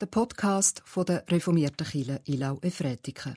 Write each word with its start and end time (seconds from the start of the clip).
der 0.00 0.06
Podcast 0.06 0.80
von 0.86 1.04
der 1.04 1.24
reformierten 1.28 1.86
Kirche 1.86 2.20
Ilau 2.24 2.58
Efretiken. 2.62 3.34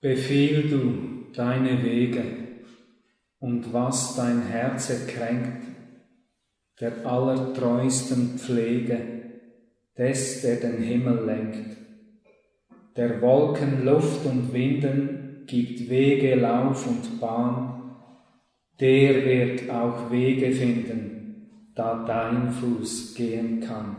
Befiehl 0.00 0.68
du 0.68 1.32
deine 1.32 1.84
Wege 1.84 2.24
und 3.38 3.72
was 3.72 4.16
dein 4.16 4.42
Herz 4.42 4.90
erkränkt, 4.90 5.68
der 6.80 7.06
allertreusten 7.06 8.38
Pflege, 8.38 8.98
des, 9.96 10.42
der 10.42 10.56
den 10.56 10.82
Himmel 10.82 11.24
lenkt, 11.24 11.76
der 12.96 13.22
Wolken 13.22 13.84
Luft 13.84 14.26
und 14.26 14.52
Winden 14.52 15.15
gibt 15.46 15.88
Wege, 15.88 16.34
Lauf 16.34 16.86
und 16.86 17.20
Bahn, 17.20 17.94
der 18.80 19.24
wird 19.24 19.70
auch 19.70 20.10
Wege 20.10 20.52
finden, 20.52 21.70
da 21.74 22.04
dein 22.04 22.50
Fuß 22.50 23.14
gehen 23.14 23.60
kann. 23.60 23.96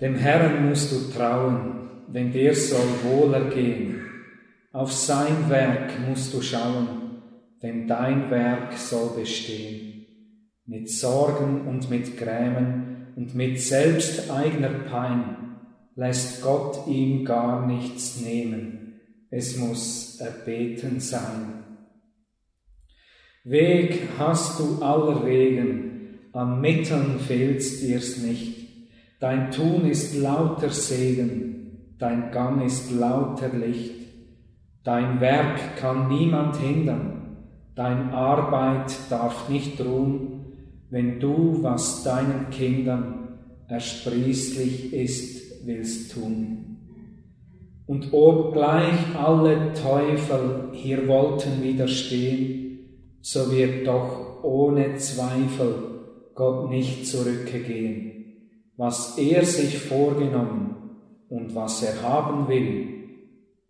Dem 0.00 0.16
Herrn 0.16 0.68
musst 0.68 0.90
du 0.90 1.16
trauen, 1.16 1.90
wenn 2.08 2.32
dir 2.32 2.54
soll 2.54 2.88
wohler 3.04 3.50
gehen. 3.50 4.00
Auf 4.72 4.92
sein 4.92 5.48
Werk 5.48 5.92
musst 6.08 6.34
du 6.34 6.40
schauen, 6.40 7.22
denn 7.62 7.86
dein 7.86 8.30
Werk 8.30 8.72
soll 8.72 9.10
bestehen. 9.20 10.06
Mit 10.64 10.90
Sorgen 10.90 11.68
und 11.68 11.90
mit 11.90 12.16
Grämen 12.16 13.12
und 13.16 13.34
mit 13.34 13.60
selbsteigner 13.60 14.70
Pein 14.90 15.56
lässt 15.94 16.42
Gott 16.42 16.86
ihm 16.88 17.24
gar 17.24 17.66
nichts 17.66 18.20
nehmen 18.20 18.82
es 19.34 19.56
muss 19.56 20.20
erbeten 20.20 21.00
sein. 21.00 21.64
Weg 23.44 24.00
hast 24.18 24.60
du 24.60 24.84
aller 24.84 25.24
Wegen, 25.24 26.18
an 26.34 26.60
Mitteln 26.60 27.18
fehlt's 27.18 27.80
dir's 27.80 28.18
nicht. 28.18 28.68
Dein 29.20 29.50
Tun 29.50 29.86
ist 29.86 30.14
lauter 30.14 30.68
Segen, 30.68 31.94
dein 31.98 32.30
Gang 32.30 32.62
ist 32.62 32.90
lauter 32.90 33.48
Licht. 33.48 33.94
Dein 34.84 35.20
Werk 35.22 35.78
kann 35.78 36.08
niemand 36.08 36.56
hindern, 36.56 37.38
dein 37.74 38.10
Arbeit 38.10 38.92
darf 39.08 39.48
nicht 39.48 39.80
ruhen, 39.80 40.44
wenn 40.90 41.20
du, 41.20 41.62
was 41.62 42.04
deinen 42.04 42.50
Kindern 42.50 43.38
ersprießlich 43.68 44.92
ist, 44.92 45.66
willst 45.66 46.12
tun. 46.12 46.71
Und 47.92 48.10
obgleich 48.14 49.14
alle 49.14 49.74
Teufel 49.74 50.70
hier 50.72 51.06
wollten 51.08 51.62
widerstehen, 51.62 53.18
so 53.20 53.52
wird 53.52 53.86
doch 53.86 54.42
ohne 54.42 54.96
Zweifel 54.96 55.74
Gott 56.34 56.70
nicht 56.70 57.06
zurückgehen. 57.06 58.48
Was 58.78 59.18
er 59.18 59.44
sich 59.44 59.76
vorgenommen 59.76 61.00
und 61.28 61.54
was 61.54 61.82
er 61.82 62.00
haben 62.00 62.48
will, 62.48 62.88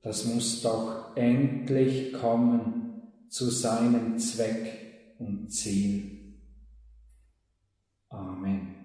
das 0.03 0.25
muss 0.33 0.62
doch 0.62 1.17
endlich 1.17 2.12
kommen 2.12 3.03
zu 3.29 3.51
seinem 3.51 4.19
Zweck 4.19 5.17
und 5.19 5.53
Ziel. 5.53 6.36
Amen. 8.09 8.82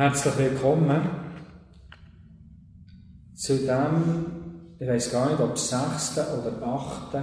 Herzlich 0.00 0.38
willkommen 0.38 1.10
zu 3.34 3.58
dem, 3.66 4.24
ich 4.78 4.88
weiß 4.88 5.12
gar 5.12 5.28
nicht, 5.28 5.40
ob 5.40 5.58
sechsten 5.58 6.24
oder 6.38 6.66
achten, 6.66 7.22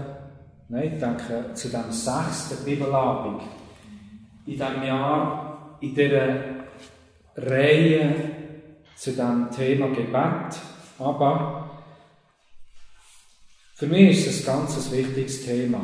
nein, 0.70 0.94
ich 0.94 1.00
denke 1.00 1.56
zu 1.56 1.70
dem 1.70 1.92
sechsten 1.92 2.64
Bibelabend 2.64 3.42
in 4.46 4.54
diesem 4.54 4.84
Jahr, 4.84 5.80
in 5.82 5.96
dieser 5.96 6.36
Reihe 7.36 8.16
zu 8.96 9.14
dem 9.14 9.50
Thema 9.50 9.88
Gebet. 9.88 10.62
Aber 11.00 11.72
für 13.74 13.88
mich 13.88 14.20
ist 14.20 14.28
es 14.28 14.48
ein 14.48 14.56
ganz 14.56 14.92
wichtiges 14.92 15.44
Thema, 15.44 15.82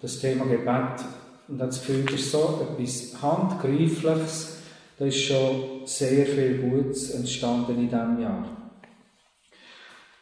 das 0.00 0.18
Thema 0.18 0.46
Gebet. 0.46 1.06
Und 1.46 1.58
das 1.58 1.78
Gefühl, 1.78 2.04
das 2.06 2.14
ist 2.14 2.32
so 2.32 2.66
etwas 2.68 3.22
Handgreifliches, 3.22 4.61
da 5.02 5.08
ist 5.08 5.24
schon 5.24 5.84
sehr 5.84 6.24
viel 6.24 6.58
Gutes 6.58 7.10
entstanden 7.10 7.72
in 7.72 7.88
diesem 7.88 8.20
Jahr. 8.20 8.72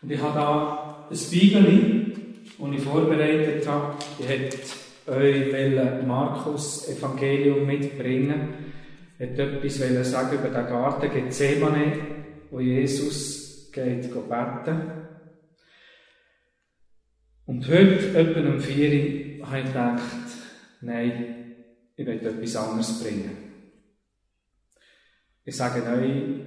Und 0.01 0.11
ich 0.11 0.19
habe 0.19 0.39
da 0.39 1.07
ein 1.11 1.31
Bibel, 1.31 2.13
das 2.59 2.69
ich 2.73 2.81
vorbereitet 2.81 3.69
habe. 3.69 3.97
Ich 4.19 4.27
hätte 4.27 4.57
euch 5.07 6.07
Markus 6.07 6.89
Evangelium 6.89 7.67
mitbringen 7.67 8.55
Ich 9.19 9.29
wollte 9.37 9.67
etwas 9.67 10.11
sagen 10.13 10.39
über 10.39 10.49
den 10.49 10.67
Garten 10.67 11.11
Gethsemane, 11.13 11.93
wo 12.51 12.61
Jesus 12.61 13.71
geht 13.73 14.11
beten. 14.11 14.81
Und 17.45 17.69
heute, 17.69 18.19
etwa 18.19 18.49
um 18.49 18.59
4 18.59 19.41
Uhr, 19.41 19.47
habe 19.47 19.59
ich 19.59 19.67
gedacht, 19.67 20.03
nein, 20.81 21.55
ich 21.97 22.07
will 22.07 22.15
etwas 22.15 22.57
anderes 22.57 23.03
bringen. 23.03 23.50
Ich 25.45 25.57
sage 25.57 25.83
euch 25.83 26.41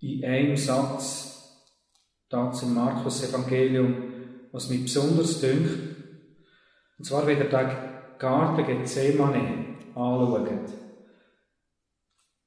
in 0.00 0.24
einem 0.24 0.56
Satz, 0.56 1.28
da 2.28 2.52
zum 2.52 2.74
Markus-Evangelium, 2.74 3.94
was 4.52 4.68
mich 4.68 4.82
besonders 4.82 5.40
dünkt. 5.40 5.70
Und 6.98 7.04
zwar, 7.04 7.26
wenn 7.26 7.38
ihr 7.38 7.44
den 7.44 7.70
Garten 8.18 8.66
Gethsemane 8.66 9.76
anschaut. 9.94 10.70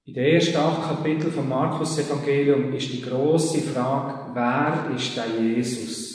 In 0.04 0.14
den 0.14 0.34
ersten 0.34 0.58
acht 0.58 0.88
Kapiteln 0.88 1.32
vom 1.32 1.48
Markus-Evangelium 1.48 2.74
ist 2.74 2.92
die 2.92 3.02
große 3.02 3.62
Frage, 3.62 4.34
wer 4.34 4.96
ist 4.96 5.16
der 5.16 5.28
Jesus? 5.40 6.12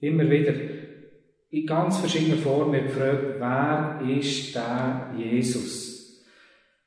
Immer 0.00 0.28
wieder 0.28 0.52
in 1.50 1.66
ganz 1.66 1.98
verschiedenen 1.98 2.40
Formen 2.40 2.84
gefragt, 2.86 3.36
wer 3.38 4.00
ist 4.18 4.54
der 4.54 5.14
Jesus? 5.16 5.83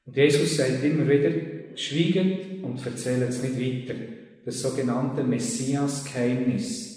Und 0.07 0.15
Jesus 0.15 0.55
sagt 0.55 0.83
immer 0.83 1.07
wieder, 1.07 1.31
schweiget 1.75 2.63
und 2.63 2.83
erzählt 2.83 3.29
es 3.29 3.43
nicht 3.43 3.59
weiter. 3.59 3.99
Das 4.45 4.61
sogenannte 4.61 5.23
Messias-Geheimnis. 5.23 6.87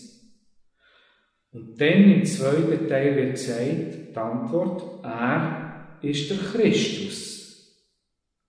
Und 1.53 1.81
dann 1.81 2.12
im 2.12 2.25
zweiten 2.25 2.88
Teil 2.88 3.16
wird 3.16 3.32
gesagt, 3.32 4.12
die 4.12 4.16
Antwort, 4.16 5.04
er 5.04 5.99
ist 6.03 6.31
der 6.31 6.38
Christus, 6.38 7.76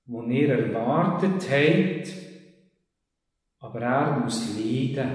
den 0.05 0.31
ihr 0.31 0.49
erwartet 0.49 1.49
habt, 1.49 2.13
aber 3.57 3.81
er 3.81 4.19
muss 4.19 4.55
leiden, 4.57 5.09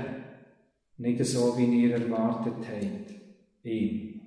nicht 0.99 1.25
so, 1.25 1.57
wie 1.57 1.85
ihr 1.85 1.93
erwartet 1.93 2.67
habt, 2.67 3.15
ihm. 3.63 4.21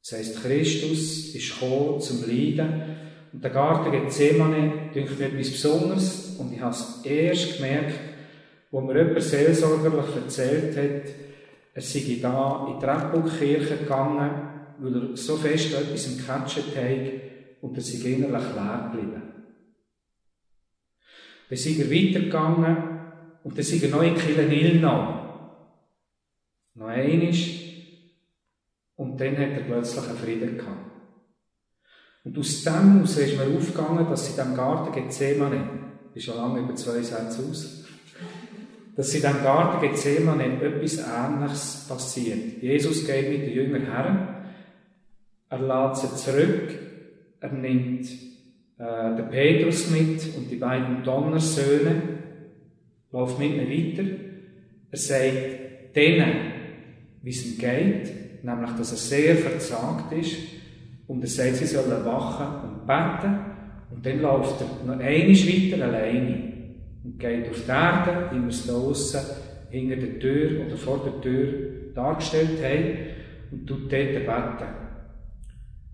Das 0.00 0.18
heisst, 0.18 0.42
Christus 0.42 1.34
ist 1.34 1.60
gekommen 1.60 2.00
zum 2.00 2.26
Leiden, 2.26 2.91
und 3.32 3.42
der 3.42 3.50
Garten 3.50 3.90
Gethsemane 3.90 4.90
dünkt 4.94 5.18
mir 5.18 5.26
etwas 5.26 5.50
Besonderes 5.50 6.36
und 6.38 6.52
ich 6.52 6.60
habe 6.60 6.72
es 6.72 7.00
erst 7.04 7.56
gemerkt, 7.56 7.98
wo 8.70 8.80
mir 8.80 8.98
jemand 8.98 9.22
seelsorgerlich 9.22 10.16
erzählt 10.16 10.76
hat, 10.76 11.12
er 11.74 11.82
sei 11.82 12.18
da 12.20 12.66
in 12.68 12.78
die 12.78 12.84
Rebbuchkirche 12.84 13.78
gegangen, 13.78 14.30
weil 14.78 14.94
er 14.94 15.16
so 15.16 15.36
fest 15.36 15.72
etwas 15.72 16.06
im 16.06 16.24
Catchen 16.24 16.64
hat 16.74 17.12
und 17.62 17.76
er 17.76 17.82
sei 17.82 18.10
innerlich 18.10 18.48
leer 18.54 18.90
geblieben. 18.92 19.22
Dann 21.48 21.58
sei 21.58 21.70
er 21.70 21.90
weitergegangen 21.90 22.76
und 23.44 23.56
dann 23.56 23.64
sei 23.64 23.86
er 23.86 23.90
noch 23.90 24.02
in 24.02 24.16
Kilenil 24.16 24.80
noch. 24.80 25.22
Einiges. 26.80 27.48
Und 28.96 29.20
dann 29.20 29.36
hat 29.36 29.50
er 29.50 29.64
plötzlich 29.66 30.08
einen 30.08 30.18
Frieden 30.18 30.58
gehabt. 30.58 30.91
Und 32.24 32.38
aus 32.38 32.62
dem 32.62 32.94
heraus 32.94 33.16
ist 33.16 33.36
mir 33.36 33.56
aufgegangen, 33.56 34.06
dass 34.08 34.28
in 34.28 34.36
diesem 34.36 34.54
Garten 34.54 34.92
Gethsemane, 34.92 35.68
ist 36.14 36.24
schon 36.24 36.36
lange 36.36 36.60
über 36.60 36.74
zwei 36.74 37.02
Sätze 37.02 37.42
aus, 37.50 37.84
dass 38.94 39.14
in 39.14 39.22
diesem 39.22 39.42
Garten 39.42 39.80
Gethsemane 39.80 40.62
etwas 40.62 40.98
Ähnliches 40.98 41.86
passiert. 41.88 42.62
Jesus 42.62 43.06
geht 43.06 43.28
mit 43.28 43.42
den 43.42 43.54
Jüngern 43.54 43.86
her, 43.86 44.44
er 45.48 45.58
lädt 45.58 45.96
sie 45.96 46.14
zurück, 46.16 46.78
er 47.40 47.52
nimmt 47.52 48.06
äh, 48.78 49.16
den 49.16 49.28
Petrus 49.30 49.90
mit 49.90 50.36
und 50.36 50.50
die 50.50 50.56
beiden 50.56 51.02
Donnersöhne, 51.02 52.02
läuft 53.10 53.38
mit 53.38 53.50
ihnen 53.50 53.68
weiter. 53.68 54.10
Er 54.92 54.98
sagt 54.98 55.96
denen, 55.96 56.32
wie 57.22 57.30
es 57.30 57.44
ihm 57.46 57.58
geht, 57.58 58.44
nämlich, 58.44 58.70
dass 58.78 58.92
er 58.92 58.98
sehr 58.98 59.36
verzagt 59.36 60.12
ist, 60.12 60.36
und 61.12 61.22
er 61.22 61.28
sagt, 61.28 61.56
sie 61.56 61.66
sollen 61.66 62.04
wachen 62.06 62.70
und 62.70 62.86
beten 62.86 63.38
Und 63.94 64.06
dann 64.06 64.22
läuft 64.22 64.62
er 64.62 64.86
noch 64.86 64.98
einmal 64.98 65.28
weiter 65.28 65.84
alleine 65.84 66.52
und 67.04 67.18
geht 67.18 67.50
auf 67.50 67.62
die 67.64 67.70
Erde, 67.70 68.30
wie 68.32 68.40
wir 68.40 68.48
es 68.48 68.66
da 68.66 68.72
aussen 68.72 69.20
hinter 69.70 69.96
der 69.96 70.18
Tür 70.18 70.66
oder 70.66 70.76
vor 70.76 71.02
der 71.04 71.20
Tür 71.20 71.92
dargestellt 71.94 72.62
haben, 72.62 72.96
und 73.50 73.66
tut 73.66 73.92
dort 73.92 74.14
beten. 74.14 74.72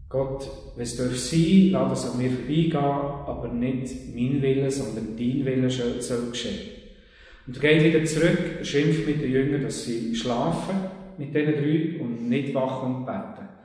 Gott, 0.08 0.48
wenn 0.76 0.84
es 0.84 0.96
darf 0.96 1.16
sein, 1.16 1.70
lass 1.72 2.04
es 2.04 2.12
an 2.12 2.18
mir 2.18 2.30
vorbeigehen, 2.30 2.74
aber 2.74 3.48
nicht 3.48 4.14
mein 4.14 4.40
Wille, 4.40 4.70
sondern 4.70 5.16
dein 5.16 5.44
Wille 5.44 5.68
soll 5.68 6.30
geschehen. 6.30 6.70
Und 7.46 7.56
er 7.56 7.74
geht 7.74 7.92
wieder 7.92 8.04
zurück, 8.04 8.38
schimpft 8.62 9.06
mit 9.06 9.20
den 9.20 9.32
Jüngern, 9.32 9.62
dass 9.62 9.84
sie 9.84 10.14
schlafen, 10.14 10.76
mit 11.18 11.34
diesen 11.34 11.54
drei, 11.54 12.00
und 12.00 12.28
nicht 12.28 12.54
wachen 12.54 12.94
und 12.94 13.06
beten. 13.06 13.57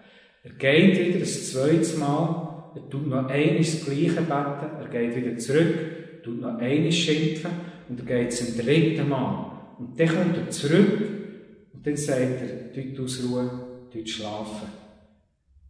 Er 0.43 0.51
geht 0.51 0.99
wieder 0.99 1.19
das 1.19 1.51
zweite 1.51 1.97
Mal, 1.97 2.71
er 2.75 2.89
tut 2.89 3.07
noch 3.07 3.29
einmal 3.29 3.57
das 3.57 3.85
Gleiche 3.85 4.09
beten, 4.09 4.27
er 4.27 4.87
geht 4.91 5.15
wieder 5.15 5.37
zurück, 5.37 6.21
tut 6.21 6.41
noch 6.41 6.57
einmal 6.57 6.91
schimpfen, 6.91 7.51
und 7.87 7.99
er 7.99 8.05
geht 8.05 8.33
zum 8.33 8.57
dritten 8.57 9.07
Mal. 9.07 9.75
Und 9.79 9.97
dann 9.97 10.07
kommt 10.09 10.37
er 10.37 10.49
zurück, 10.49 10.99
und 11.73 11.87
dann 11.87 11.95
sagt 11.95 12.41
er, 12.41 12.83
dort 12.83 12.99
ausruhen, 12.99 13.49
dort 13.93 14.09
schlafen. 14.09 14.67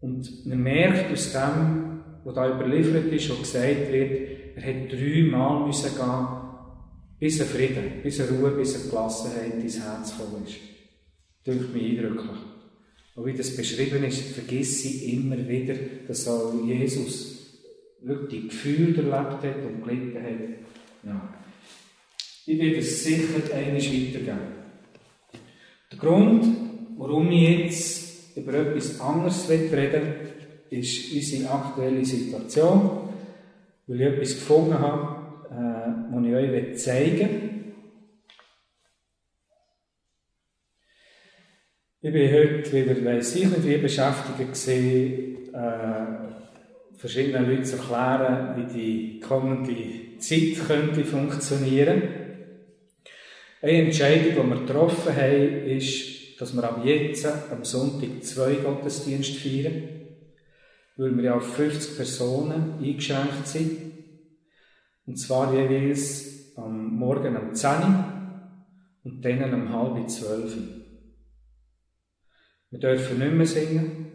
Und 0.02 0.46
man 0.48 0.64
merkt 0.64 1.12
aus 1.12 1.32
dem, 1.32 2.02
was 2.24 2.34
da 2.34 2.56
überliefert 2.56 3.14
ist, 3.14 3.30
wo 3.30 3.36
gesagt 3.36 3.92
wird, 3.92 4.30
er 4.56 4.64
hat 4.64 4.92
dreimal 4.92 5.68
müssen 5.68 5.96
gehen, 5.96 6.28
bis 7.20 7.40
er 7.40 7.46
Frieden, 7.46 8.02
bis 8.02 8.20
er 8.20 8.30
Ruhe, 8.30 8.52
bis 8.52 8.76
er 8.76 8.90
Gelassenheit 8.90 9.54
ins 9.62 9.80
Herz 9.80 10.18
gekommen 10.18 10.46
ist. 10.46 10.58
Ist 11.46 11.74
mir 11.74 11.82
eindrücklich. 11.82 12.53
Und 13.16 13.26
wie 13.26 13.34
das 13.34 13.56
beschrieben 13.56 14.04
ist, 14.04 14.22
vergiss 14.34 14.86
ich 14.86 15.14
immer 15.14 15.38
wieder, 15.48 15.76
dass 16.08 16.28
auch 16.28 16.54
Jesus 16.66 17.62
wirklich 18.02 18.50
Gefühle 18.50 18.98
erlebt 18.98 19.44
hat 19.44 19.58
und 19.66 19.84
gelitten 19.84 20.24
hat. 20.24 21.06
Ja. 21.06 21.34
Ich 22.46 22.60
werde 22.60 22.78
es 22.78 23.04
sicher 23.04 23.54
einmal 23.54 23.76
weitergeben. 23.76 24.64
Der 25.92 26.00
Grund, 26.00 26.46
warum 26.98 27.32
ich 27.32 27.60
jetzt 27.60 28.38
über 28.38 28.54
etwas 28.56 29.00
anderes 29.00 29.48
reden 29.50 30.14
ist 30.72 31.14
unsere 31.14 31.52
aktuelle 31.52 32.04
Situation, 32.04 33.10
weil 33.86 34.02
ich 34.02 34.08
etwas 34.08 34.34
gefunden 34.34 34.80
habe, 34.80 35.18
äh, 35.52 36.16
das 36.16 36.26
ich 36.26 36.34
euch 36.34 36.78
zeigen 36.78 37.20
will. 37.20 37.53
Ich 42.06 42.12
bin 42.12 42.34
heute 42.34 42.70
wieder, 42.74 43.06
weiss 43.06 43.34
ich 43.34 43.46
nicht 43.46 43.66
wie, 43.66 43.78
beschäftigt 43.78 44.38
gewesen, 44.38 45.54
äh, 45.54 46.98
verschiedenen 46.98 47.50
Leuten 47.50 47.64
zu 47.64 47.78
erklären, 47.78 48.58
wie 48.58 48.74
die 48.74 49.20
kommende 49.22 50.20
Zeit 50.20 50.68
könnte 50.68 51.06
funktionieren. 51.06 52.02
Eine 53.62 53.84
Entscheidung, 53.84 54.34
die 54.34 54.50
wir 54.50 54.66
getroffen 54.66 55.16
haben, 55.16 55.66
ist, 55.66 56.42
dass 56.42 56.54
wir 56.54 56.66
ab 56.66 56.82
jetzt 56.84 57.26
am 57.26 57.64
Sonntag 57.64 58.22
zwei 58.22 58.56
Gottesdienste 58.56 59.40
feiern, 59.40 59.84
weil 60.98 61.16
wir 61.16 61.24
ja 61.24 61.36
auf 61.36 61.56
50 61.56 61.96
Personen 61.96 62.80
eingeschränkt 62.84 63.48
sind. 63.48 63.80
Und 65.08 65.16
zwar 65.16 65.54
jeweils 65.54 66.54
am 66.58 66.98
Morgen 66.98 67.38
um 67.38 67.56
10 67.56 67.70
Uhr 67.70 68.06
und 69.06 69.24
dann 69.24 69.54
um 69.54 69.70
halb 69.72 70.10
12 70.10 70.58
Uhr. 70.58 70.83
Wir 72.74 72.80
dürfen 72.80 73.20
nicht 73.20 73.34
mehr 73.34 73.46
singen, 73.46 74.08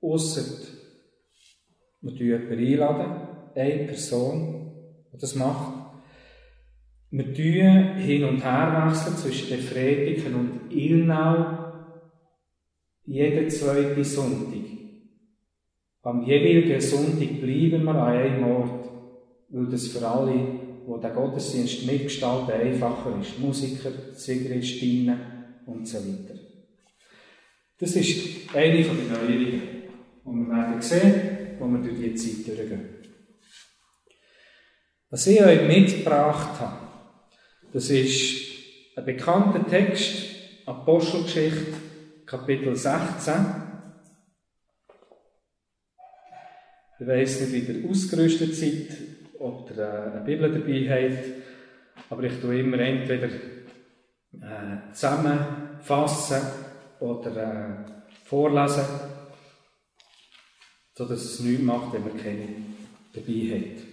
ausser 0.00 0.40
wir 2.00 2.12
jemanden 2.12 2.58
einladen, 2.58 3.28
eine 3.54 3.84
Person, 3.84 4.72
die 5.12 5.18
das 5.18 5.34
macht. 5.34 5.74
Wir 7.10 7.34
tun 7.34 7.98
hin 7.98 8.24
und 8.24 8.42
her 8.42 8.86
wechseln 8.88 9.16
zwischen 9.16 9.50
den 9.50 9.60
Frediken 9.60 10.34
und 10.34 10.72
Ilnau 10.74 11.58
jeden 13.04 13.50
zweiten 13.50 14.02
Sonntag. 14.02 14.64
Am 16.04 16.22
jeweiligen 16.22 16.80
Sonntag 16.80 17.38
bleiben 17.38 17.84
wir 17.84 17.94
an 17.94 18.16
einem 18.16 18.44
Ort, 18.44 18.90
weil 19.50 19.66
das 19.66 19.88
für 19.88 20.08
alle, 20.08 20.32
die 20.32 21.00
den 21.02 21.14
Gottesdienst 21.14 21.86
mitgestalten, 21.86 22.54
einfacher 22.54 23.18
ist. 23.20 23.38
Musiker, 23.38 23.90
Sigeristinnen 24.14 25.18
und 25.66 25.86
so 25.86 25.98
weiter. 25.98 26.43
Das 27.78 27.96
ist 27.96 28.54
eine 28.54 28.82
den 28.84 29.08
Neuerungen, 29.08 29.62
die 30.24 30.30
wir 30.30 30.48
werden 30.48 30.80
sehen, 30.80 31.56
wo 31.58 31.66
wir 31.66 31.80
durch 31.80 31.98
die 31.98 32.14
Zeit 32.14 32.46
durchgehen. 32.46 32.88
Was 35.10 35.26
ich 35.26 35.42
euch 35.42 35.66
mitgebracht 35.66 36.60
habe, 36.60 36.86
das 37.72 37.90
ist 37.90 38.96
ein 38.96 39.04
bekannter 39.04 39.66
Text, 39.66 40.26
Apostelgeschichte, 40.66 41.74
Kapitel 42.24 42.76
16. 42.76 43.34
Ich 47.00 47.06
weiss 47.06 47.40
nicht, 47.40 47.52
wie 47.52 47.72
ihr 47.72 47.90
ausgerüstet 47.90 48.54
seid, 48.54 48.96
ob 49.40 49.68
ihr 49.70 49.78
äh, 49.78 50.12
eine 50.12 50.24
Bibel 50.24 50.52
dabei 50.52 51.10
habt, 51.10 51.24
aber 52.08 52.22
ich 52.22 52.40
tue 52.40 52.60
immer 52.60 52.78
entweder 52.78 53.26
äh, 53.26 54.92
zusammenfassen 54.92 56.63
oder 57.00 57.36
äh, 57.36 57.90
vorlesen, 58.24 58.84
sodass 60.94 61.24
es 61.24 61.40
nichts 61.40 61.62
macht, 61.62 61.92
wenn 61.92 62.02
man 62.02 62.16
keine 62.16 62.48
dabei 63.12 63.60
hat. 63.60 63.84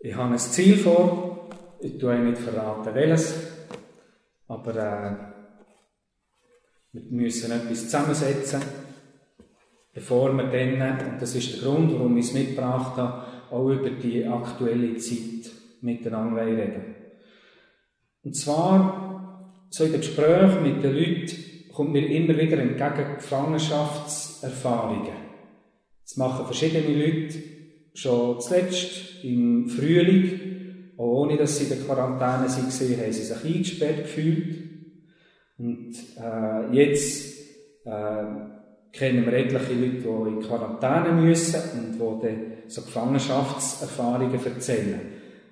Ich 0.00 0.14
habe 0.14 0.32
ein 0.32 0.38
Ziel 0.38 0.76
vor, 0.76 1.48
ich 1.80 1.98
tue 1.98 2.18
nicht 2.18 2.38
verraten, 2.38 2.94
welches, 2.94 3.34
aber 4.48 4.70
äh, 4.76 5.16
wir 6.92 7.02
müssen 7.10 7.52
etwas 7.52 7.84
zusammensetzen, 7.84 8.60
bevor 9.92 10.32
wir 10.32 10.44
dann, 10.44 11.12
und 11.12 11.22
das 11.22 11.34
ist 11.34 11.56
der 11.56 11.62
Grund, 11.62 11.92
warum 11.92 12.16
ich 12.16 12.26
es 12.26 12.32
mitgebracht 12.32 12.96
habe, 12.96 13.26
auch 13.50 13.68
über 13.68 13.90
die 13.90 14.24
aktuelle 14.24 14.96
Zeit 14.96 15.50
miteinander 15.80 16.44
reden. 16.44 16.94
Und 18.24 18.34
zwar 18.34 19.52
so 19.70 19.84
in 19.84 19.92
den 19.92 20.00
Gesprächen 20.00 20.62
mit 20.62 20.82
den 20.82 20.94
Leuten, 20.94 21.36
kommt 21.76 21.92
mir 21.92 22.08
immer 22.08 22.36
wieder 22.38 22.56
entgegen 22.58 23.16
Gefangenschaftserfahrungen. 23.16 25.12
Das 26.02 26.16
machen 26.16 26.46
verschiedene 26.46 26.88
Leute 26.88 27.36
schon 27.92 28.40
zuletzt 28.40 29.22
im 29.22 29.68
Frühling, 29.68 30.94
auch 30.96 31.22
ohne 31.22 31.36
dass 31.36 31.58
sie 31.58 31.64
in 31.64 31.70
der 31.70 31.80
Quarantäne 31.80 32.48
waren, 32.48 32.48
haben 32.48 32.70
sie 32.70 33.12
sich 33.12 33.44
eingesperrt 33.44 34.04
gefühlt. 34.04 34.56
Und 35.58 35.94
äh, 36.18 36.72
jetzt 36.74 37.34
äh, 37.84 38.24
kennen 38.92 39.26
wir 39.26 39.34
etliche 39.34 39.74
Leute, 39.74 39.98
die 39.98 40.08
in 40.08 40.40
Quarantäne 40.40 41.12
müssen 41.20 41.60
und 42.00 42.22
die 42.22 42.26
dann 42.26 42.52
so 42.68 42.80
Gefangenschaftserfahrungen 42.80 44.40
erzählen. 44.46 45.00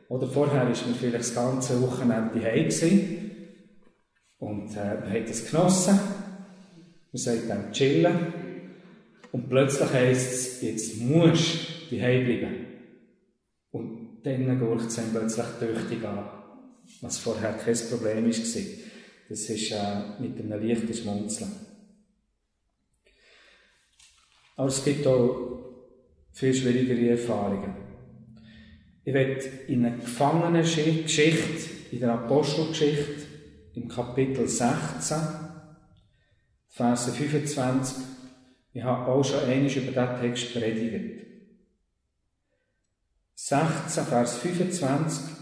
Oder 0.08 0.26
vorher 0.26 0.60
war 0.60 0.68
man 0.68 0.94
vielleicht 0.98 1.16
das 1.16 1.34
ganze 1.34 1.82
Wochenende 1.82 2.42
heim 2.42 2.70
und 4.44 4.76
äh, 4.76 5.00
man 5.00 5.10
hat 5.10 5.30
es 5.30 5.50
genossen. 5.50 5.98
Man 7.12 7.20
sagt 7.20 7.48
dann 7.48 7.72
chillen. 7.72 8.34
Und 9.32 9.48
plötzlich 9.48 9.90
heisst 9.90 10.32
es, 10.32 10.62
jetzt 10.62 11.00
musst 11.00 11.90
du 11.90 11.96
daheim 11.96 12.26
bleiben. 12.26 12.66
Und 13.72 14.18
dann 14.22 14.58
geht 14.58 14.86
es 14.86 15.00
plötzlich 15.12 15.46
tüchtig 15.58 16.04
an, 16.04 16.28
was 17.00 17.18
vorher 17.18 17.54
kein 17.54 17.74
Problem 17.88 18.24
war. 18.24 18.44
Das 19.28 19.40
ist 19.40 19.72
äh, 19.72 20.20
mit 20.20 20.38
einem 20.38 20.62
leichten 20.62 20.94
Schmunzeln. 20.94 21.50
Aber 24.56 24.68
es 24.68 24.84
gibt 24.84 25.06
auch 25.06 25.74
viel 26.32 26.52
schwierigere 26.52 27.12
Erfahrungen. 27.12 27.74
Ich 29.04 29.14
werde 29.14 29.42
in 29.68 29.86
einer 29.86 29.96
Gefangenengeschichte, 29.96 31.70
in 31.90 32.00
der 32.00 32.12
Apostelgeschichte, 32.12 33.23
im 33.74 33.88
Kapitel 33.88 34.48
16, 34.48 35.18
Verse 36.68 37.10
25, 37.10 38.04
ich 38.72 38.82
habe 38.82 39.10
auch 39.10 39.24
schon 39.24 39.40
einmal 39.40 39.70
über 39.70 39.92
diesen 39.92 40.20
Text 40.20 40.52
predigt. 40.52 41.26
16, 43.34 44.04
Vers 44.04 44.38
25. 44.38 45.36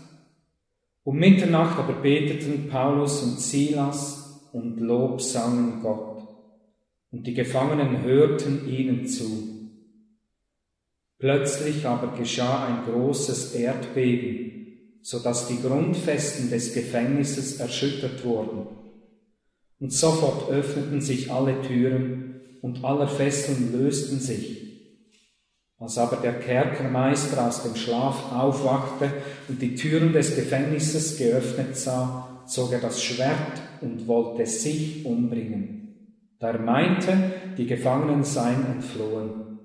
Um 1.04 1.16
Mitternacht 1.16 1.78
aber 1.78 1.94
beteten 1.94 2.68
Paulus 2.68 3.22
und 3.22 3.40
Silas 3.40 4.48
und 4.52 4.78
Lob 4.80 5.20
sangen 5.20 5.80
Gott. 5.82 6.26
Und 7.10 7.26
die 7.26 7.34
Gefangenen 7.34 8.02
hörten 8.02 8.68
ihnen 8.68 9.06
zu. 9.06 9.70
Plötzlich 11.18 11.86
aber 11.86 12.16
geschah 12.16 12.66
ein 12.66 12.92
großes 12.92 13.54
Erdbeben 13.54 14.51
so 15.02 15.18
dass 15.18 15.48
die 15.48 15.60
Grundfesten 15.60 16.50
des 16.50 16.72
Gefängnisses 16.74 17.58
erschüttert 17.58 18.24
wurden. 18.24 18.68
Und 19.80 19.92
sofort 19.92 20.48
öffneten 20.50 21.00
sich 21.00 21.30
alle 21.30 21.60
Türen 21.62 22.40
und 22.62 22.84
aller 22.84 23.08
Fesseln 23.08 23.72
lösten 23.72 24.20
sich. 24.20 24.62
Als 25.78 25.98
aber 25.98 26.16
der 26.16 26.38
Kerkermeister 26.38 27.48
aus 27.48 27.64
dem 27.64 27.74
Schlaf 27.74 28.30
aufwachte 28.32 29.10
und 29.48 29.60
die 29.60 29.74
Türen 29.74 30.12
des 30.12 30.36
Gefängnisses 30.36 31.18
geöffnet 31.18 31.76
sah, 31.76 32.44
zog 32.46 32.72
er 32.72 32.80
das 32.80 33.02
Schwert 33.02 33.60
und 33.80 34.06
wollte 34.06 34.46
sich 34.46 35.04
umbringen. 35.04 35.82
Da 36.38 36.52
er 36.52 36.60
meinte, 36.60 37.16
die 37.58 37.66
Gefangenen 37.66 38.22
seien 38.22 38.64
entflohen. 38.66 39.58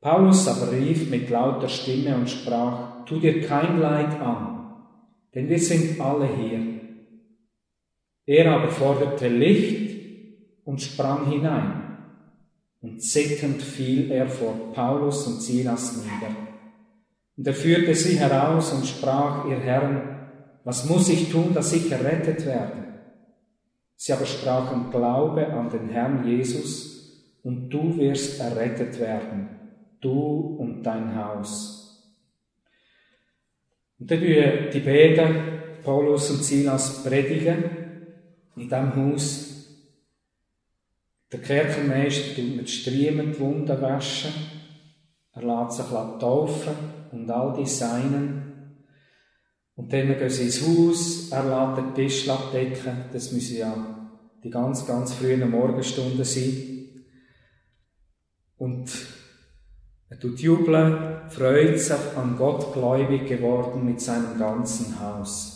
Paulus 0.00 0.46
aber 0.46 0.70
rief 0.70 1.10
mit 1.10 1.28
lauter 1.28 1.68
Stimme 1.68 2.14
und 2.14 2.30
sprach, 2.30 2.87
tu 3.08 3.18
dir 3.18 3.40
kein 3.40 3.80
Leid 3.80 4.20
an, 4.20 4.76
denn 5.34 5.48
wir 5.48 5.58
sind 5.58 6.00
alle 6.00 6.28
hier. 6.28 6.60
Er 8.26 8.52
aber 8.52 8.68
forderte 8.68 9.28
Licht 9.28 10.64
und 10.64 10.82
sprang 10.82 11.30
hinein 11.30 11.96
und 12.82 13.02
zitternd 13.02 13.62
fiel 13.62 14.10
er 14.10 14.28
vor 14.28 14.72
Paulus 14.74 15.26
und 15.26 15.40
Silas 15.40 15.96
nieder. 15.96 16.36
Und 17.36 17.46
er 17.46 17.54
führte 17.54 17.94
sie 17.94 18.18
heraus 18.18 18.72
und 18.72 18.86
sprach, 18.86 19.48
ihr 19.48 19.58
Herren, 19.58 20.18
was 20.64 20.88
muss 20.88 21.08
ich 21.08 21.30
tun, 21.30 21.54
dass 21.54 21.72
ich 21.72 21.90
errettet 21.90 22.44
werde? 22.44 22.84
Sie 23.96 24.12
aber 24.12 24.26
sprachen, 24.26 24.90
glaube 24.90 25.46
an 25.52 25.70
den 25.70 25.88
Herrn 25.88 26.26
Jesus 26.28 27.40
und 27.42 27.70
du 27.70 27.96
wirst 27.96 28.40
errettet 28.40 29.00
werden, 29.00 29.48
du 30.00 30.56
und 30.58 30.82
dein 30.82 31.16
Haus. 31.16 31.77
Und 33.98 34.10
dann 34.10 34.20
tun 34.20 34.70
die 34.72 34.80
beiden, 34.80 35.36
Paulus 35.82 36.30
und 36.30 36.44
Silas, 36.44 37.02
predigen 37.02 37.64
in 38.56 38.62
diesem 38.62 38.96
Haus 38.96 39.48
der 41.30 41.40
Kerkermeister 41.40 42.36
tut 42.36 42.56
mit 42.56 42.70
Striemen 42.70 43.32
die 43.32 43.40
Wunden 43.40 43.82
waschen. 43.82 44.32
Er 45.34 45.42
lässt 45.42 45.76
sich 45.76 45.86
taufen 45.86 46.74
und 47.12 47.30
all 47.30 47.54
die 47.58 47.66
Seinen. 47.66 48.76
Und 49.74 49.92
dann 49.92 50.18
gehen 50.18 50.30
sie 50.30 50.44
ins 50.44 50.66
Haus, 50.66 51.30
er 51.30 51.44
lässt 51.44 51.78
den 51.78 51.94
Tisch 51.94 52.26
decken. 52.52 53.04
Das 53.12 53.30
müssen 53.32 53.58
ja 53.58 54.10
die 54.42 54.50
ganz, 54.50 54.86
ganz 54.86 55.12
frühen 55.12 55.48
Morgenstunden 55.50 56.24
sein. 56.24 57.04
Und 58.56 58.90
er 60.18 60.20
tut 60.20 60.40
jubeln, 60.40 60.96
freut 61.28 61.78
sich 61.78 62.16
an 62.16 62.36
Gott 62.36 62.72
gläubig 62.72 63.28
geworden 63.28 63.84
mit 63.84 64.00
seinem 64.00 64.38
ganzen 64.38 64.98
Haus. 65.00 65.54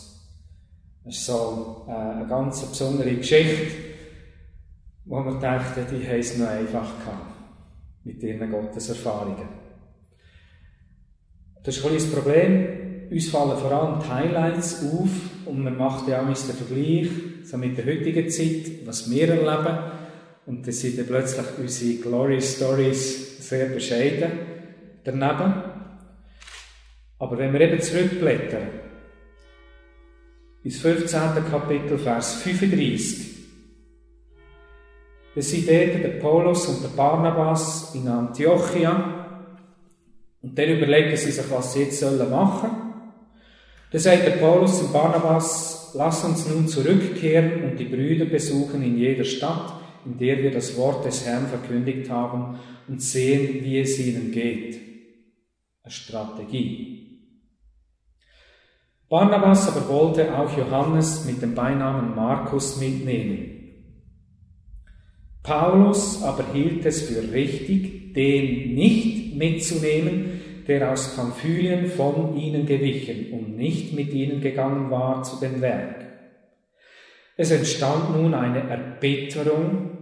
Das 1.03 1.15
ist 1.15 1.25
so 1.25 1.85
äh, 1.89 1.91
eine 1.91 2.27
ganz 2.27 2.61
besondere 2.61 3.13
Geschichte 3.13 3.93
wo 5.05 5.23
wir 5.23 5.39
dachten, 5.39 5.85
die 5.91 6.07
haben 6.07 6.19
es 6.19 6.37
noch 6.37 6.47
einfach 6.47 6.99
gehabt 6.99 7.33
mit 8.03 8.21
ihren 8.23 8.51
Gotteserfahrungen. 8.51 9.47
Das 11.63 11.77
ist 11.77 11.85
ein 11.85 11.93
das 11.93 12.07
Problem. 12.07 12.67
Uns 13.11 13.29
fallen 13.29 13.57
vor 13.57 13.71
allem 13.71 13.99
die 14.01 14.09
Highlights 14.09 14.83
auf 14.85 15.09
und 15.45 15.63
man 15.63 15.77
macht 15.77 16.07
ja 16.07 16.21
auch 16.21 16.25
den 16.25 16.35
Vergleich 16.35 17.09
so 17.43 17.57
mit 17.57 17.77
der 17.77 17.85
heutigen 17.85 18.29
Zeit, 18.29 18.85
was 18.85 19.09
wir 19.11 19.29
erleben. 19.29 19.77
Und 20.45 20.65
dann 20.65 20.73
sind 20.73 20.97
dann 20.97 21.05
plötzlich 21.05 21.45
unsere 21.57 22.01
Glory 22.01 22.41
Stories 22.41 23.47
sehr 23.47 23.67
bescheiden 23.67 24.52
daneben. 25.03 25.53
Aber 27.19 27.37
wenn 27.37 27.53
wir 27.53 27.61
eben 27.61 27.81
zurückblättern, 27.81 28.67
ins 30.63 30.79
15. 30.79 31.19
Kapitel, 31.49 31.97
Vers 31.97 32.35
35, 32.35 33.33
wir 35.33 35.43
sind 35.43 35.67
dort, 35.67 36.03
der 36.03 36.19
Paulus 36.19 36.67
und 36.67 36.83
der 36.83 36.89
Barnabas 36.89 37.95
in 37.95 38.07
Antiochia. 38.07 39.25
Und 40.41 40.57
dann 40.57 40.69
überlegen 40.69 41.17
sie 41.17 41.31
sich, 41.31 41.49
was 41.49 41.73
sie 41.73 41.83
jetzt 41.83 41.99
sollen 41.99 42.29
machen. 42.29 42.69
Dann 43.91 44.01
sagt 44.01 44.25
der 44.25 44.31
Paulus 44.31 44.81
und 44.81 44.93
Barnabas, 44.93 45.91
lass 45.95 46.23
uns 46.23 46.47
nun 46.47 46.67
zurückkehren 46.67 47.63
und 47.63 47.79
die 47.79 47.85
Brüder 47.85 48.25
besuchen 48.25 48.83
in 48.83 48.97
jeder 48.97 49.23
Stadt, 49.23 49.73
in 50.05 50.17
der 50.17 50.37
wir 50.37 50.51
das 50.51 50.77
Wort 50.77 51.05
des 51.05 51.25
Herrn 51.25 51.47
verkündigt 51.47 52.09
haben 52.09 52.59
und 52.87 53.01
sehen, 53.01 53.63
wie 53.63 53.79
es 53.79 53.97
ihnen 53.99 54.31
geht. 54.31 54.92
Strategie. 55.87 57.03
Barnabas 59.09 59.67
aber 59.67 59.87
wollte 59.89 60.37
auch 60.37 60.57
Johannes 60.57 61.25
mit 61.25 61.41
dem 61.41 61.53
Beinamen 61.53 62.15
Markus 62.15 62.79
mitnehmen. 62.79 63.53
Paulus 65.43 66.23
aber 66.23 66.45
hielt 66.53 66.85
es 66.85 67.03
für 67.03 67.31
richtig, 67.33 68.13
den 68.13 68.73
nicht 68.73 69.35
mitzunehmen, 69.35 70.41
der 70.67 70.91
aus 70.91 71.15
Pamphylien 71.15 71.87
von 71.87 72.37
ihnen 72.37 72.65
gewichen 72.65 73.33
und 73.33 73.57
nicht 73.57 73.93
mit 73.93 74.13
ihnen 74.13 74.39
gegangen 74.39 74.89
war 74.89 75.23
zu 75.23 75.39
dem 75.41 75.61
Werk. 75.61 76.05
Es 77.35 77.51
entstand 77.51 78.15
nun 78.15 78.33
eine 78.33 78.69
Erbitterung, 78.69 79.92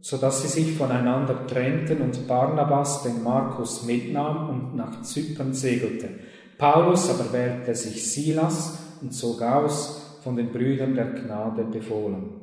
so 0.00 0.16
dass 0.16 0.42
sie 0.42 0.48
sich 0.48 0.76
voneinander 0.76 1.46
trennten 1.46 2.00
und 2.00 2.26
Barnabas 2.26 3.02
den 3.02 3.22
Markus 3.22 3.84
mitnahm 3.84 4.48
und 4.48 4.76
nach 4.76 5.02
Zypern 5.02 5.52
segelte. 5.52 6.08
Paulus 6.56 7.10
aber 7.10 7.32
wählte 7.32 7.74
sich 7.74 8.10
Silas 8.10 8.78
und 9.00 9.12
zog 9.12 9.42
aus, 9.42 10.18
von 10.22 10.36
den 10.36 10.52
Brüdern 10.52 10.94
der 10.94 11.12
Gnade 11.12 11.64
befohlen 11.64 12.40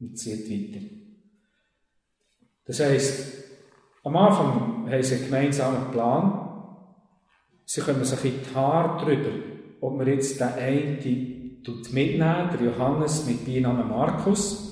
und 0.00 0.18
zieht 0.18 0.50
weiter. 0.50 0.84
Das 2.64 2.80
heisst, 2.80 3.44
am 4.02 4.16
Anfang 4.16 4.90
haben 4.90 5.02
sie 5.02 5.14
einen 5.14 5.24
gemeinsamen 5.24 5.90
Plan. 5.90 6.76
Sie 7.64 7.80
kommen 7.80 8.04
sich 8.04 8.24
in 8.24 8.40
die 8.40 8.54
Haare 8.54 9.04
darüber, 9.04 9.30
ob 9.80 9.96
man 9.96 10.06
jetzt 10.06 10.40
den 10.40 10.48
einen 10.48 10.98
mitnehmen, 11.92 12.50
der 12.52 12.62
Johannes 12.62 13.26
mit 13.26 13.44
Beinamen 13.44 13.88
Markus. 13.88 14.69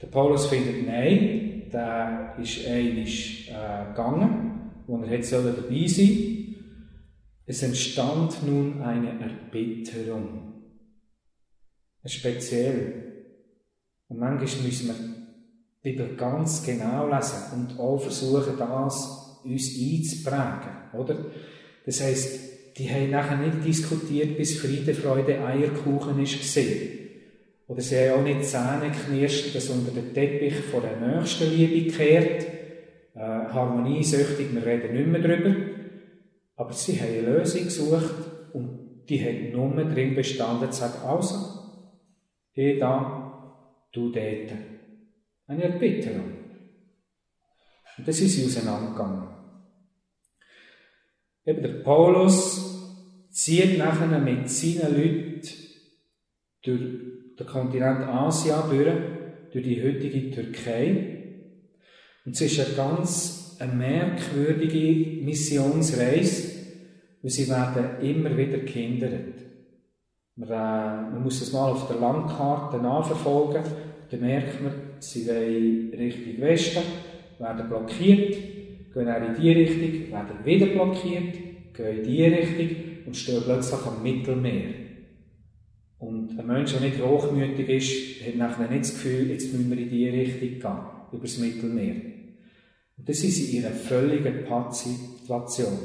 Der 0.00 0.06
Paulus 0.06 0.46
findet, 0.46 0.86
nein, 0.86 1.70
der 1.72 2.36
ist 2.40 2.66
einig 2.66 3.50
äh, 3.50 3.88
gegangen, 3.88 4.70
wo 4.86 4.98
er 4.98 5.08
hätte 5.08 5.42
dabei 5.42 5.86
sein 5.86 6.54
Es 7.46 7.62
entstand 7.62 8.46
nun 8.46 8.80
eine 8.82 9.20
Erbitterung. 9.20 10.54
Speziell 12.04 13.08
und 14.08 14.18
manchmal 14.18 14.64
müssen 14.64 14.88
wir 14.88 14.94
die 14.94 15.92
Bibel 15.92 16.16
ganz 16.16 16.64
genau 16.64 17.08
lesen 17.08 17.52
und 17.52 17.78
auch 17.78 17.98
versuchen, 17.98 18.56
das 18.58 19.40
uns 19.44 19.78
einzuprägen, 19.78 20.92
oder? 20.94 21.26
Das 21.84 22.00
heisst, 22.02 22.78
die 22.78 22.88
haben 22.90 23.10
nachher 23.10 23.36
nicht 23.36 23.64
diskutiert, 23.64 24.36
bis 24.36 24.58
Friede, 24.58 24.94
Freude, 24.94 25.44
Eierkuchen 25.44 26.22
ist 26.22 26.38
gesehen. 26.38 26.97
Oder 27.68 27.82
sie 27.82 27.96
haben 27.98 28.20
auch 28.20 28.24
nicht 28.24 28.44
Zähne 28.44 28.90
knirscht, 28.90 29.54
dass 29.54 29.68
unter 29.68 29.92
den 29.92 30.14
Teppich 30.14 30.54
von 30.54 30.82
der 30.82 30.96
nächsten 30.96 31.54
Liebe 31.54 31.90
kehrt. 31.92 32.46
Äh, 33.14 33.20
harmoniesüchtig, 33.20 34.54
wir 34.54 34.64
reden 34.64 34.94
nicht 34.94 35.06
mehr 35.06 35.20
darüber. 35.20 35.54
Aber 36.56 36.72
sie 36.72 36.98
haben 36.98 37.08
eine 37.08 37.38
Lösung 37.38 37.64
gesucht 37.64 38.14
und 38.54 39.04
die 39.08 39.22
hat 39.22 39.52
nur 39.52 39.84
drin 39.84 40.14
bestanden, 40.14 40.72
zu 40.72 40.80
sagen, 40.80 41.06
also, 41.06 41.36
hier 42.52 42.78
da, 42.78 43.84
du 43.92 44.12
dort. 44.12 44.52
Eine 45.46 45.64
Erbitterung. 45.64 46.32
Und 47.98 48.08
das 48.08 48.20
ist 48.20 48.34
sie 48.34 48.46
auseinandergegangen. 48.46 49.28
Eben 51.44 51.62
der 51.62 51.82
Paulus 51.82 53.28
zieht 53.30 53.78
nachher 53.78 54.18
mit 54.18 54.48
seinen 54.48 54.94
Leuten 54.94 55.42
durch 56.62 57.17
den 57.38 57.46
Kontinent 57.46 58.06
Asia 58.08 58.62
durch, 58.68 58.88
durch 59.52 59.64
die 59.64 59.82
heutige 59.82 60.30
Türkei. 60.30 61.18
Und 62.24 62.32
es 62.32 62.40
ist 62.40 62.60
eine 62.60 62.74
ganz 62.74 63.56
eine 63.58 63.72
merkwürdige 63.72 65.22
Missionsreise, 65.24 66.58
weil 67.22 67.30
sie 67.30 67.48
werden 67.48 68.00
immer 68.02 68.36
wieder 68.36 68.58
gehindert. 68.58 69.34
Man, 70.36 70.48
äh, 70.48 71.10
man 71.12 71.22
muss 71.22 71.40
es 71.40 71.52
mal 71.52 71.70
auf 71.70 71.88
der 71.88 71.96
Landkarte 71.96 72.78
nachverfolgen. 72.78 73.62
Dann 74.10 74.20
merkt 74.20 74.62
man, 74.62 74.72
sie 75.00 75.26
wollen 75.26 75.92
Richtung 75.94 76.40
Westen, 76.40 76.82
werden 77.38 77.68
blockiert, 77.68 78.36
gehen 78.94 79.08
auch 79.08 79.28
in 79.28 79.40
die 79.40 79.52
Richtung, 79.52 80.12
werden 80.12 80.44
wieder 80.44 80.66
blockiert, 80.66 81.74
gehen 81.74 81.98
in 81.98 82.04
die 82.04 82.24
Richtung 82.24 82.76
und 83.06 83.16
stehen 83.16 83.42
plötzlich 83.44 83.80
am 83.84 84.02
Mittelmeer. 84.02 84.87
Und 85.98 86.38
ein 86.38 86.46
Mensch, 86.46 86.72
der 86.72 86.80
nicht 86.80 87.02
hochmütig 87.02 87.68
ist, 87.68 88.26
hat 88.26 88.36
nachher 88.36 88.68
nicht 88.68 88.82
das 88.82 88.94
Gefühl, 88.94 89.30
jetzt 89.30 89.52
müssen 89.52 89.70
wir 89.70 89.78
in 89.78 89.90
die 89.90 90.08
Richtung 90.08 90.48
gehen, 90.48 90.86
über 91.12 91.22
das 91.22 91.38
Mittelmeer. 91.38 91.96
Und 92.96 93.08
das 93.08 93.24
ist 93.24 93.38
in 93.38 93.56
ihrer 93.56 93.70
völligen 93.70 94.44
Pattsituation. 94.44 95.78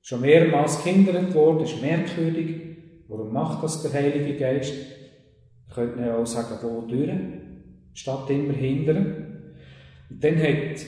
Schon 0.00 0.20
mehrmals 0.20 0.82
gehindert 0.82 1.34
worden, 1.34 1.64
ist 1.64 1.82
merkwürdig, 1.82 2.66
Warum 3.08 3.32
macht 3.32 3.62
das 3.62 3.82
der 3.82 3.92
Heilige 3.92 4.36
Geist? 4.36 4.74
Könnte 5.72 5.96
man 5.96 6.06
ja 6.06 6.16
auch 6.16 6.26
sagen, 6.26 6.58
wo 6.62 6.80
durch, 6.82 7.10
statt 7.94 8.30
immer 8.30 8.52
hindern. 8.52 9.52
Und 10.10 10.24
dann 10.24 10.38
hat 10.38 10.86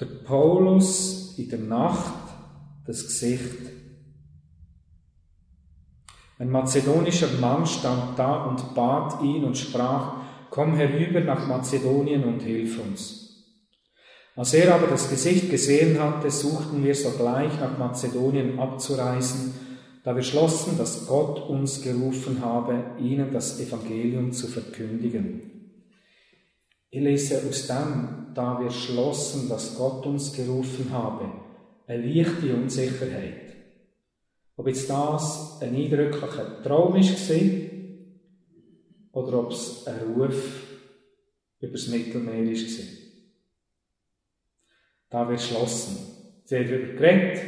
Der 0.00 0.06
Paulus 0.24 1.38
in 1.38 1.48
der 1.48 1.60
Nacht 1.60 2.14
das 2.86 3.04
Gesicht. 3.04 3.71
Ein 6.42 6.50
mazedonischer 6.50 7.28
Mann 7.40 7.64
stand 7.64 8.18
da 8.18 8.46
und 8.46 8.74
bat 8.74 9.22
ihn 9.22 9.44
und 9.44 9.56
sprach, 9.56 10.14
komm 10.50 10.74
herüber 10.74 11.20
nach 11.20 11.46
Mazedonien 11.46 12.24
und 12.24 12.42
hilf 12.42 12.80
uns. 12.80 13.46
Als 14.34 14.52
er 14.52 14.74
aber 14.74 14.88
das 14.88 15.08
Gesicht 15.08 15.50
gesehen 15.50 16.02
hatte, 16.02 16.32
suchten 16.32 16.82
wir 16.82 16.96
sogleich 16.96 17.52
nach 17.60 17.78
Mazedonien 17.78 18.58
abzureisen, 18.58 19.54
da 20.02 20.16
wir 20.16 20.24
schlossen, 20.24 20.76
dass 20.78 21.06
Gott 21.06 21.48
uns 21.48 21.80
gerufen 21.80 22.44
habe, 22.44 22.86
ihnen 22.98 23.32
das 23.32 23.60
Evangelium 23.60 24.32
zu 24.32 24.48
verkündigen. 24.48 25.42
Ich 26.90 27.00
lese 27.00 27.40
aus 27.48 27.68
dem, 27.68 28.32
da 28.34 28.58
wir 28.60 28.72
schlossen, 28.72 29.48
dass 29.48 29.76
Gott 29.76 30.04
uns 30.06 30.32
gerufen 30.32 30.88
habe, 30.90 31.26
eine 31.86 32.04
leichte 32.04 32.52
Unsicherheit. 32.52 33.51
Ob 34.62 34.68
jetzt 34.68 34.88
das 34.88 35.58
ein 35.60 35.74
eindrücklicher 35.74 36.62
Traum 36.62 36.94
war 36.94 37.60
oder 39.10 39.40
ob 39.40 39.50
es 39.50 39.84
ein 39.88 40.14
Ruf 40.14 40.68
übers 41.58 41.88
Mittelmeer 41.88 42.46
war. 42.46 42.86
Da 45.10 45.28
wird 45.28 45.40
geschlossen. 45.40 45.96
Sie 46.44 46.56
haben 46.56 46.68
darüber 46.68 46.92
geredet, 46.92 47.42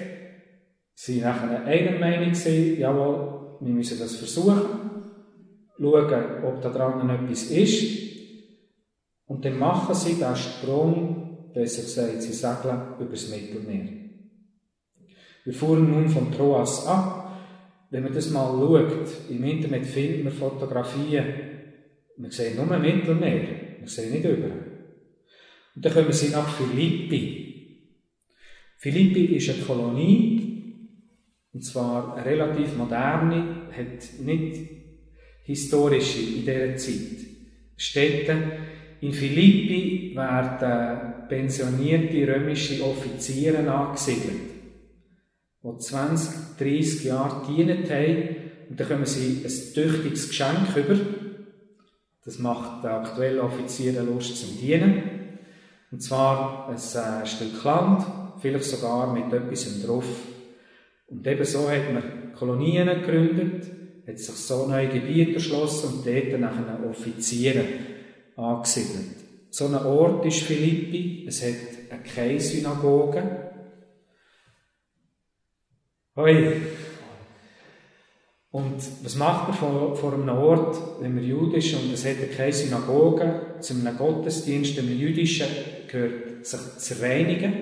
sie 0.95 1.23
waren 1.23 1.53
nachher 1.53 1.65
einer 1.67 1.99
Meinung, 2.01 2.35
jawohl, 2.35 3.59
wir 3.61 3.73
müssen 3.73 4.01
das 4.01 4.17
versuchen, 4.17 4.65
schauen, 5.79 6.45
ob 6.45 6.63
da 6.63 6.71
dran 6.71 7.09
etwas 7.11 7.45
ist. 7.45 7.97
Und 9.27 9.45
dann 9.45 9.61
machen 9.61 9.95
sie 9.95 10.15
den 10.15 10.35
Sprung, 10.35 11.53
besser 11.55 11.83
gesagt, 11.83 12.23
sie 12.23 12.33
segeln 12.33 12.99
übers 12.99 13.29
Mittelmeer. 13.29 14.04
Wir 15.45 15.53
fuhren 15.53 15.91
nun 15.91 16.09
von 16.09 16.33
Troas 16.33 16.87
ab. 16.87 17.21
Wenn 17.91 18.03
man 18.03 18.13
das 18.13 18.31
mal 18.31 18.51
schaut, 18.51 19.09
im 19.31 19.45
Internet 19.45 19.87
findet 19.87 20.25
man 20.25 20.33
Fotografien, 20.33 21.25
man 22.17 22.31
sieht 22.31 22.57
nur 22.57 22.67
Mittelmeer, 22.79 23.79
man 23.79 23.89
sieht 23.89 24.11
nicht 24.11 24.25
über. 24.25 24.49
Und 25.77 25.85
dann 25.85 25.93
kommen 25.93 26.13
sie 26.13 26.31
nach 26.31 26.49
Philippi. 26.49 27.45
Philippi 28.79 29.37
ist 29.37 29.51
eine 29.51 29.63
Kolonie, 29.63 30.45
und 31.53 31.65
zwar 31.65 32.17
eine 32.17 32.27
relativ 32.27 32.77
moderne, 32.77 33.69
hat 33.71 34.21
nicht 34.21 34.69
historische 35.45 36.21
in 36.21 36.45
dieser 36.45 36.77
Zeit. 36.77 37.35
Städte. 37.77 38.37
In 39.01 39.13
Philippi 39.13 40.13
werden 40.15 41.29
pensionierte 41.29 42.27
römische 42.27 42.83
Offiziere 42.83 43.69
angesiedelt, 43.71 44.54
die 45.65 45.79
20, 45.79 46.59
30 46.59 47.05
Jahre 47.05 47.47
gedient 47.47 47.91
haben, 47.91 48.45
und 48.69 48.81
dann 48.81 48.89
kommen 48.89 49.07
sie 49.07 49.43
ein 49.45 49.75
tüchtiges 49.75 50.29
Geschenk 50.29 50.77
über. 50.77 50.99
Das 52.25 52.39
macht 52.39 52.83
der 52.83 52.95
aktuelle 52.95 53.43
Offizier 53.43 54.03
Lust 54.03 54.39
zum 54.39 54.59
Dienen. 54.59 55.03
Und 55.91 56.01
zwar 56.01 56.69
ein 56.69 56.77
äh, 56.77 57.27
Stück 57.27 57.63
Land, 57.63 58.05
vielleicht 58.41 58.65
sogar 58.65 59.13
mit 59.13 59.33
etwas 59.33 59.83
drauf. 59.83 60.07
Und 61.07 61.27
eben 61.27 61.45
so 61.45 61.71
hat 61.71 61.93
man 61.93 62.33
Kolonien 62.35 62.89
gegründet, 62.89 63.71
hat 64.07 64.19
sich 64.19 64.35
so 64.35 64.67
neue 64.67 64.89
Gebiete 64.89 65.35
erschlossen 65.35 65.99
und 65.99 66.07
dort 66.07 66.41
nachher 66.41 66.89
Offiziere 66.89 67.65
angesiedelt. 68.37 69.17
So 69.51 69.67
ein 69.67 69.77
Ort 69.77 70.27
ist 70.27 70.43
Philippi, 70.43 71.27
es 71.29 71.45
hat 71.45 72.05
keine 72.15 72.41
Synagoge. 72.41 73.53
Hoi. 76.17 76.61
Und 78.53 78.77
was 79.03 79.17
macht 79.17 79.49
man 79.49 79.57
vor, 79.57 79.97
vor 79.97 80.13
einem 80.13 80.29
Ort, 80.29 81.01
wenn 81.01 81.17
man 81.17 81.25
jüdisch 81.25 81.73
ist 81.73 81.83
und 81.83 81.93
es 81.93 82.05
hat 82.05 82.31
keine 82.37 82.53
Synagoge, 82.53 83.57
zu 83.59 83.75
einem 83.75 83.99
Gottesdienst, 83.99 84.79
einem 84.79 84.97
jüdischen, 84.97 85.49
gehört 85.91 86.47
sich 86.47 86.61
zu 86.79 87.03
reinigen. 87.03 87.53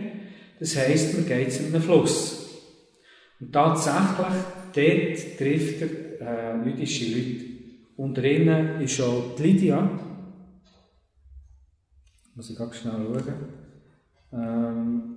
Das 0.60 0.76
heisst, 0.76 1.14
man 1.14 1.26
geht 1.26 1.50
zu 1.50 1.64
einem 1.64 1.80
Fluss. 1.80 2.46
Und 3.40 3.52
tatsächlich, 3.52 4.18
dort 4.74 5.38
trifft 5.38 5.80
er 6.20 6.60
äh, 6.60 6.68
jüdische 6.68 7.06
Leute. 7.06 7.44
Unter 7.96 8.22
ihnen 8.22 8.82
ist 8.82 9.00
auch 9.00 9.34
die 9.34 9.44
Lydia. 9.44 9.98
Muss 12.34 12.50
ich 12.50 12.58
ganz 12.58 12.76
schnell 12.76 12.92
schauen. 12.92 13.34
Ähm, 14.34 15.11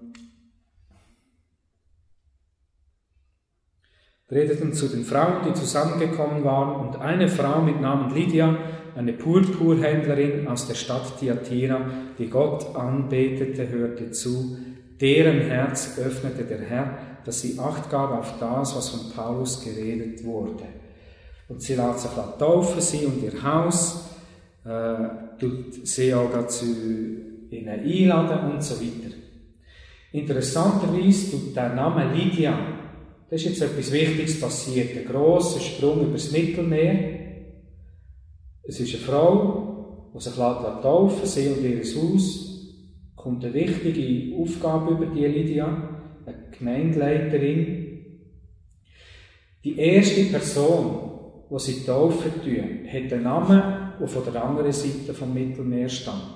redeten 4.36 4.74
zu 4.74 4.90
den 4.90 5.06
Frauen, 5.06 5.46
die 5.48 5.54
zusammengekommen 5.54 6.44
waren, 6.44 6.86
und 6.86 7.00
eine 7.00 7.30
Frau 7.30 7.62
mit 7.62 7.80
Namen 7.80 8.14
Lydia, 8.14 8.58
eine 8.96 9.14
Purpurhändlerin 9.14 10.48
aus 10.48 10.68
der 10.68 10.76
Stadt 10.76 11.18
Thyatira, 11.20 11.80
die 12.20 12.30
Gott 12.30 12.76
anbetete, 12.76 13.70
hörte 13.70 14.12
zu, 14.12 14.58
deren 15.00 15.40
Herz 15.40 15.98
öffnete 15.98 16.44
der 16.44 16.62
Herr, 16.62 16.98
dass 17.24 17.42
sie 17.42 17.58
Acht 17.58 17.90
gab 17.90 18.12
auf 18.12 18.38
das, 18.40 18.76
was 18.76 18.90
von 18.90 19.12
Paulus 19.12 19.64
geredet 19.64 20.24
wurde. 20.24 20.66
Und 21.48 21.62
sie 21.62 21.76
lässt 21.76 22.02
sich 22.02 22.12
taufen, 22.38 22.82
sie 22.82 23.06
und 23.06 23.24
ihr 23.24 23.42
Haus, 23.42 24.10
äh, 24.66 25.40
tut 25.40 25.88
sie 25.88 26.14
auch 26.14 26.48
zu 26.48 26.66
ihnen 27.50 27.68
einladen 27.68 28.52
und 28.52 28.64
so 28.64 28.76
weiter. 28.76 29.16
Interessanterweise 30.12 31.32
tut 31.32 31.56
der 31.56 31.74
Name 31.74 32.14
Lydia, 32.14 32.58
das 33.30 33.42
ist 33.42 33.46
jetzt 33.46 33.62
etwas 33.62 33.92
Wichtiges 33.92 34.40
passiert, 34.40 34.96
ein 34.96 35.06
grosser 35.06 35.60
Sprung 35.60 36.08
übers 36.08 36.32
Mittelmeer. 36.32 37.20
Es 38.64 38.80
ist 38.80 38.96
eine 38.96 39.04
Frau, 39.04 40.12
die 40.14 40.22
sich 40.22 40.34
taufen 40.34 41.26
sie 41.26 41.48
und 41.50 41.64
ihr 41.64 41.80
Haus, 41.80 42.46
kommt 43.16 43.44
eine 43.44 43.54
wichtige 43.54 44.36
Aufgabe 44.38 44.94
über 44.94 45.08
die 45.08 45.26
Lydia, 45.26 45.66
eine 46.26 46.38
Gemeindeleiterin. 46.58 47.86
Die 49.64 49.78
erste 49.80 50.26
Person, 50.26 51.12
die 51.50 51.60
sie 51.60 51.86
taufen 51.86 52.32
tun, 52.44 52.88
hat 52.88 53.12
einen 53.12 53.24
Namen, 53.24 53.62
der 54.00 54.08
von 54.08 54.24
der 54.32 54.44
anderen 54.44 54.72
Seite 54.72 55.14
vom 55.14 55.34
Mittelmeer 55.34 55.90
stammt. 55.90 56.36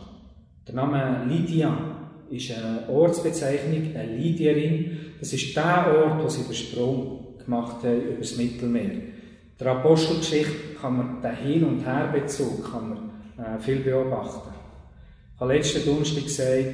Der 0.67 0.75
Name 0.75 1.25
Lydia 1.27 2.11
ist 2.29 2.51
eine 2.51 2.89
Ortsbezeichnung, 2.89 3.95
eine 3.95 4.17
Lydierin. 4.17 4.97
Das 5.19 5.33
ist 5.33 5.55
der 5.55 5.93
Ort, 5.95 6.23
wo 6.23 6.29
sie 6.29 6.43
den 6.43 6.55
Sprung 6.55 7.37
gemacht 7.37 7.83
haben 7.83 8.01
über 8.01 8.19
das 8.19 8.37
Mittelmeer. 8.37 9.01
Der 9.59 9.67
Apostelgeschichte 9.67 10.75
kann 10.79 10.97
man 10.97 11.21
den 11.21 11.35
Hin- 11.35 11.65
und 11.65 11.85
Herbezug 11.85 12.71
kann 12.71 12.89
man, 12.89 13.09
äh, 13.37 13.59
viel 13.59 13.79
beobachten. 13.79 14.53
Ich 15.35 15.41
habe 15.41 15.53
letzten 15.53 15.85
Donnerstag 15.85 16.23
gesagt, 16.23 16.65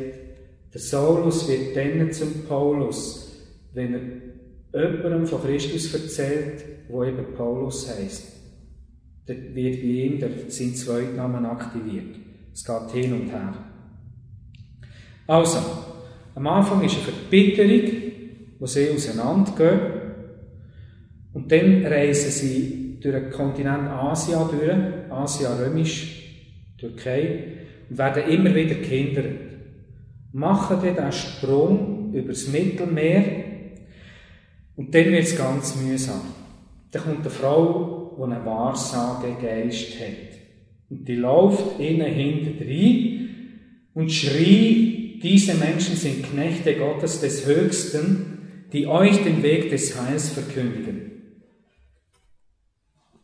der 0.74 0.82
Saulus 0.82 1.48
wird 1.48 1.76
dann 1.76 2.12
zum 2.12 2.46
Paulus, 2.48 3.32
wenn 3.74 3.94
er 4.74 4.82
jemandem 4.82 5.26
von 5.26 5.42
Christus 5.42 5.94
erzählt, 5.94 6.66
wo 6.90 7.04
eben 7.04 7.34
Paulus 7.36 7.90
heisst. 7.90 8.34
Dann 9.26 9.56
wird 9.56 9.82
bei 9.82 9.88
ihm 9.88 10.20
der, 10.20 10.30
sein 10.50 10.76
Zweitnamen 10.76 11.46
aktiviert. 11.46 12.18
Es 12.54 12.64
geht 12.64 12.92
hin 12.92 13.14
und 13.14 13.30
her. 13.30 13.54
Also, 15.28 15.60
am 16.36 16.48
Anfang 16.48 16.84
ist 16.84 16.96
eine 16.96 17.04
Verbitterung, 17.04 18.05
wo 18.60 18.66
sie 18.66 18.90
auseinandergehen. 18.90 19.80
Und 21.34 21.52
dann 21.52 21.86
reisen 21.86 22.32
sie 22.32 22.98
durch 23.02 23.16
den 23.16 23.32
Kontinent 23.32 23.90
Asia 23.90 24.50
durch, 24.50 25.12
Asia 25.12 25.56
römisch, 25.56 26.24
Türkei, 26.78 27.44
und 27.90 27.98
werden 27.98 28.30
immer 28.30 28.56
wieder 28.56 28.76
gehindert. 28.76 29.26
Machen 30.32 30.80
dann 30.82 30.96
den 30.96 31.12
Sprung 31.12 32.14
übers 32.14 32.48
Mittelmeer 32.48 33.24
und 34.76 34.94
dann 34.94 35.06
wird 35.06 35.24
es 35.24 35.38
ganz 35.38 35.76
mühsam. 35.76 36.22
Dann 36.92 37.04
kommt 37.04 37.22
eine 37.22 37.30
Frau, 37.30 38.16
die 38.18 38.24
einen 38.24 38.46
Wahrsagegeist 38.46 40.00
hat. 40.00 40.36
Und 40.90 41.08
die 41.08 41.16
läuft 41.16 41.80
ihnen 41.80 42.06
hinten 42.06 42.64
rein 42.64 43.30
und 43.94 44.12
schreit, 44.12 45.24
diese 45.24 45.56
Menschen 45.56 45.96
sind 45.96 46.24
Knechte 46.24 46.76
Gottes 46.76 47.22
des 47.22 47.46
Höchsten, 47.46 48.35
die 48.76 48.88
euch 48.88 49.24
den 49.24 49.42
Weg 49.42 49.70
des 49.70 49.98
Heils 49.98 50.32
verkündigen. 50.32 51.12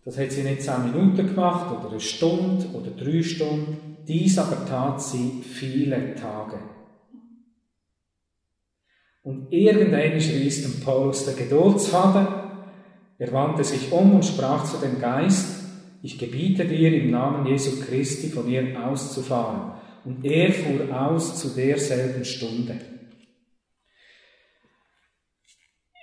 Das 0.05 0.17
hat 0.17 0.31
sie 0.31 0.43
nicht 0.43 0.61
zehn 0.61 0.85
Minuten 0.85 1.27
gemacht 1.27 1.77
oder 1.77 1.91
eine 1.91 1.99
Stunde 1.99 2.67
oder 2.73 2.91
drei 2.91 3.21
Stunden. 3.21 3.97
Dies 4.07 4.37
aber 4.37 4.65
tat 4.65 5.01
sie 5.01 5.43
viele 5.43 6.15
Tage. 6.15 6.57
Und 9.23 9.51
irgendein 9.51 10.13
riss 10.13 10.63
dem 10.63 10.79
Paulus 10.79 11.25
der 11.25 11.33
Geduldsfaden. 11.33 12.27
Er 13.19 13.31
wandte 13.33 13.65
sich 13.65 13.91
um 13.91 14.15
und 14.15 14.25
sprach 14.25 14.63
zu 14.63 14.77
dem 14.77 14.99
Geist, 14.99 15.63
ich 16.01 16.17
gebiete 16.17 16.63
dir 16.63 16.93
im 16.93 17.11
Namen 17.11 17.45
Jesu 17.45 17.79
Christi 17.81 18.29
von 18.29 18.49
ihr 18.49 18.81
auszufahren. 18.87 19.73
Und 20.05 20.23
er 20.23 20.53
fuhr 20.53 20.97
aus 20.97 21.39
zu 21.39 21.49
derselben 21.49 22.23
Stunde. 22.23 22.90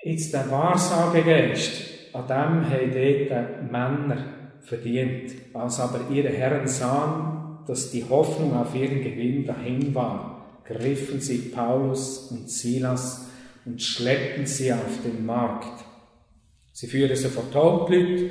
Jetzt 0.05 0.33
der 0.33 0.51
Wahrsagegeist, 0.51 2.15
an 2.15 2.27
dem 2.27 2.71
haben 2.71 3.29
dort 3.29 3.71
Männer 3.71 4.25
verdient, 4.63 5.33
als 5.55 5.81
aber 5.81 6.01
ihre 6.11 6.29
Herren 6.29 6.69
sahen, 6.69 7.59
dass 7.67 7.91
die 7.91 8.05
Hoffnung 8.09 8.57
auf 8.57 8.75
ihren 8.75 9.03
Gewinn 9.03 9.45
dahin 9.45 9.95
war, 9.95 10.61
griffen 10.65 11.21
sie 11.21 11.51
Paulus 11.55 12.31
und 12.31 12.51
Silas 12.51 13.29
und 13.65 13.83
schleppten 13.83 14.47
sie 14.47 14.73
auf 14.73 15.03
den 15.05 15.27
Markt. 15.27 15.85
Sie 16.73 16.87
führen 16.87 17.17
sie 17.17 17.29
vor 17.29 17.45
die 17.53 17.57
Hauptleute, 17.57 18.31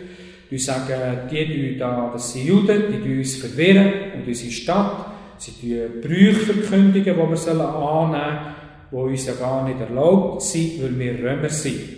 die 0.49 0.57
sagen, 0.57 1.27
die, 1.29 1.45
die 1.45 1.77
da, 1.77 2.09
das 2.13 2.31
sind 2.31 2.45
Juden, 2.45 2.83
die, 2.91 3.01
die 3.01 3.17
uns 3.17 3.35
verwirren 3.35 4.13
und 4.15 4.27
unsere 4.27 4.51
Stadt. 4.51 5.05
Sie 5.37 5.51
tun 5.51 6.01
Brüche 6.01 6.53
die 6.53 7.05
wir 7.05 7.13
annehmen 7.13 7.35
sollen, 7.35 8.55
die 8.91 8.95
uns 8.95 9.25
ja 9.25 9.33
gar 9.33 9.67
nicht 9.67 9.79
erlaubt 9.79 10.41
sind, 10.41 10.81
weil 10.81 10.97
wir 10.97 11.19
Römer 11.19 11.49
sind. 11.49 11.97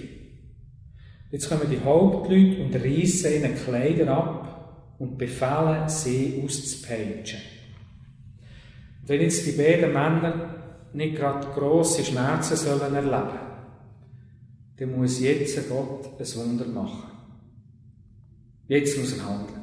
Jetzt 1.31 1.47
kommen 1.49 1.69
die 1.69 1.83
Hauptleute 1.83 2.63
und 2.63 2.75
reissen 2.75 3.33
ihnen 3.33 3.55
Kleider 3.55 4.11
ab 4.11 4.95
und 4.97 5.17
befehlen, 5.17 5.87
sie 5.87 6.41
auszupeitschen. 6.43 7.39
Wenn 9.05 9.21
jetzt 9.21 9.45
die 9.45 9.51
beiden 9.51 9.93
Männer 9.93 10.55
nicht 10.93 11.15
gerade 11.15 11.47
grosse 11.47 12.03
Schmerzen 12.03 12.55
sollen 12.55 12.93
erleben 12.95 13.49
dann 14.77 14.97
muss 14.97 15.19
jetzt 15.19 15.67
Gott 15.67 16.19
ein 16.19 16.35
Wunder 16.35 16.65
machen. 16.65 17.11
Jetzt 18.67 18.97
muss 18.97 19.17
er 19.17 19.25
handeln. 19.25 19.59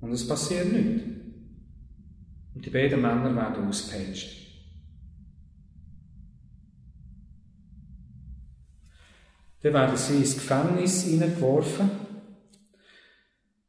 Und 0.00 0.12
es 0.12 0.26
passiert 0.26 0.72
nichts. 0.72 1.13
Und 2.54 2.64
die 2.64 2.70
beiden 2.70 3.00
Männer 3.00 3.34
werden 3.34 3.68
ausgepeitscht. 3.68 4.44
Dann 9.62 9.72
werden 9.72 9.96
sie 9.96 10.18
ins 10.18 10.34
Gefängnis 10.34 11.04
hineingeworfen. 11.04 11.90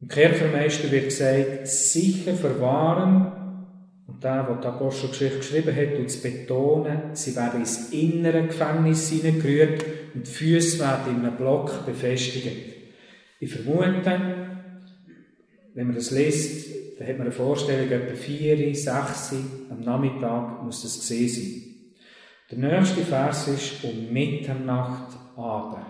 Im 0.01 0.07
Kirchenmeister 0.09 0.91
wird 0.91 1.05
gesagt, 1.05 1.67
sicher 1.67 2.33
verwahren. 2.33 3.31
Und 4.05 4.23
der, 4.23 4.43
der 4.43 4.57
die 4.57 4.67
Apostelgeschichte 4.67 5.37
geschrieben 5.37 5.75
hat, 5.75 5.95
tut 5.95 6.07
es 6.07 6.21
betonen, 6.21 7.15
sie 7.15 7.35
werden 7.35 7.61
ins 7.61 7.89
innere 7.91 8.45
Gefängnis 8.45 9.09
hineingerührt 9.09 9.83
und 10.13 10.27
die 10.27 10.31
Füße 10.31 10.79
werden 10.79 11.15
in 11.15 11.25
einem 11.25 11.37
Block 11.37 11.85
befestigt. 11.85 12.75
Ich 13.39 13.51
vermute, 13.51 14.54
wenn 15.75 15.87
man 15.87 15.95
das 15.95 16.11
liest, 16.11 16.73
dann 16.97 17.07
hat 17.07 17.17
man 17.17 17.27
eine 17.27 17.35
Vorstellung, 17.35 17.91
etwa 17.91 18.15
vier, 18.15 18.73
sechs 18.73 19.33
am 19.69 19.81
Nachmittag 19.81 20.63
muss 20.63 20.81
das 20.81 20.99
gesehen 20.99 21.29
sein. 21.29 21.61
Der 22.49 22.79
nächste 22.79 23.01
Vers 23.01 23.47
ist 23.49 23.83
um 23.83 24.11
Mitternacht 24.11 25.17
aber 25.35 25.85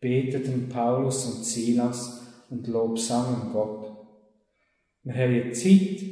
beteten 0.00 0.68
Paulus 0.68 1.24
und 1.24 1.44
Silas 1.44 2.22
und 2.50 2.66
lobsangen 2.66 3.52
Gott. 3.52 3.90
Wir 5.02 5.14
haben 5.14 5.34
eine 5.34 5.52
Zeit, 5.52 6.02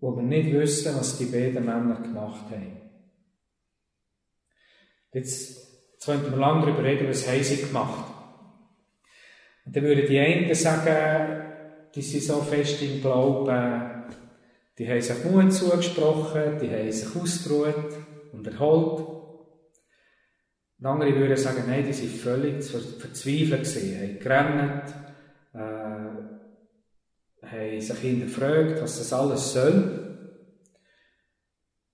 wo 0.00 0.16
wir 0.16 0.22
nicht 0.22 0.52
wissen, 0.52 0.96
was 0.96 1.18
die 1.18 1.26
beiden 1.26 1.64
Männer 1.64 2.00
gemacht 2.02 2.50
haben. 2.50 2.80
Jetzt, 5.12 5.92
jetzt 5.92 6.04
könnten 6.04 6.32
wir 6.32 6.38
lange 6.38 6.66
darüber 6.66 6.82
reden, 6.82 7.08
was 7.08 7.28
haben 7.28 7.44
sie 7.44 7.58
gemacht. 7.58 8.12
Und 9.64 9.76
dann 9.76 9.84
würden 9.84 10.06
die 10.08 10.18
einen 10.18 10.52
sagen, 10.54 11.53
die 11.94 12.02
sind 12.02 12.22
so 12.22 12.40
fest 12.40 12.82
im 12.82 13.00
Glauben, 13.00 14.04
die 14.78 14.88
haben 14.88 15.00
sich 15.00 15.24
Mut 15.24 15.52
zugesprochen, 15.52 16.58
die 16.60 16.70
haben 16.70 16.90
sich 16.90 17.14
ausgeruht 17.14 17.94
und 18.32 18.46
erholt. 18.46 19.14
Andere 20.82 21.14
würden 21.16 21.36
sagen, 21.36 21.64
nein, 21.66 21.86
die 21.86 21.92
sind 21.94 22.10
völlig 22.10 22.62
verzweifelt 22.62 23.64
gewesen, 23.64 24.00
haben 24.00 24.18
gerannt, 24.18 24.94
äh, 25.54 27.46
haben 27.46 27.80
sich 27.80 27.98
hinterfragt, 27.98 28.82
was 28.82 28.98
das 28.98 29.12
alles 29.12 29.52
soll. 29.52 30.28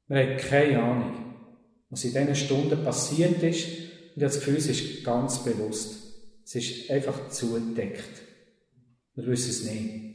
Wir 0.08 0.16
haben 0.16 0.36
keine 0.38 0.82
Ahnung, 0.82 1.34
was 1.88 2.04
in 2.04 2.12
diesen 2.12 2.34
Stunden 2.34 2.82
passiert 2.82 3.40
ist. 3.44 3.68
Und 3.68 4.16
ich 4.16 4.22
habe 4.22 4.24
das 4.24 4.40
Gefühl, 4.40 4.56
es 4.56 4.66
ist 4.66 5.04
ganz 5.04 5.44
bewusst. 5.44 5.96
Es 6.44 6.56
ist 6.56 6.90
einfach 6.90 7.28
zugedeckt. 7.28 8.29
Wir 9.14 9.26
wissen 9.26 9.50
es 9.50 9.64
nicht. 9.64 10.10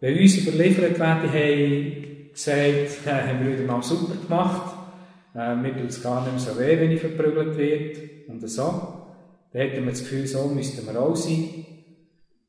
Wenn 0.00 0.18
uns 0.18 0.36
überliefert 0.36 0.98
werden, 0.98 1.30
haben 1.30 2.30
gesagt, 2.32 3.06
äh, 3.06 3.10
haben 3.10 3.44
wir 3.44 3.54
wieder 3.54 3.66
mal 3.66 3.82
super 3.82 4.14
gemacht, 4.14 4.76
äh, 5.34 5.54
mir 5.56 5.76
tut 5.76 5.90
es 5.90 6.02
gar 6.02 6.22
nicht 6.22 6.32
mehr 6.32 6.54
so 6.54 6.60
weh, 6.60 6.78
wenn 6.78 6.92
ich 6.92 7.00
verprügelt 7.00 7.56
werde 7.56 8.10
und 8.28 8.48
so. 8.48 8.62
Dann 9.52 9.62
hätten 9.62 9.84
wir 9.84 9.90
das 9.92 10.00
Gefühl, 10.00 10.26
so 10.26 10.46
müssten 10.48 10.86
wir 10.86 11.00
auch 11.00 11.16
sein. 11.16 11.64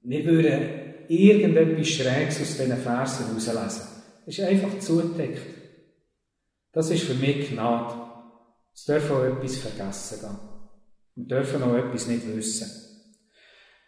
Wir 0.02 0.26
würden 0.26 0.86
irgendetwas 1.08 1.88
Schräges 1.88 2.42
aus 2.42 2.58
diesen 2.58 2.78
Versen 2.78 3.26
herauslesen. 3.28 3.88
Es 4.26 4.40
ist 4.40 4.46
einfach 4.46 4.80
zugedeckt. 4.80 5.42
Das 6.74 6.90
ist 6.90 7.04
für 7.04 7.14
mich 7.14 7.50
Gnade. 7.50 7.94
Es 8.74 8.86
darf 8.86 9.10
auch 9.12 9.24
etwas 9.24 9.58
vergessen 9.58 10.20
gehen. 10.20 10.38
Wir 11.16 11.26
dürfen 11.26 11.64
auch 11.64 11.76
etwas 11.76 12.08
nicht 12.08 12.28
wissen. 12.36 12.85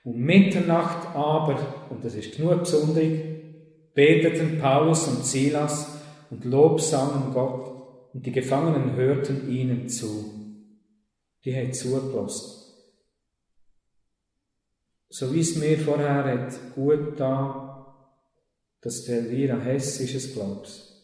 Um 0.08 0.22
Mitternacht 0.22 1.06
aber, 1.14 1.90
und 1.90 2.02
das 2.02 2.16
ist 2.16 2.38
genug 2.38 2.60
besonders, 2.60 3.04
beteten 3.94 4.58
Paulus 4.58 5.06
und 5.10 5.26
Silas 5.26 6.00
und 6.30 6.46
lobsangen 6.46 7.34
Gott 7.34 8.14
und 8.14 8.26
die 8.26 8.32
Gefangenen 8.32 8.96
hörten 8.96 9.52
ihnen 9.52 9.90
zu. 9.90 10.32
Die 11.44 11.54
haben 11.54 11.74
zugelassen. 11.74 12.74
So 15.10 15.34
wie 15.34 15.42
es 15.42 15.58
mir 15.58 15.78
vorher 15.78 16.24
hat 16.24 16.74
gut 16.74 17.20
da, 17.20 17.94
dass 18.80 19.04
der 19.04 19.18
Elvira 19.18 19.60
Hess 19.60 20.00
ist 20.00 20.16
es, 20.16 20.34
glaubst. 20.34 21.04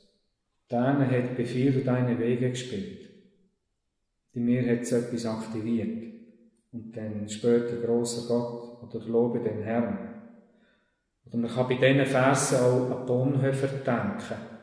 Deine 0.69 1.11
hat 1.11 1.35
Befehl 1.35 1.73
für 1.73 1.81
deine 1.83 2.17
Wege 2.19 2.51
gespielt. 2.51 3.09
Die 4.33 4.39
mir 4.39 4.65
hat 4.65 4.87
so 4.87 4.95
etwas 4.95 5.25
aktiviert. 5.25 6.12
Und 6.73 6.91
dann 6.97 7.29
später 7.29 7.77
großer 7.77 8.27
Gott 8.27 8.83
oder 8.83 9.05
lobe 9.05 9.39
den 9.39 9.61
Herrn. 9.61 10.09
Oder 11.25 11.37
man 11.37 11.51
kann 11.51 11.67
bei 11.69 11.75
diesen 11.75 12.05
Versen 12.05 12.57
auch 12.57 12.99
an 12.99 13.05
Bonhoeffer 13.05 13.67
denken 13.67 14.53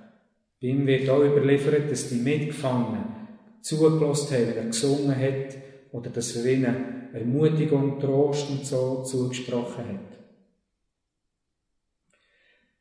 bei 0.60 0.68
ihm 0.68 0.86
wird 0.86 1.08
auch 1.08 1.22
überliefert, 1.22 1.90
dass 1.90 2.10
die 2.10 2.16
Mitgefangenen 2.16 3.28
zugelassen 3.62 4.36
haben, 4.36 4.46
wenn 4.48 4.56
er 4.56 4.64
gesungen 4.66 5.16
hat, 5.16 5.56
oder 5.92 6.10
dass 6.10 6.36
er 6.36 6.44
ihnen 6.52 7.08
Ermutigung, 7.14 7.98
Trost 7.98 8.50
und 8.50 8.66
so 8.66 9.02
zugesprochen 9.02 9.84
hat. 9.88 10.18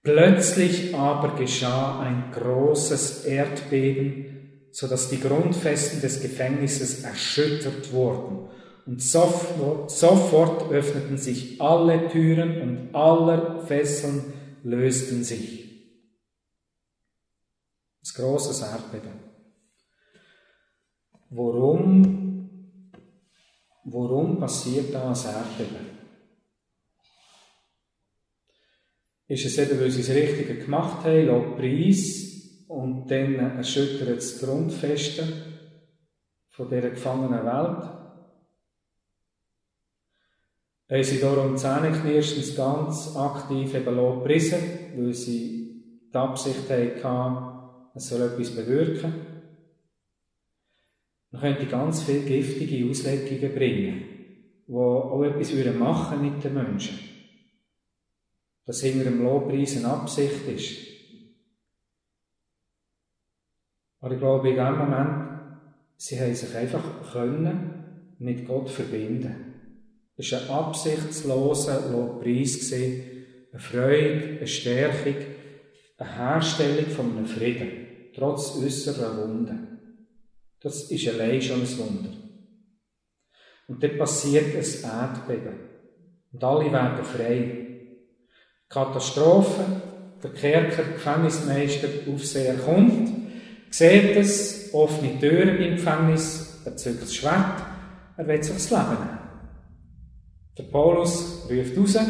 Plötzlich 0.03 0.93
aber 0.93 1.35
geschah 1.35 2.01
ein 2.01 2.31
großes 2.31 3.25
Erdbeben, 3.25 4.69
so 4.71 4.87
dass 4.87 5.09
die 5.09 5.19
Grundfesten 5.19 6.01
des 6.01 6.21
Gefängnisses 6.21 7.03
erschüttert 7.03 7.91
wurden. 7.91 8.49
Und 8.85 9.01
sofort, 9.01 9.91
sofort 9.91 10.71
öffneten 10.71 11.17
sich 11.17 11.61
alle 11.61 12.09
Türen 12.09 12.61
und 12.61 12.95
aller 12.95 13.65
Fesseln 13.65 14.33
lösten 14.63 15.23
sich. 15.23 15.69
Ein 18.01 18.13
grosses 18.15 18.61
Erdbeben. 18.61 19.19
Warum, 21.29 22.89
warum 23.83 24.39
passiert 24.39 24.93
da 24.93 25.09
ein 25.09 25.15
Erdbeben? 25.15 25.89
Ist 29.27 29.45
es 29.45 29.57
eben, 29.59 29.79
weil 29.79 29.91
sie 29.91 30.01
das 30.01 30.15
Richtige 30.15 30.55
gemacht 30.55 31.03
haben, 31.03 31.27
laut 31.27 31.57
Preis, 31.57 32.29
und 32.67 33.07
dann 33.09 33.35
erschüttert 33.35 34.17
das 34.17 34.39
Grundfeste 34.39 35.23
von 36.49 36.69
dieser 36.69 36.91
gefangenen 36.91 37.43
Welt? 37.43 37.98
Haben 40.91 41.03
sie 41.03 41.21
darum 41.21 41.55
zähneknirschend 41.55 42.55
ganz 42.55 43.15
aktiv 43.15 43.75
eben 43.75 43.95
gepriesen, 43.95 44.59
weil 44.97 45.13
sie 45.13 45.83
die 46.11 46.17
Absicht 46.17 46.67
hatten, 46.69 47.59
es 47.93 48.07
soll 48.07 48.23
etwas 48.23 48.55
bewirken. 48.55 49.13
Man 51.31 51.41
könnte 51.41 51.67
ganz 51.67 52.01
viele 52.01 52.21
giftige 52.21 52.89
Auslegungen 52.89 53.53
bringen, 53.53 54.03
die 54.67 54.73
auch 54.73 55.23
etwas 55.23 55.53
machen 55.75 56.21
mit 56.23 56.43
den 56.43 56.55
Menschen. 56.55 56.97
Dass 58.65 58.81
hinter 58.81 59.05
dem 59.05 59.21
Lobpreis 59.23 59.77
eine 59.77 59.93
Absicht 59.93 60.47
ist. 60.47 60.87
Aber 63.99 64.13
ich 64.13 64.19
glaube, 64.19 64.49
in 64.49 64.55
dem 64.55 64.77
Moment, 64.77 65.41
sie 65.97 66.19
haben 66.19 66.33
sich 66.33 66.55
einfach 66.55 67.11
können 67.11 68.15
mit 68.17 68.47
Gott 68.47 68.69
verbinden. 68.69 69.48
Es 70.19 70.33
war 70.33 70.41
ein 70.41 70.49
absichtsloser 70.49 71.91
Lobpreis, 71.91 72.73
eine 72.73 73.59
Freude, 73.59 74.37
eine 74.37 74.47
Stärkung, 74.47 75.15
eine 75.97 76.15
Herstellung 76.17 76.87
von 76.87 77.17
einem 77.17 77.25
Frieden 77.25 77.87
trotz 78.13 78.57
äußerer 78.57 79.15
Wunden. 79.15 79.79
Das 80.61 80.91
ist 80.91 81.07
allein 81.07 81.41
schon 81.41 81.61
ein 81.61 81.77
Wunder. 81.77 82.09
Und 83.69 83.81
dann 83.81 83.97
passiert 83.97 84.55
ein 84.55 84.91
Erdbeben. 84.91 85.59
Und 86.33 86.43
alle 86.43 86.69
werden 86.69 87.05
frei. 87.05 87.65
Katastrophe, 88.67 89.63
der 90.21 90.31
Kerker, 90.31 90.83
Gefängnismeister, 90.83 91.87
Aufseher 92.13 92.55
kommt, 92.55 93.09
sieht 93.69 94.17
es, 94.17 94.73
offene 94.73 95.17
Türen 95.17 95.61
im 95.61 95.75
Gefängnis, 95.77 96.61
er 96.65 96.75
zückt 96.75 97.03
das 97.03 97.15
Schwert, 97.15 97.63
er 98.17 98.27
will 98.27 98.43
sich 98.43 98.53
das 98.53 98.69
Leben 98.69 98.89
nehmen. 98.89 99.18
Der 100.59 100.65
Paulus 100.65 101.49
ruft 101.49 101.77
raus, 101.77 102.05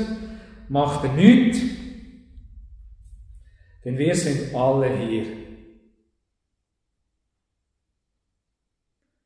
macht 0.70 1.04
er 1.04 1.14
nichts, 1.14 1.60
denn 3.86 3.96
wir 3.96 4.16
sind 4.16 4.56
alle 4.56 4.98
hier. 4.98 5.26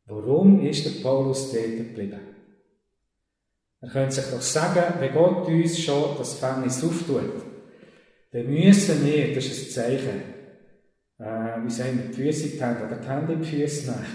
Warum 0.07 0.65
ist 0.65 0.85
der 0.85 1.01
Paulus 1.01 1.53
dort 1.53 1.77
geblieben? 1.77 2.19
Er 3.79 3.89
könnte 3.89 4.15
sich 4.15 4.25
doch 4.25 4.41
sagen, 4.41 4.99
wenn 4.99 5.13
Gott 5.13 5.47
uns 5.47 5.79
schon 5.79 6.17
das 6.17 6.39
Gefängnis 6.39 6.83
auftut, 6.83 7.45
dann 8.33 8.47
müssen 8.47 9.05
wir, 9.05 9.33
das 9.33 9.45
ist 9.45 9.67
ein 9.67 9.71
Zeichen, 9.71 10.21
äh, 11.19 11.63
wie 11.63 11.69
sagen 11.69 12.09
die 12.09 12.13
Füße 12.13 12.47
in 12.47 12.51
die 12.51 12.61
Hände 12.61 12.85
oder 12.87 12.97
die 12.97 13.07
Hände 13.07 13.33
in 13.33 13.41
die 13.41 13.47
Füße 13.47 13.89
nehmen 13.89 14.05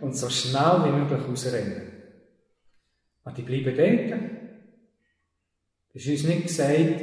und 0.00 0.16
so 0.16 0.30
schnell 0.30 0.84
wie 0.84 0.98
möglich 1.00 1.28
rausrennen. 1.28 1.96
Und 3.24 3.36
die 3.36 3.42
bleiben 3.42 3.76
dort. 3.76 4.35
Es 5.96 6.06
ist 6.06 6.24
uns 6.24 6.28
nicht 6.28 6.42
gesagt, 6.48 7.00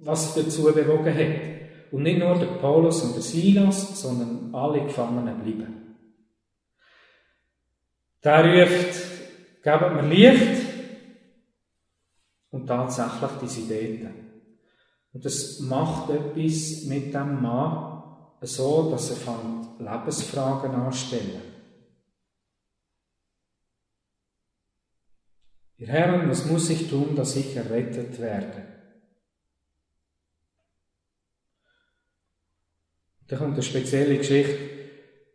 was 0.00 0.34
dazu 0.34 0.64
bewogen 0.64 1.14
hat. 1.14 1.92
Und 1.92 2.02
nicht 2.02 2.18
nur 2.18 2.36
der 2.36 2.46
Paulus 2.46 3.02
und 3.02 3.14
der 3.14 3.22
Silas, 3.22 4.00
sondern 4.02 4.52
alle 4.52 4.82
Gefangenen 4.82 5.40
bleiben. 5.40 5.96
Der 8.24 8.44
ruft, 8.44 9.00
gebt 9.62 9.94
mir 9.94 10.08
Licht. 10.08 10.66
Und 12.50 12.66
tatsächlich 12.66 13.30
die 13.42 13.46
sind 13.46 13.70
dort. 13.70 14.14
Und 15.12 15.24
das 15.24 15.60
macht 15.60 16.10
etwas 16.10 16.84
mit 16.86 17.14
dem 17.14 17.40
Mann 17.40 18.02
so, 18.40 18.90
dass 18.90 19.10
er 19.10 19.16
von 19.16 19.68
Lebensfragen 19.78 20.72
anstellen. 20.72 21.55
Ihr 25.78 25.88
Herren, 25.88 26.28
was 26.30 26.46
muss 26.46 26.70
ich 26.70 26.88
tun, 26.88 27.14
dass 27.14 27.36
ich 27.36 27.54
errettet 27.54 28.18
werde? 28.18 28.62
Da 33.28 33.36
kommt 33.36 33.54
eine 33.54 33.62
spezielle 33.62 34.16
Geschichte. 34.16 34.56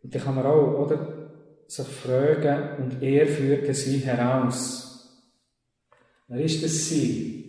Und 0.02 0.14
da 0.14 0.18
kann 0.18 0.34
man 0.34 0.46
auch, 0.46 0.86
oder, 0.86 1.30
sich 1.68 1.86
fragen, 1.86 2.82
und 2.82 3.02
er 3.02 3.26
führte 3.26 3.72
sie 3.74 3.98
heraus. 3.98 4.92
Wer 6.28 6.40
ist 6.40 6.64
das 6.64 6.88
sie? 6.88 7.42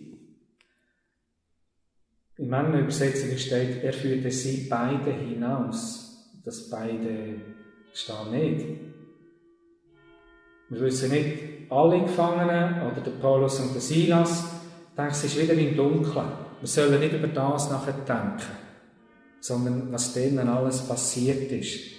In 2.36 2.48
meiner 2.48 2.80
Übersetzung 2.80 3.36
steht, 3.38 3.82
er 3.82 3.92
führte 3.92 4.30
sie 4.30 4.68
beide 4.68 5.12
hinaus. 5.12 6.40
Das 6.44 6.68
beide 6.68 7.40
steht 7.92 8.30
nicht. 8.30 8.93
Wir 10.70 10.80
wissen 10.80 11.10
nicht, 11.10 11.70
alle 11.70 12.02
Gefangenen 12.02 12.82
oder 12.82 13.00
der 13.00 13.10
Paulus 13.12 13.60
und 13.60 13.74
der 13.74 13.80
Silas, 13.80 14.44
denken, 14.96 15.12
es 15.12 15.24
ist 15.24 15.38
wieder 15.38 15.54
im 15.54 15.76
Dunkeln. 15.76 16.26
Wir 16.60 16.68
sollen 16.68 17.00
nicht 17.00 17.12
über 17.12 17.28
das 17.28 17.70
nachher 17.70 17.92
denken, 17.92 18.52
sondern 19.40 19.92
was 19.92 20.14
denen 20.14 20.48
alles 20.48 20.86
passiert 20.86 21.50
ist. 21.52 21.92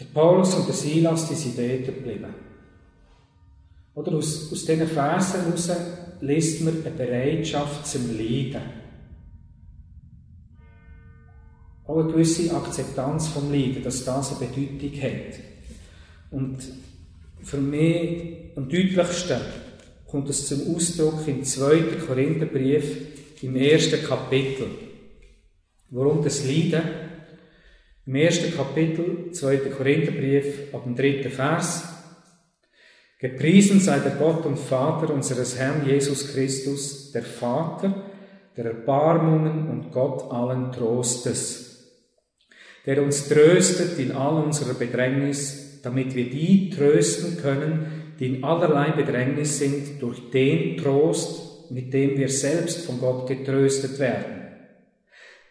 Der 0.00 0.06
Paulus 0.06 0.54
und 0.54 0.66
der 0.66 0.74
Silas, 0.74 1.28
die 1.28 1.34
sind 1.34 1.56
dort 1.56 1.84
geblieben. 1.84 2.34
Oder 3.94 4.12
aus, 4.12 4.50
aus 4.50 4.64
diesen 4.64 4.88
Versen 4.88 5.42
heraus 5.42 5.70
liest 6.20 6.62
man 6.62 6.84
eine 6.84 6.90
Bereitschaft 6.96 7.86
zum 7.86 8.16
Leiden. 8.16 8.81
Auch 11.92 11.98
eine 11.98 12.12
gewisse 12.12 12.56
Akzeptanz 12.56 13.28
vom 13.28 13.52
Leiden, 13.52 13.82
dass 13.82 14.02
das 14.02 14.40
eine 14.40 14.48
Bedeutung 14.48 15.02
hat. 15.02 15.40
Und 16.30 16.58
für 17.42 17.58
mich 17.58 18.56
am 18.56 18.66
deutlichsten 18.66 19.40
kommt 20.06 20.30
es 20.30 20.46
zum 20.46 20.74
Ausdruck 20.74 21.28
im 21.28 21.44
2. 21.44 21.80
Korintherbrief 22.06 23.42
im 23.42 23.56
ersten 23.56 24.02
Kapitel. 24.02 24.68
Warum 25.90 26.24
das 26.24 26.46
Leiden? 26.46 26.80
Im 28.06 28.14
ersten 28.14 28.56
Kapitel, 28.56 29.30
2. 29.30 29.56
Korintherbrief, 29.58 30.72
ab 30.72 30.84
dem 30.84 30.96
dritten 30.96 31.30
Vers. 31.30 31.84
Gepriesen 33.18 33.80
sei 33.80 33.98
der 33.98 34.12
Gott 34.12 34.46
und 34.46 34.58
Vater 34.58 35.12
unseres 35.12 35.58
Herrn 35.58 35.86
Jesus 35.86 36.32
Christus, 36.32 37.12
der 37.12 37.22
Vater 37.22 38.06
der 38.56 38.66
Erbarmungen 38.66 39.68
und 39.68 39.92
Gott 39.92 40.30
allen 40.30 40.72
Trostes, 40.72 41.61
der 42.86 43.02
uns 43.02 43.28
tröstet 43.28 43.98
in 43.98 44.12
all 44.12 44.42
unserer 44.42 44.74
Bedrängnis, 44.74 45.80
damit 45.82 46.14
wir 46.14 46.30
die 46.30 46.70
trösten 46.70 47.38
können, 47.40 48.14
die 48.18 48.26
in 48.26 48.44
allerlei 48.44 48.90
Bedrängnis 48.90 49.58
sind, 49.58 50.00
durch 50.00 50.30
den 50.30 50.76
Trost, 50.76 51.70
mit 51.70 51.92
dem 51.92 52.18
wir 52.18 52.28
selbst 52.28 52.84
von 52.84 53.00
Gott 53.00 53.28
getröstet 53.28 53.98
werden. 53.98 54.42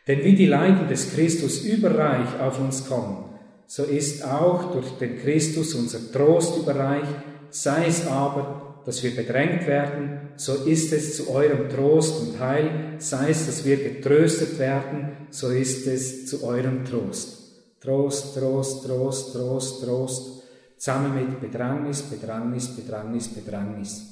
Denn 0.07 0.23
wie 0.23 0.35
die 0.35 0.45
Leiden 0.45 0.87
des 0.87 1.13
Christus 1.13 1.63
überreich 1.63 2.39
auf 2.39 2.59
uns 2.59 2.87
kommen, 2.87 3.29
so 3.67 3.83
ist 3.83 4.25
auch 4.25 4.73
durch 4.73 4.89
den 4.99 5.17
Christus 5.19 5.73
unser 5.75 6.11
Trost 6.11 6.57
überreich, 6.57 7.07
sei 7.49 7.85
es 7.87 8.07
aber, 8.07 8.70
dass 8.85 9.03
wir 9.03 9.15
bedrängt 9.15 9.67
werden, 9.67 10.29
so 10.35 10.53
ist 10.65 10.91
es 10.93 11.17
zu 11.17 11.29
eurem 11.29 11.69
Trost 11.69 12.21
und 12.21 12.39
Heil, 12.39 12.95
sei 12.97 13.29
es, 13.29 13.45
dass 13.45 13.65
wir 13.65 13.77
getröstet 13.77 14.57
werden, 14.59 15.27
so 15.29 15.49
ist 15.49 15.87
es 15.87 16.25
zu 16.25 16.43
eurem 16.43 16.85
Trost. 16.85 17.41
Trost, 17.79 18.35
Trost, 18.37 18.85
Trost, 18.85 19.33
Trost, 19.33 19.83
Trost, 19.83 20.43
zusammen 20.77 21.15
mit 21.15 21.39
Bedrängnis, 21.39 22.01
Bedrängnis, 22.03 22.75
Bedrängnis, 22.75 23.27
Bedrängnis. 23.29 24.11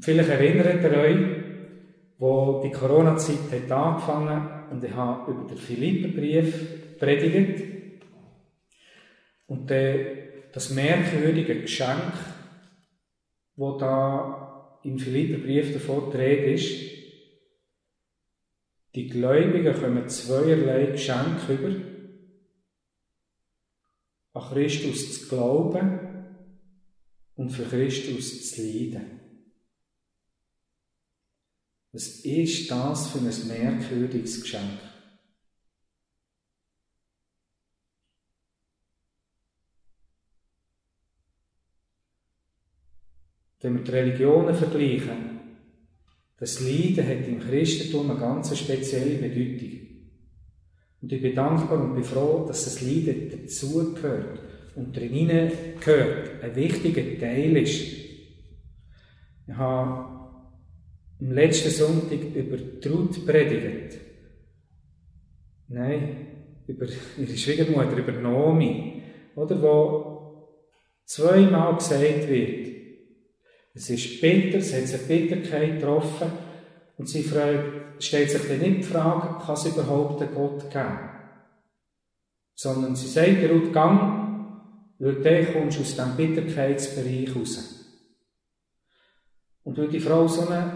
Vielleicht 0.00 0.28
erinnert 0.28 0.82
ihr 0.82 0.98
euch, 0.98 1.26
wo 2.18 2.62
die 2.64 2.72
Corona-Zeit 2.72 3.50
hat 3.52 3.70
angefangen 3.70 4.48
und 4.70 4.82
ich 4.82 4.92
habe 4.92 5.30
über 5.30 5.48
den 5.48 5.56
Philipperbrief 5.56 6.98
predigt. 6.98 7.62
Und 9.46 9.70
das 10.54 10.70
merkwürdige 10.70 11.62
Geschenk, 11.62 12.12
wo 13.56 13.76
da 13.76 14.78
im 14.84 15.00
Philipperbrief 15.00 15.72
davon 15.72 16.12
die 16.12 16.54
ist, 16.54 16.94
die 18.94 19.08
Gläubigen 19.08 19.74
kommen 19.74 20.08
zweierlei 20.08 20.92
Geschenke 20.92 21.54
über. 21.54 21.74
An 24.34 24.52
Christus 24.52 25.20
zu 25.20 25.28
glauben 25.28 25.98
und 27.34 27.50
für 27.50 27.64
Christus 27.64 28.50
zu 28.50 28.62
leiden. 28.62 29.20
Was 31.90 32.20
ist 32.20 32.70
das 32.70 33.08
für 33.08 33.18
ein 33.18 33.48
merkwürdiges 33.48 34.40
Geschenk? 34.40 34.93
Wenn 43.64 43.76
wir 43.76 43.82
die 43.82 43.92
Religionen 43.92 44.54
vergleichen, 44.54 45.40
das 46.38 46.60
Leiden 46.60 47.08
hat 47.08 47.26
im 47.26 47.40
Christentum 47.40 48.10
eine 48.10 48.20
ganz 48.20 48.54
spezielle 48.58 49.14
Bedeutung. 49.14 49.78
Und 51.00 51.10
ich 51.10 51.22
bin 51.22 51.34
dankbar 51.34 51.80
und 51.80 51.94
bin 51.94 52.04
froh, 52.04 52.44
dass 52.46 52.64
das 52.64 52.82
Leiden 52.82 53.30
dazugehört 53.30 54.38
und 54.76 54.94
drinnen 54.94 55.50
gehört, 55.82 56.44
ein 56.44 56.54
wichtiger 56.54 57.18
Teil 57.18 57.56
ist. 57.56 57.80
Ich 59.46 59.54
habe 59.54 60.34
am 61.20 61.32
letzten 61.32 61.70
Sonntag 61.70 62.18
über 62.34 62.58
Trud 62.82 63.24
predigt. 63.24 63.98
Nein, 65.68 66.26
über 66.66 66.84
ihre 67.16 67.36
Schwiegermutter, 67.38 67.96
über 67.96 68.12
Nomi. 68.12 69.02
Oder 69.36 69.62
wo 69.62 70.50
zweimal 71.06 71.76
gesagt 71.76 72.28
wird, 72.28 72.73
es 73.74 73.90
ist 73.90 74.20
bitter, 74.20 74.58
es 74.58 74.72
hat 74.72 74.86
sich 74.86 75.08
Bitterkeit 75.08 75.80
getroffen 75.80 76.30
und 76.96 77.08
sie 77.08 77.24
fragt, 77.24 78.02
stellt 78.02 78.30
sich 78.30 78.46
dann 78.46 78.60
nicht 78.60 78.78
die 78.78 78.82
Frage, 78.84 79.44
kann 79.44 79.54
es 79.54 79.66
überhaupt 79.66 80.22
einen 80.22 80.34
Gott 80.34 80.70
geben? 80.70 81.10
Sondern 82.54 82.94
sie 82.94 83.08
sagt, 83.08 83.50
Ruth, 83.50 83.72
gang, 83.72 84.24
weil 85.00 85.22
dann 85.22 85.52
kommst 85.52 85.78
du 85.78 85.82
aus 85.82 85.90
diesem 85.90 86.16
Bitterkeitsbereich 86.16 87.34
raus. 87.34 87.80
Und 89.64 89.76
weil 89.76 89.88
die 89.88 89.98
Frau 89.98 90.28
so 90.28 90.46
einen 90.48 90.72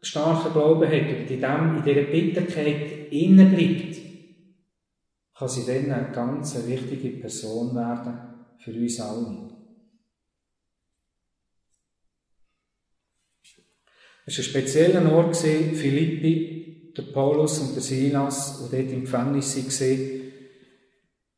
starken 0.00 0.52
Glauben 0.52 0.88
hat 0.88 1.18
und 1.20 1.30
in, 1.30 1.40
dem, 1.40 1.76
in 1.76 1.82
dieser 1.84 2.02
Bitterkeit 2.02 3.12
innen 3.12 3.54
bleibt, 3.54 3.98
kann 5.36 5.48
sie 5.48 5.66
dann 5.66 5.92
eine 5.92 6.12
ganz 6.12 6.66
wichtige 6.66 7.20
Person 7.20 7.74
werden 7.74 8.18
für 8.58 8.72
uns 8.72 9.00
alle. 9.00 9.51
Es 14.24 14.38
war 14.38 14.44
ein 14.44 14.48
spezieller 14.48 15.12
Ort, 15.12 15.36
Philippi, 15.36 16.92
der 16.96 17.02
Paulus 17.02 17.58
und 17.58 17.74
der 17.74 17.82
Silas, 17.82 18.68
die 18.70 18.76
dort 18.76 18.92
im 18.92 19.00
Gefängnis 19.02 19.56
waren. 19.56 20.20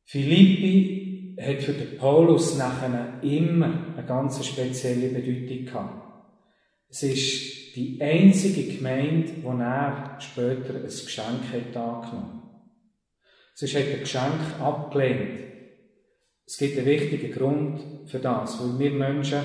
Philippi 0.05 1.37
hat 1.41 1.63
für 1.63 1.73
den 1.73 1.97
Paulus 1.99 2.57
nachher 2.57 3.21
immer 3.23 3.95
eine 3.97 4.07
ganz 4.07 4.45
spezielle 4.45 5.09
Bedeutung 5.09 5.65
gehabt. 5.65 6.05
Es 6.89 7.03
ist 7.03 7.77
die 7.77 7.99
einzige 8.01 8.77
Gemeinde, 8.77 9.33
wo 9.43 9.51
er 9.51 10.17
später 10.21 10.75
ein 10.75 10.85
Geschenk 10.85 11.43
hat 11.53 11.77
angenommen 11.77 12.45
hat 13.63 13.75
er 13.75 13.81
ein 13.81 14.01
Geschenk 14.01 14.61
abgelehnt. 14.61 15.41
Es 16.47 16.59
gibt 16.59 16.77
einen 16.77 16.87
wichtigen 16.87 17.33
Grund 17.33 17.81
für 18.07 18.19
das, 18.19 18.61
weil 18.61 18.79
wir 18.79 18.91
Menschen 18.91 19.41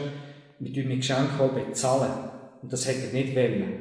mit 0.60 0.76
dem 0.76 0.90
Geschenk 0.90 1.30
bezahlen. 1.38 2.29
Und 2.62 2.72
das 2.74 2.88
hat 2.88 2.96
er 2.96 3.14
nicht 3.14 3.36
wollen. 3.36 3.74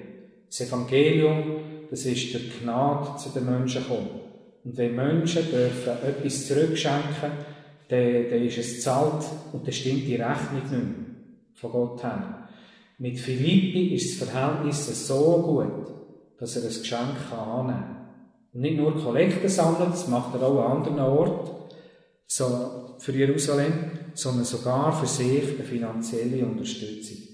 Das 0.47 0.61
Evangelium, 0.61 1.43
das 1.91 2.05
ist 2.05 2.33
der 2.33 2.41
Gnade 2.63 3.19
zu 3.19 3.31
den 3.31 3.47
Menschen 3.47 3.83
gekommen. 3.83 4.21
Und 4.65 4.77
wenn 4.77 4.95
Menschen 4.95 5.51
dürfen 5.51 5.93
etwas 6.07 6.47
zurückschenken, 6.47 7.33
dann, 7.89 8.31
dann 8.31 8.43
ist 8.45 8.59
es 8.59 8.83
zahlt 8.83 9.25
und 9.53 9.67
dann 9.67 9.73
stimmt 9.73 10.07
die 10.07 10.17
Rechnung 10.17 10.55
nicht 10.55 10.71
mehr 10.71 10.81
von 11.55 11.73
Gott 11.73 12.03
her. 12.03 12.49
Mit 12.99 13.19
Philippi 13.19 13.95
ist 13.95 14.21
das 14.21 14.29
Verhältnis 14.29 15.07
so 15.07 15.43
gut, 15.43 15.95
dass 16.39 16.57
er 16.57 16.63
ein 16.63 16.69
Geschenk 16.69 17.33
annehmen 17.33 17.81
kann. 17.81 17.97
Und 18.53 18.61
nicht 18.61 18.77
nur 18.77 18.97
Kollekten 18.97 19.49
sammeln, 19.49 19.91
das 19.91 20.09
macht 20.09 20.35
er 20.35 20.43
auch 20.43 20.65
an 20.65 20.79
anderen 20.79 21.01
Orten, 21.01 21.51
so 22.27 22.97
für 22.99 23.13
Jerusalem, 23.13 23.73
sondern 24.15 24.45
sogar 24.45 24.93
für 24.99 25.07
sich 25.07 25.55
eine 25.55 25.65
finanzielle 25.65 26.45
Unterstützung. 26.45 27.28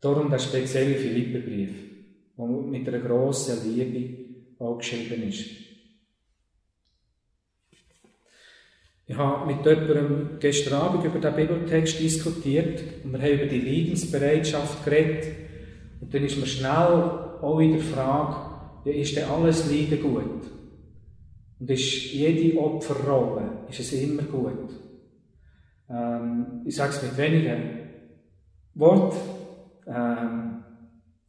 Darum 0.00 0.30
der 0.30 0.38
spezielle 0.38 0.94
Philipperbrief, 0.96 1.70
der 2.36 2.46
mit 2.46 2.88
einer 2.88 3.00
grossen 3.00 3.74
Liebe 3.74 4.26
auch 4.58 4.78
geschrieben 4.78 5.28
ist. 5.28 5.66
Ich 9.08 9.16
habe 9.16 9.46
mit 9.46 9.64
jemandem 9.64 10.38
gestern 10.40 10.74
Abend 10.74 11.04
über 11.04 11.20
den 11.20 11.36
Bibeltext 11.36 12.00
diskutiert 12.00 12.82
und 13.04 13.12
wir 13.12 13.20
haben 13.20 13.34
über 13.34 13.46
die 13.46 13.60
Leidensbereitschaft 13.60 14.84
geredet. 14.84 15.32
Und 16.00 16.12
dann 16.12 16.24
ist 16.24 16.38
mir 16.38 16.46
schnell 16.46 16.70
auch 17.40 17.58
wieder 17.58 17.76
die 17.76 17.82
Frage, 17.82 18.90
ist 18.90 19.16
denn 19.16 19.28
alles 19.28 19.70
Leiden 19.70 20.02
gut? 20.02 20.50
Und 21.58 21.70
ist 21.70 22.12
jede 22.12 22.58
Opferrolle, 22.58 23.64
ist 23.68 23.80
es 23.80 23.92
immer 23.92 24.22
gut? 24.22 24.70
Ähm, 25.88 26.62
ich 26.64 26.74
sage 26.74 26.90
es 26.90 27.02
mit 27.02 27.16
wenigen 27.16 27.78
Worten 28.74 29.16
ähm, 29.86 30.64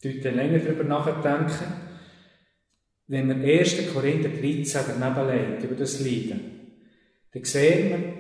dort 0.02 0.24
länger 0.24 0.60
darüber 0.60 0.84
nachdenken. 0.84 1.74
Wenn 3.08 3.28
man 3.28 3.41
1. 3.41 3.93
Korinther 3.93 4.30
13 4.30 4.82
daneben 5.00 5.28
legt, 5.30 5.63
über 5.63 5.76
das 5.76 6.00
Leiden, 6.02 6.41
dann 7.32 7.43
sehen 7.43 7.89
wir, 7.89 8.13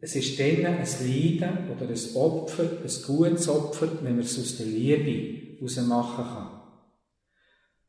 es 0.00 0.14
ist 0.16 0.38
dann 0.38 0.66
ein 0.66 0.84
Leiden 0.84 1.70
oder 1.70 1.88
ein 1.88 2.16
Opfer, 2.16 2.64
ein 2.64 3.02
gutes 3.06 3.48
Opfer, 3.48 3.88
wenn 4.02 4.16
man 4.16 4.24
es 4.24 4.38
aus 4.38 4.58
der 4.58 4.66
Liebe 4.66 5.56
heraus 5.56 5.76
machen 5.86 6.24
kann. 6.24 6.60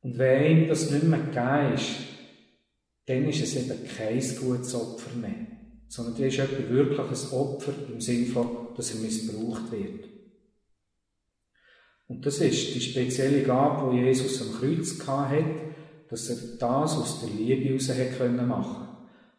Und 0.01 0.17
wenn 0.17 0.61
ihm 0.61 0.67
das 0.69 0.91
nicht 0.91 1.03
mehr 1.03 1.19
gegeben 1.19 1.73
ist, 1.73 1.95
dann 3.07 3.27
ist 3.27 3.41
es 3.41 3.55
eben 3.57 3.79
kein 3.97 4.21
gutes 4.39 4.73
Opfer 4.75 5.15
mehr. 5.17 5.47
Sondern 5.89 6.15
dann 6.15 6.27
ist 6.27 6.37
wirklich 6.37 6.99
ein 6.99 7.37
Opfer 7.37 7.73
im 7.91 7.99
Sinne 7.99 8.27
von, 8.27 8.67
dass 8.77 8.93
er 8.93 9.01
missbraucht 9.01 9.71
wird. 9.71 10.14
Und 12.07 12.25
das 12.25 12.39
ist 12.39 12.75
die 12.75 12.81
spezielle 12.81 13.41
Gabe, 13.41 13.95
die 13.95 14.03
Jesus 14.03 14.41
am 14.41 14.59
Kreuz 14.59 14.99
hatte, 15.07 15.43
dass 16.09 16.29
er 16.29 16.57
das 16.59 16.97
aus 16.97 17.21
der 17.21 17.29
Liebe 17.29 17.65
heraus 17.65 17.87
machen 17.87 18.47
konnte. 18.47 18.85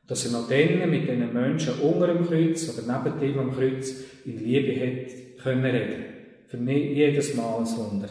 Dass 0.09 0.26
er 0.26 0.33
noch 0.33 0.48
dann 0.48 0.90
mit 0.90 1.09
den 1.09 1.33
Menschen 1.33 1.81
unter 1.81 2.09
dem 2.09 2.26
Kreuz 2.26 2.68
oder 2.68 3.02
neben 3.05 3.20
dem 3.20 3.38
am 3.38 3.52
Kreuz 3.52 3.94
in 4.24 4.44
Liebe 4.44 4.74
hat 4.81 5.42
können 5.42 5.64
reden. 5.64 6.05
Für 6.48 6.57
mich 6.57 6.96
jedes 6.96 7.35
Mal 7.35 7.59
ein 7.59 7.76
Wunder, 7.76 8.09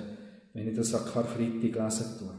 wenn 0.54 0.70
ich 0.70 0.76
das 0.76 0.94
an 0.94 1.06
Karfreitag 1.12 1.62
lesen 1.62 2.18
tue. 2.20 2.34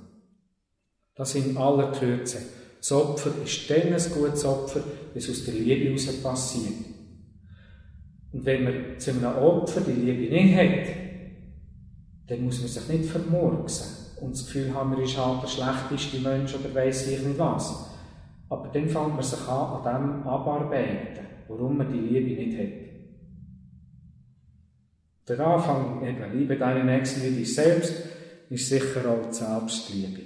Das 1.15 1.35
in 1.35 1.57
aller 1.57 1.93
Kürze. 1.93 2.39
Das 2.79 2.93
Opfer 2.93 3.31
ist 3.45 3.71
dann 3.71 3.93
ein 3.93 4.13
gutes 4.15 4.45
Opfer, 4.45 4.81
wenn 5.13 5.23
es 5.23 5.31
aus 5.31 5.45
der 5.45 5.55
Liebe 5.55 5.87
heraus 5.87 6.07
passiert. 6.23 6.75
Und 8.33 8.45
wenn 8.45 8.65
man 8.65 8.99
zu 8.99 9.11
einem 9.11 9.25
Opfer 9.25 9.81
die 9.81 10.01
Liebe 10.01 10.35
nicht 10.35 10.55
hat, 10.55 11.06
dann 12.29 12.45
muss 12.45 12.61
man 12.61 12.69
sich 12.69 12.89
nicht 12.89 13.11
vermurksen 13.11 13.87
und 14.21 14.33
das 14.33 14.47
Gefühl 14.47 14.75
haben, 14.75 14.91
man 14.91 15.03
ist 15.03 15.17
halt 15.17 15.43
der 15.43 15.49
schlechteste 15.49 16.21
Mensch 16.21 16.55
oder 16.55 16.75
weiss 16.75 17.07
ich 17.07 17.21
nicht 17.21 17.39
was. 17.39 17.91
Aber 18.49 18.69
dann 18.69 18.89
fängt 18.89 19.15
man 19.15 19.23
sich 19.23 19.41
an, 19.49 19.85
an 19.85 20.23
dem 20.23 20.27
abarbeiten, 20.27 21.27
warum 21.49 21.77
man 21.77 21.93
die 21.93 21.99
Liebe 21.99 22.41
nicht 22.41 22.59
hat. 22.59 22.87
Der 25.29 25.47
Anfang, 25.47 26.07
eben, 26.07 26.39
liebe 26.39 26.57
deinen 26.57 26.87
Nächsten 26.87 27.23
wie 27.25 27.37
dich 27.37 27.55
selbst, 27.55 27.93
ist 28.49 28.69
sicher 28.69 29.11
auch 29.11 29.27
die 29.29 29.35
Selbstliebe. 29.35 30.21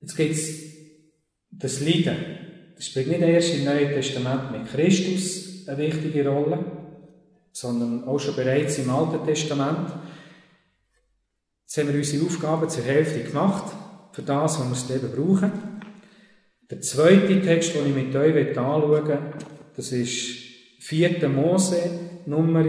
Jetzt 0.00 0.16
gibt 0.16 0.32
es 0.32 0.70
das 1.50 1.80
Leiden. 1.80 2.16
Das 2.76 2.86
spielt 2.86 3.08
nicht 3.08 3.20
erst 3.20 3.54
im 3.54 3.64
Neuen 3.64 3.88
Testament 3.88 4.52
mit 4.52 4.66
Christus 4.66 5.66
eine 5.66 5.78
wichtige 5.78 6.28
Rolle, 6.28 6.79
sondern 7.60 8.04
auch 8.04 8.18
schon 8.18 8.36
bereits 8.36 8.78
im 8.78 8.88
Alten 8.88 9.24
Testament. 9.26 9.92
Jetzt 11.62 11.76
haben 11.76 11.88
wir 11.88 11.96
unsere 11.96 12.24
Aufgaben 12.24 12.68
zur 12.70 12.84
Hälfte 12.84 13.22
gemacht, 13.22 13.64
für 14.12 14.22
das, 14.22 14.58
was 14.58 14.64
wir 14.64 14.70
das 14.70 14.88
Leben 14.88 15.14
brauchen. 15.14 15.52
Der 16.70 16.80
zweite 16.80 17.42
Text, 17.42 17.74
den 17.74 17.86
ich 17.86 17.94
mit 17.94 18.16
euch 18.16 18.56
anschauen 18.56 18.90
will, 18.90 19.18
das 19.76 19.92
ist 19.92 20.38
4. 20.80 21.28
Mose, 21.28 22.22
Nummer 22.26 22.64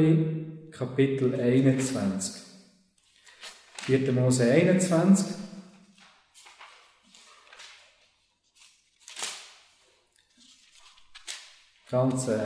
Kapitel 0.72 1.40
21. 1.40 2.42
4. 3.84 4.12
Mose 4.12 4.52
21. 4.52 5.26
Ganz 11.90 12.28
äh, 12.28 12.40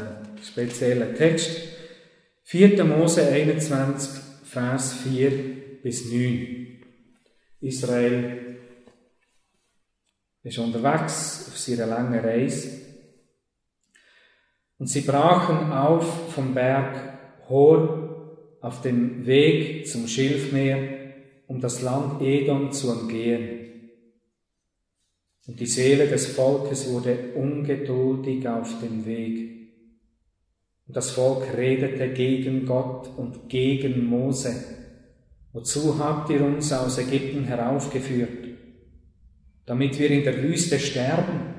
spezieller 0.43 1.13
Text. 1.15 1.74
4. 2.55 2.85
Mose 2.85 3.21
21, 3.21 4.21
Vers 4.45 4.93
4 5.03 5.81
bis 5.83 6.09
9. 6.09 6.79
Israel 7.59 8.55
ist 10.41 10.57
unterwegs 10.59 11.49
auf 11.49 11.57
seiner 11.57 11.87
langen 11.87 12.17
Reise. 12.17 12.69
Und 14.79 14.87
sie 14.87 15.01
brachen 15.01 15.73
auf 15.73 16.31
vom 16.33 16.53
Berg 16.53 17.19
Hor 17.49 18.37
auf 18.61 18.81
dem 18.81 19.25
Weg 19.25 19.85
zum 19.89 20.07
Schilfmeer, 20.07 21.11
um 21.47 21.59
das 21.59 21.81
Land 21.81 22.21
Edom 22.21 22.71
zu 22.71 22.89
umgehen. 22.89 23.89
Und 25.45 25.59
die 25.59 25.67
Seele 25.67 26.07
des 26.07 26.27
Volkes 26.27 26.89
wurde 26.89 27.33
ungeduldig 27.35 28.47
auf 28.47 28.79
dem 28.79 29.05
Weg. 29.05 29.54
Und 30.87 30.95
das 30.95 31.11
Volk 31.11 31.45
redete 31.57 32.09
gegen 32.09 32.65
Gott 32.65 33.09
und 33.17 33.49
gegen 33.49 34.05
Mose. 34.05 34.53
Wozu 35.51 35.97
habt 35.97 36.29
ihr 36.29 36.43
uns 36.43 36.71
aus 36.71 36.97
Ägypten 36.97 37.45
heraufgeführt? 37.45 38.45
Damit 39.65 39.97
wir 39.97 40.11
in 40.11 40.23
der 40.23 40.43
Wüste 40.43 40.79
sterben? 40.79 41.53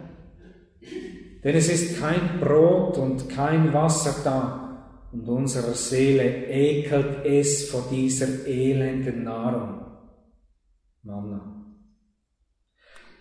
Denn 1.43 1.57
es 1.57 1.69
ist 1.69 1.99
kein 2.01 2.41
Brot 2.41 2.99
und 2.99 3.29
kein 3.29 3.73
Wasser 3.73 4.17
da, 4.23 5.09
und 5.13 5.29
unserer 5.29 5.75
Seele 5.75 6.47
ekelt 6.47 7.25
es 7.25 7.71
vor 7.71 7.85
dieser 7.91 8.47
elenden 8.47 9.25
Nahrung. 9.25 9.81
Manna. 11.03 11.65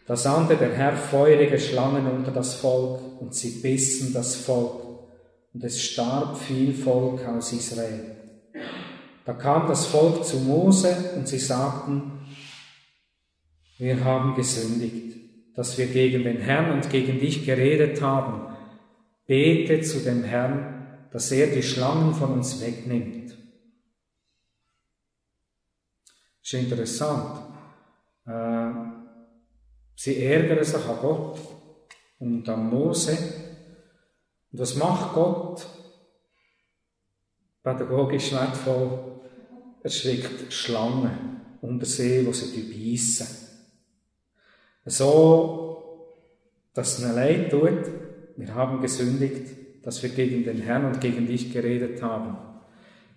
Da 0.08 0.16
sandte 0.16 0.56
der 0.58 0.74
Herr 0.74 0.98
feurige 0.98 1.58
Schlangen 1.58 2.06
unter 2.08 2.32
das 2.32 2.56
Volk, 2.56 3.22
und 3.22 3.34
sie 3.34 3.62
bissen 3.62 4.14
das 4.14 4.36
Volk 4.36 4.85
und 5.56 5.64
es 5.64 5.82
starb 5.82 6.38
viel 6.38 6.74
Volk 6.74 7.26
aus 7.26 7.54
Israel. 7.54 8.18
Da 9.24 9.32
kam 9.32 9.70
das 9.70 9.86
Volk 9.86 10.26
zu 10.26 10.38
Mose 10.42 11.14
und 11.16 11.30
sie 11.30 11.40
sagten, 11.40 12.20
wir 13.78 14.04
haben 14.04 14.36
gesündigt, 14.36 15.16
dass 15.56 15.78
wir 15.78 15.88
gegen 15.88 16.24
den 16.24 16.42
Herrn 16.42 16.72
und 16.72 16.90
gegen 16.90 17.20
dich 17.20 17.46
geredet 17.46 18.02
haben. 18.02 18.54
Bete 19.28 19.80
zu 19.80 20.00
dem 20.02 20.26
Herrn, 20.26 21.08
dass 21.14 21.32
er 21.32 21.48
die 21.48 21.64
Schlangen 21.64 22.14
von 22.14 22.34
uns 22.34 22.60
wegnimmt. 22.60 23.38
Ist 26.44 26.54
interessant. 26.54 27.40
Äh, 28.28 28.72
Sie 29.96 30.22
ärgern 30.22 30.64
sich 30.66 30.76
an 30.76 30.98
Gott 31.02 31.40
und 32.20 32.48
an 32.50 32.70
Mose. 32.70 33.45
Und 34.52 34.60
was 34.60 34.76
macht 34.76 35.14
Gott? 35.14 35.66
Pädagogisch 37.64 38.32
wertvoll. 38.32 39.22
Er 39.84 39.90
schickt 39.90 40.54
Schlangen 40.54 41.42
unter 41.62 41.86
See, 41.86 42.26
wo 42.26 42.32
sie 42.32 42.62
beißen. 42.62 43.28
So, 44.86 46.16
dass 46.74 47.00
es 47.00 47.04
ihnen 47.04 47.16
leid 47.16 47.52
tut. 47.52 47.92
Wir 48.38 48.54
haben 48.54 48.82
gesündigt, 48.82 49.48
dass 49.84 50.04
wir 50.04 50.10
gegen 50.10 50.44
den 50.44 50.62
Herrn 50.62 50.86
und 50.86 51.02
gegen 51.02 51.26
dich 51.26 51.52
geredet 51.54 52.02
haben. 52.02 52.38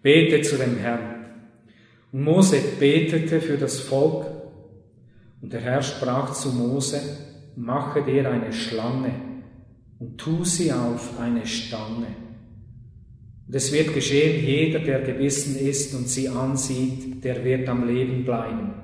Bete 0.02 0.42
zu 0.42 0.56
dem 0.56 0.76
Herrn. 0.76 1.26
Und 2.12 2.22
Mose 2.22 2.58
betete 2.78 3.40
für 3.40 3.58
das 3.58 3.80
Volk. 3.80 4.26
Und 5.42 5.52
der 5.52 5.60
Herr 5.60 5.82
sprach 5.82 6.32
zu 6.32 6.50
Mose, 6.50 7.00
mache 7.56 8.02
dir 8.02 8.30
eine 8.30 8.52
Schlange 8.52 9.27
und 9.98 10.18
tu 10.18 10.44
sie 10.44 10.72
auf 10.72 11.18
eine 11.18 11.46
Stange. 11.46 12.06
Und 13.46 13.54
es 13.54 13.72
wird 13.72 13.94
geschehen, 13.94 14.44
jeder, 14.44 14.80
der 14.80 15.00
gebissen 15.02 15.56
ist 15.56 15.94
und 15.94 16.08
sie 16.08 16.28
ansieht, 16.28 17.24
der 17.24 17.44
wird 17.44 17.68
am 17.68 17.86
Leben 17.86 18.24
bleiben. 18.24 18.74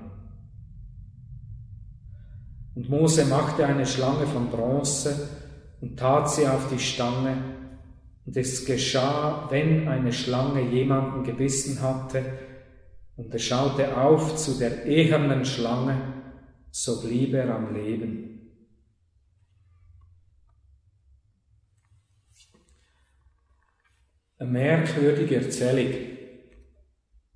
Und 2.74 2.88
Mose 2.88 3.24
machte 3.26 3.66
eine 3.66 3.86
Schlange 3.86 4.26
von 4.26 4.48
Bronze 4.48 5.28
und 5.80 5.98
tat 5.98 6.30
sie 6.30 6.46
auf 6.46 6.68
die 6.72 6.78
Stange. 6.78 7.36
Und 8.26 8.36
es 8.36 8.64
geschah, 8.64 9.46
wenn 9.50 9.86
eine 9.86 10.12
Schlange 10.12 10.62
jemanden 10.62 11.24
gebissen 11.24 11.80
hatte, 11.82 12.22
und 13.16 13.32
er 13.32 13.38
schaute 13.38 13.96
auf 13.96 14.34
zu 14.36 14.58
der 14.58 14.86
ehernen 14.86 15.44
Schlange, 15.44 15.96
so 16.70 17.00
blieb 17.00 17.34
er 17.34 17.54
am 17.54 17.72
Leben. 17.72 18.23
Eine 24.38 24.50
merkwürdige 24.50 25.36
Erzählung, 25.36 25.92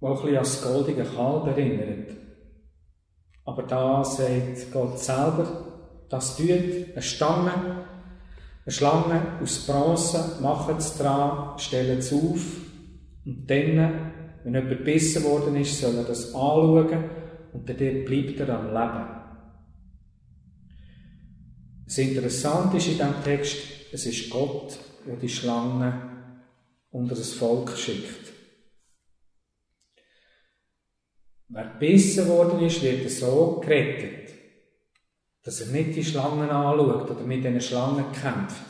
die 0.01 0.07
ein 0.07 0.13
bisschen 0.13 0.29
an 0.29 0.35
das 0.35 0.63
goldige 0.63 1.05
Kalb 1.05 1.47
erinnert. 1.47 2.17
Aber 3.45 3.63
da 3.63 4.05
sagt 4.05 4.73
Gott 4.73 4.99
selber, 4.99 6.05
das 6.09 6.37
tut 6.37 6.51
eine 6.51 7.03
Stange, 7.03 7.53
eine 8.65 8.73
Schlange 8.73 9.39
aus 9.41 9.67
Bronze, 9.67 10.39
machen 10.43 10.77
es 10.79 10.99
dran, 10.99 11.59
stellen 11.59 11.99
es 11.99 12.13
auf 12.13 12.45
und 13.25 13.49
dann, 13.49 14.13
wenn 14.43 14.55
jemand 14.55 14.69
gebissen 14.71 15.23
worden 15.25 15.57
ist, 15.57 15.81
soll 15.81 15.97
er 15.97 16.05
das 16.05 16.35
anschauen 16.35 17.05
und 17.53 17.69
dann 17.69 18.05
bleibt 18.05 18.41
er 18.41 18.59
am 18.59 18.67
Leben. 18.67 19.19
Das 21.87 21.99
Interessante 21.99 22.77
ist 22.77 22.89
in 22.89 22.95
diesem 22.95 23.25
Text, 23.25 23.57
es 23.93 24.05
ist 24.05 24.31
Gott, 24.31 24.79
der 25.07 25.17
die 25.17 25.29
Schlange 25.29 26.18
unter 26.91 27.15
das 27.15 27.35
Volk 27.35 27.77
schickt. 27.77 28.33
Wer 31.49 31.65
gebissen 31.65 32.29
worden 32.29 32.61
ist, 32.61 32.83
wird 32.83 33.11
so 33.11 33.61
gerettet, 33.61 34.35
dass 35.43 35.61
er 35.63 35.69
nicht 35.69 35.97
die 35.97 36.05
Schlangen 36.05 36.51
anschaut 36.51 37.11
oder 37.11 37.23
mit 37.23 37.43
diesen 37.43 37.61
Schlangen 37.61 38.13
kämpft, 38.13 38.63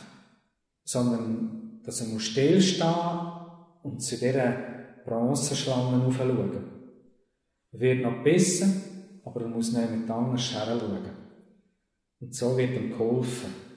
sondern 0.83 1.81
dass 1.83 2.01
er 2.01 2.07
muss 2.07 2.23
stillstehen 2.23 3.19
und 3.83 3.99
zu 3.99 4.17
dieser 4.17 5.03
Bronzenschlange 5.05 6.05
aufschauen. 6.05 6.71
Er 7.71 7.79
wird 7.79 8.01
noch 8.01 8.23
gebissen, 8.23 9.21
aber 9.25 9.41
er 9.41 9.47
muss 9.47 9.73
nicht 9.73 9.91
mit 9.91 10.09
anders 10.09 10.43
schauen. 10.43 11.09
Und 12.21 12.35
so 12.35 12.57
wird 12.57 12.71
ihm 12.71 12.91
geholfen. 12.91 13.68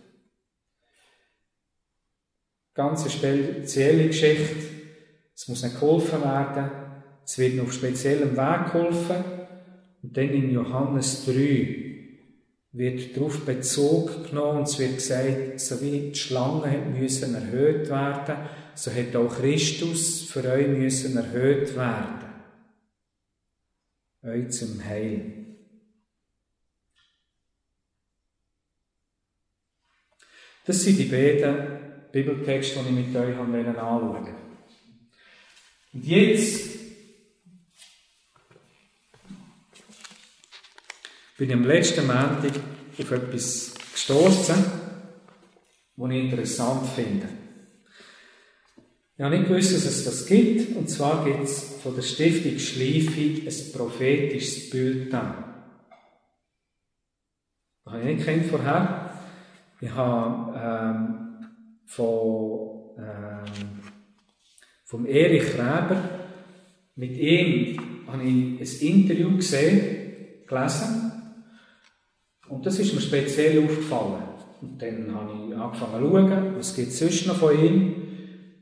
Ganz 2.74 3.10
spezielle 3.12 4.06
Geschichte. 4.06 4.56
Es 5.34 5.48
muss 5.48 5.62
nicht 5.62 5.78
geholfen 5.78 6.22
werden. 6.22 6.70
Es 7.24 7.38
wird 7.38 7.56
noch 7.56 7.64
auf 7.64 7.72
speziellem 7.72 8.36
Weg 8.36 8.72
geholfen. 8.72 9.24
Und 10.02 10.16
dann 10.16 10.30
in 10.30 10.50
Johannes 10.50 11.26
3 11.26 11.92
wird 12.72 13.16
darauf 13.16 13.44
Bezug 13.44 14.30
genommen 14.30 14.60
und 14.60 14.68
es 14.68 14.78
wird 14.78 14.94
gesagt, 14.94 15.60
so 15.60 15.80
wie 15.82 16.10
die 16.10 16.14
Schlange 16.14 16.78
müssen 16.78 17.34
erhöht 17.34 17.90
werden, 17.90 18.36
so 18.74 18.90
hat 18.90 19.14
auch 19.14 19.36
Christus 19.36 20.22
für 20.22 20.42
euch 20.50 20.68
müssen 20.68 21.16
erhöht 21.16 21.76
werden. 21.76 22.22
Euch 24.24 24.50
zum 24.50 24.82
Heil. 24.82 25.42
Das 30.64 30.82
sind 30.82 30.98
die 30.98 31.04
beiden 31.04 31.81
Bibeltext, 32.12 32.76
den 32.76 32.98
ich 32.98 33.06
mit 33.06 33.16
euch 33.16 33.36
anschauen 33.36 34.08
wollte. 34.08 34.34
Und 35.94 36.04
jetzt 36.04 36.78
bin 41.38 41.48
ich 41.48 41.54
am 41.54 41.64
letzten 41.64 42.06
Montag 42.06 42.52
auf 42.98 43.10
etwas 43.10 43.74
gestoßen, 43.92 44.64
was 45.96 46.10
ich 46.10 46.24
interessant 46.24 46.86
finde. 46.94 47.28
Ich 49.16 49.22
habe 49.24 49.36
nicht 49.36 49.48
gewusst, 49.48 49.74
dass 49.74 49.84
es 49.84 50.04
das 50.04 50.26
gibt. 50.26 50.76
Und 50.76 50.88
zwar 50.88 51.24
gibt 51.24 51.44
es 51.44 51.76
von 51.82 51.94
der 51.94 52.02
Stiftung 52.02 52.58
Schleife 52.58 53.42
ein 53.46 53.72
prophetisches 53.72 54.70
Bild. 54.70 55.12
Das 55.12 55.22
habe 57.86 58.00
ich 58.00 58.16
nicht 58.16 58.24
kennt 58.24 58.46
vorher. 58.46 59.18
Ich 59.80 59.90
habe 59.90 60.58
ähm, 60.58 61.21
von, 61.92 62.96
ähm, 62.98 63.82
vom 64.84 65.04
Erich 65.06 65.54
Reber. 65.54 66.08
Mit 66.96 67.18
ihm 67.18 68.06
habe 68.06 68.22
ich 68.22 68.82
ein 68.82 68.88
Interview 68.88 69.36
gesehen, 69.36 69.80
gelesen. 70.46 71.12
Und 72.48 72.64
das 72.64 72.78
ist 72.78 72.94
mir 72.94 73.00
speziell 73.00 73.62
aufgefallen. 73.64 74.22
Und 74.62 74.80
dann 74.80 75.14
habe 75.14 75.32
ich 75.32 75.56
angefangen 75.56 76.02
zu 76.02 76.10
schauen, 76.10 76.56
was 76.56 76.76
gibt 76.76 76.88
es 76.88 76.98
sonst 76.98 77.26
noch 77.26 77.36
von 77.36 77.58
ihm. 77.62 77.94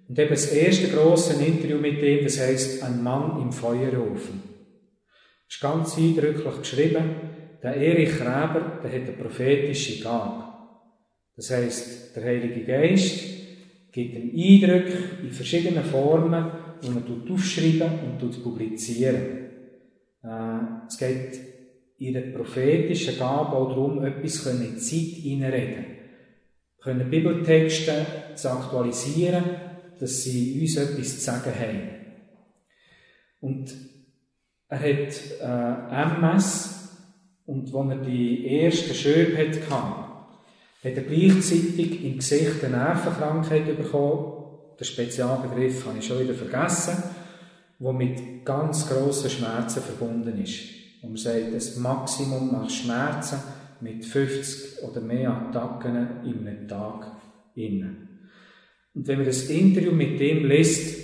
Und 0.09 0.19
eben 0.19 0.31
das 0.31 0.47
erste 0.47 0.89
grosse 0.89 1.41
Interview 1.41 1.79
mit 1.79 2.03
ihm, 2.03 2.25
das 2.25 2.41
heisst 2.41 2.83
Ein 2.83 3.03
Mann 3.03 3.41
im 3.43 3.53
Feuerofen. 3.53 4.43
Das 5.47 5.57
ist 5.57 5.61
ganz 5.61 5.97
eindrücklich 5.97 6.59
geschrieben. 6.59 7.05
Der 7.63 7.77
Erich 7.77 8.21
Reber, 8.21 8.81
der 8.83 8.93
hat 8.93 9.09
eine 9.09 9.13
prophetische 9.13 10.03
Gabe. 10.03 10.50
Das 11.37 11.51
heisst, 11.51 12.17
der 12.17 12.25
Heilige 12.25 12.65
Geist 12.65 13.21
gibt 13.93 14.17
einen 14.17 14.35
Eindruck 14.35 15.23
in 15.23 15.31
verschiedenen 15.31 15.85
Formen, 15.85 16.51
die 16.83 16.91
man 16.91 17.05
aufschreiben 17.31 18.21
und 18.21 18.43
publizieren. 18.43 19.51
Äh, 20.23 20.87
es 20.87 20.99
geht 20.99 21.41
in 21.99 22.15
der 22.15 22.33
prophetischen 22.33 23.19
Gabe 23.19 23.53
auch 23.57 23.69
darum, 23.71 24.05
etwas 24.05 24.47
in 24.47 24.61
die 24.61 24.77
Zeit 24.79 25.23
hineinreden. 25.23 25.85
Können 26.83 27.11
Bibeltexte 27.11 28.07
zu 28.35 28.51
aktualisieren, 28.51 29.45
dass 29.99 30.23
sie 30.23 30.61
uns 30.61 30.77
etwas 30.77 31.19
zu 31.19 31.21
sagen 31.21 31.53
haben. 31.55 32.01
Und 33.41 33.71
er 34.69 34.79
hat 34.79 35.13
äh, 35.41 36.17
MS 36.17 36.81
und 37.45 37.75
als 37.75 37.91
er 37.91 38.05
die 38.05 38.47
ersten 38.63 38.95
Schöpfe 38.95 39.37
hatte, 39.37 39.61
hat 40.83 40.95
er 40.95 41.03
gleichzeitig 41.03 42.05
im 42.05 42.17
Gesicht 42.17 42.65
eine 42.65 42.77
Nervenkrankheit 42.77 43.77
bekommen. 43.77 44.37
Der 44.79 44.85
Spezialbegriff 44.85 45.87
habe 45.87 45.99
ich 45.99 46.07
schon 46.07 46.21
wieder 46.21 46.35
vergessen, 46.35 47.03
der 47.79 47.93
mit 47.93 48.45
ganz 48.45 48.89
grossen 48.89 49.29
Schmerzen 49.29 49.83
verbunden 49.83 50.43
ist. 50.43 50.61
Und 51.03 51.11
man 51.11 51.17
sagt, 51.19 51.55
das 51.55 51.77
Maximum 51.77 52.53
nach 52.53 52.71
Schmerzen 52.71 53.39
mit 53.81 54.05
50 54.05 54.83
oder 54.83 55.01
mehr 55.01 55.31
Attacken 55.31 56.25
in 56.25 56.47
einem 56.47 56.69
Tag 56.69 57.13
innen. 57.55 58.29
Und 58.95 59.07
wenn 59.07 59.19
man 59.19 59.27
das 59.27 59.49
Interview 59.51 59.93
mit 59.93 60.19
dem 60.19 60.47
liest, 60.47 60.99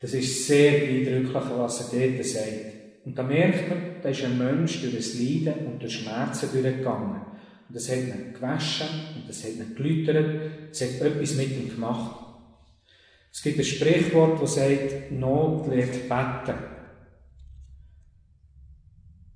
das 0.00 0.14
ist 0.14 0.46
sehr 0.46 0.82
eindrücklich, 0.82 1.42
was 1.56 1.92
er 1.92 2.08
dort 2.08 2.24
sagt. 2.24 3.04
Und 3.04 3.18
da 3.18 3.22
merkt 3.22 3.68
man, 3.68 3.78
da 4.02 4.08
ist 4.08 4.24
ein 4.24 4.38
Mensch 4.38 4.80
durch 4.80 4.96
das 4.96 5.14
Leiden 5.18 5.66
und 5.66 5.82
durch 5.82 5.94
Schmerzen 5.94 6.48
durchgegangen. 6.52 7.22
Und 7.68 7.76
das 7.76 7.88
hat 7.90 7.98
ihn 7.98 8.32
gewaschen 8.32 8.86
und 9.16 9.28
das 9.28 9.44
hat 9.44 9.52
ihn 9.52 9.74
geläutert. 9.74 10.50
Es 10.70 10.80
hat 10.80 11.00
etwas 11.00 11.34
mit 11.34 11.50
ihm 11.50 11.68
gemacht. 11.68 12.24
Es 13.32 13.42
gibt 13.42 13.58
ein 13.58 13.64
Sprichwort, 13.64 14.42
das 14.42 14.54
sagt, 14.54 15.12
Not 15.12 15.68
lehrt 15.68 16.08
beten. 16.08 16.58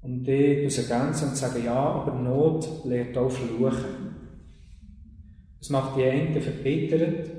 Und 0.01 0.25
die 0.25 0.63
muss 0.65 0.79
ergänzen 0.79 1.29
und 1.29 1.37
sagen, 1.37 1.65
ja, 1.65 1.75
aber 1.75 2.15
Not 2.15 2.85
lehrt 2.85 3.17
auch 3.17 3.31
fluchen. 3.31 4.17
Das 5.59 5.71
macht 5.71 5.97
die 5.97 6.05
einen 6.05 6.41
verbittert 6.43 7.31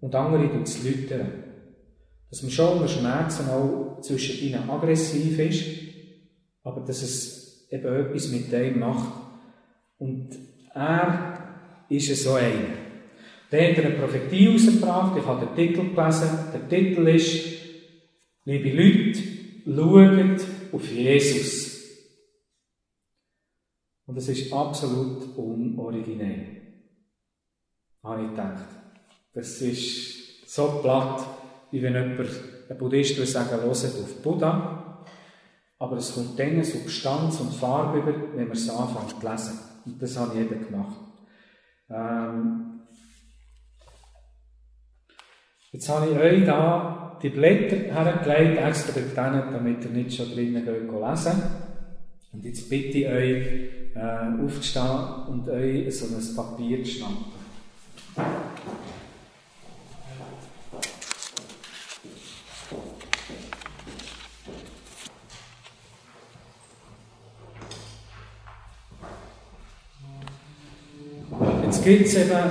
und 0.00 0.14
andere 0.14 0.50
tut 0.50 0.66
es 0.66 0.82
läutern. 0.82 1.44
Dass 2.30 2.42
man 2.42 2.50
schon 2.50 2.72
unter 2.74 2.88
Schmerzen 2.88 3.50
auch 3.50 4.00
zwischen 4.00 4.46
ihnen 4.46 4.70
aggressiv 4.70 5.38
ist, 5.38 5.66
aber 6.62 6.80
dass 6.80 7.02
es 7.02 7.68
eben 7.70 7.94
etwas 7.94 8.28
mit 8.28 8.50
dem 8.50 8.78
macht, 8.78 9.19
Und 10.00 10.30
er 10.74 11.84
ist 11.88 12.22
so 12.22 12.34
einer. 12.34 12.80
Dann 13.50 13.76
hat 13.76 13.84
eine 13.84 13.94
Prophetie 13.94 14.48
rausgebracht, 14.48 15.18
ich 15.18 15.26
habe 15.26 15.46
den 15.46 15.54
Titel 15.54 15.94
gelesen. 15.94 16.30
Der 16.52 16.68
Titel 16.68 17.06
ist, 17.08 17.44
liebe 18.44 18.70
Leute, 18.70 19.20
schaut 19.66 20.46
auf 20.72 20.90
Jesus. 20.90 21.70
Und 24.06 24.16
das 24.16 24.28
ist 24.28 24.52
absolut 24.52 25.36
unoriginell. 25.36 26.62
Habe 28.02 28.22
ich 28.22 28.30
gedacht. 28.30 28.66
Das 29.34 29.60
ist 29.60 30.48
so 30.52 30.80
platt, 30.82 31.26
wie 31.70 31.82
wenn 31.82 31.94
jemand, 31.94 32.30
ein 32.68 32.78
Buddhist 32.78 33.16
würde 33.18 33.30
sagen, 33.30 33.50
hört 33.50 33.66
auf 33.68 34.22
Buddha. 34.22 35.04
Aber 35.78 35.96
es 35.96 36.14
kommt 36.14 36.38
dann 36.38 36.64
Substanz 36.64 37.40
und 37.40 37.54
Farbe 37.54 37.98
über, 37.98 38.14
wenn 38.36 38.48
man 38.48 38.56
es 38.56 38.70
anfängt 38.70 39.20
zu 39.20 39.28
lesen. 39.28 39.69
Und 39.84 40.00
das 40.00 40.18
habe 40.18 40.34
ich 40.34 40.40
eben 40.40 40.66
gemacht. 40.66 40.96
Ähm, 41.88 42.80
jetzt 45.72 45.88
habe 45.88 46.10
ich 46.10 46.18
euch 46.18 46.44
da 46.44 47.18
die 47.22 47.28
Blätter 47.30 47.76
hergelegt, 47.76 48.60
extra 48.62 49.00
dort 49.00 49.16
damit 49.52 49.84
ihr 49.84 49.90
nicht 49.90 50.16
schon 50.16 50.30
drinnen 50.30 50.64
geht 50.64 50.90
lesen 50.90 51.42
Und 52.32 52.44
jetzt 52.44 52.70
bitte 52.70 52.98
ich 52.98 53.06
euch, 53.06 53.70
äh, 53.94 54.44
aufzustehen 54.44 55.26
und 55.28 55.48
euch 55.48 55.98
so 55.98 56.06
ein 56.06 56.36
Papier 56.36 56.82
zu 56.84 56.90
schnappen. 56.90 57.40
Jetzt 71.80 71.86
gibt 71.86 72.08
es 72.08 72.14
eben, 72.14 72.50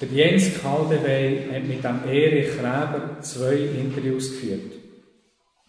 der 0.00 0.08
Jens 0.08 0.60
Kaldewey 0.60 1.46
hat 1.52 1.62
mit 1.62 1.84
dem 1.84 2.00
Erich 2.08 2.56
Kräber 2.56 3.18
zwei 3.20 3.54
Interviews 3.54 4.30
geführt. 4.30 4.72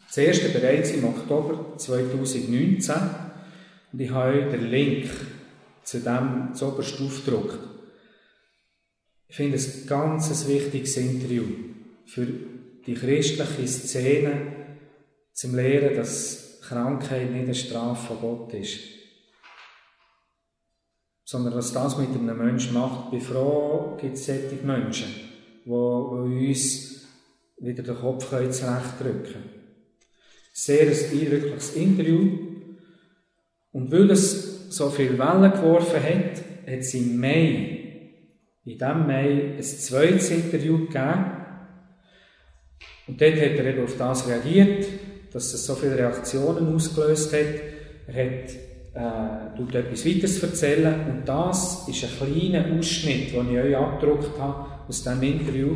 Das 0.07 0.17
erste 0.17 0.49
bereits 0.49 0.89
im 0.89 1.05
Oktober 1.05 1.77
2019 1.77 2.95
und 3.91 4.01
ich 4.01 4.09
habe 4.09 4.39
euch 4.39 4.51
den 4.51 4.71
Link 4.71 5.07
zu 5.83 5.99
dem 5.99 6.55
zuoberst 6.55 6.99
aufgedruckt. 6.99 7.59
Ich 9.27 9.35
finde 9.35 9.57
es 9.57 9.83
ein 9.83 9.87
ganz 9.87 10.47
wichtiges 10.47 10.97
Interview 10.97 11.43
für 12.07 12.25
die 12.87 12.95
christliche 12.95 13.67
Szene 13.67 14.47
zum 15.31 15.53
Lehren, 15.55 15.95
dass 15.95 16.59
Krankheit 16.67 17.29
nicht 17.29 17.43
eine 17.43 17.53
Strafe 17.53 18.07
von 18.07 18.19
Gott 18.19 18.53
ist 18.55 18.92
sondern 21.25 21.55
was 21.55 21.71
das 21.71 21.97
mit 21.97 22.09
einem 22.09 22.37
Menschen 22.37 22.73
macht. 22.73 23.11
Bei 23.11 23.19
froh 23.19 23.97
gibt 23.99 24.15
es 24.15 24.25
solche 24.25 24.55
Menschen, 24.63 25.07
die, 25.65 25.69
uns 25.69 27.07
wieder 27.59 27.83
den 27.83 27.95
Kopf 27.95 28.27
zurechtdrücken 28.29 29.23
können. 29.23 29.49
Sehr 30.51 30.87
ein 30.87 30.89
eindrückliches 30.89 31.75
Interview. 31.75 32.37
Und 33.71 33.91
weil 33.91 34.11
es 34.11 34.69
so 34.69 34.89
viel 34.89 35.17
Wellen 35.17 35.51
geworfen 35.51 36.03
hat, 36.03 36.43
hat 36.67 36.79
es 36.79 36.93
im 36.93 37.19
Mai, 37.19 37.79
in 38.65 38.77
diesem 38.77 39.07
Mai, 39.07 39.55
ein 39.55 39.63
zweites 39.63 40.29
Interview 40.29 40.85
gegeben. 40.85 41.25
Und 43.07 43.19
dort 43.19 43.35
hat 43.35 43.41
er 43.41 43.65
eben 43.65 43.83
auf 43.83 43.97
das 43.97 44.27
reagiert, 44.27 44.87
dass 45.31 45.53
es 45.53 45.65
so 45.65 45.75
viele 45.75 45.97
Reaktionen 45.97 46.73
ausgelöst 46.75 47.33
hat. 47.33 47.61
Er 48.07 48.25
hat 48.25 48.51
äh, 48.93 49.77
etwas 49.77 50.05
weiteres 50.05 50.43
erzählen. 50.43 51.09
Und 51.09 51.27
das 51.27 51.87
ist 51.87 52.03
ein 52.03 52.29
kleiner 52.29 52.77
Ausschnitt, 52.77 53.33
den 53.33 53.51
ich 53.51 53.57
euch 53.57 53.75
abgedruckt 53.75 54.39
habe 54.39 54.87
aus 54.87 55.03
diesem 55.03 55.23
Interview. 55.23 55.75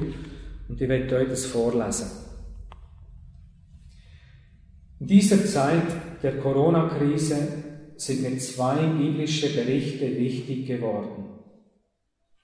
Und 0.69 0.81
ich 0.81 0.89
werde 0.89 1.15
euch 1.15 1.29
das 1.29 1.45
vorlesen. 1.45 2.07
In 4.99 5.07
dieser 5.07 5.45
Zeit 5.45 6.23
der 6.23 6.37
Corona-Krise 6.37 7.37
sind 7.97 8.21
mir 8.21 8.37
zwei 8.39 8.75
biblische 8.87 9.49
Berichte 9.53 10.17
wichtig 10.17 10.67
geworden. 10.67 11.25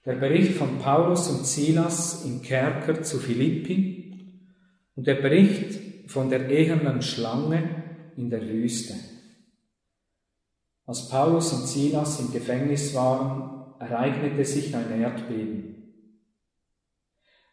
Der 0.04 0.14
Bericht 0.14 0.52
von 0.52 0.78
Paulus 0.78 1.28
und 1.28 1.46
Silas 1.46 2.24
im 2.24 2.42
Kerker 2.42 3.02
zu 3.02 3.18
Philippi 3.18 4.04
und 4.94 5.06
der 5.06 5.14
Bericht 5.14 6.10
von 6.10 6.30
der 6.30 6.48
ehernen 6.48 7.02
Schlange 7.02 7.82
in 8.16 8.30
der 8.30 8.42
Wüste. 8.42 8.94
Als 10.86 11.08
Paulus 11.08 11.52
und 11.52 11.66
Silas 11.66 12.20
im 12.20 12.30
Gefängnis 12.32 12.94
waren, 12.94 13.64
ereignete 13.78 14.44
sich 14.44 14.74
ein 14.76 15.00
Erdbeben. 15.00 15.74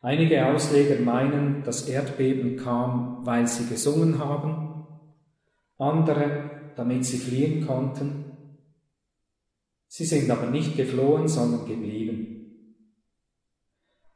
Einige 0.01 0.47
Ausleger 0.47 0.99
meinen, 0.99 1.63
das 1.63 1.87
Erdbeben 1.87 2.57
kam, 2.57 3.19
weil 3.23 3.47
sie 3.47 3.67
gesungen 3.67 4.19
haben, 4.19 4.85
andere, 5.77 6.73
damit 6.75 7.05
sie 7.05 7.17
fliehen 7.17 7.65
konnten. 7.65 8.25
Sie 9.87 10.05
sind 10.05 10.29
aber 10.29 10.47
nicht 10.47 10.75
geflohen, 10.75 11.27
sondern 11.27 11.65
geblieben. 11.65 12.31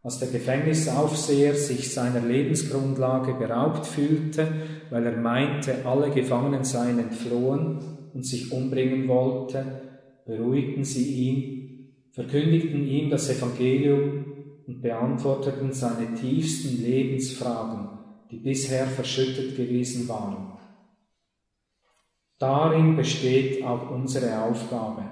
Als 0.02 0.20
der 0.20 0.28
Gefängnisaufseher 0.28 1.56
sich 1.56 1.94
seiner 1.94 2.22
Lebensgrundlage 2.22 3.34
beraubt 3.34 3.86
fühlte, 3.86 4.48
weil 4.90 5.06
er 5.06 5.18
meinte, 5.18 5.86
alle 5.86 6.12
Gefangenen 6.12 6.64
seien 6.64 7.00
entflohen, 7.00 8.05
und 8.16 8.26
sich 8.26 8.52
umbringen 8.52 9.08
wollte, 9.10 9.64
beruhigten 10.26 10.86
sie 10.86 11.28
ihn, 11.28 11.94
verkündigten 12.14 12.88
ihm 12.88 13.10
das 13.10 13.30
Evangelium 13.30 14.26
und 14.66 14.82
beantworteten 14.82 15.74
seine 15.74 16.16
tiefsten 16.16 16.82
Lebensfragen, 16.82 17.90
die 18.32 18.38
bisher 18.38 18.88
verschüttet 18.88 19.58
gewesen 19.58 20.08
waren. 20.08 20.54
Darin 22.40 22.96
besteht 22.96 23.64
auch 23.64 23.92
unsere 23.92 24.42
Aufgabe. 24.42 25.04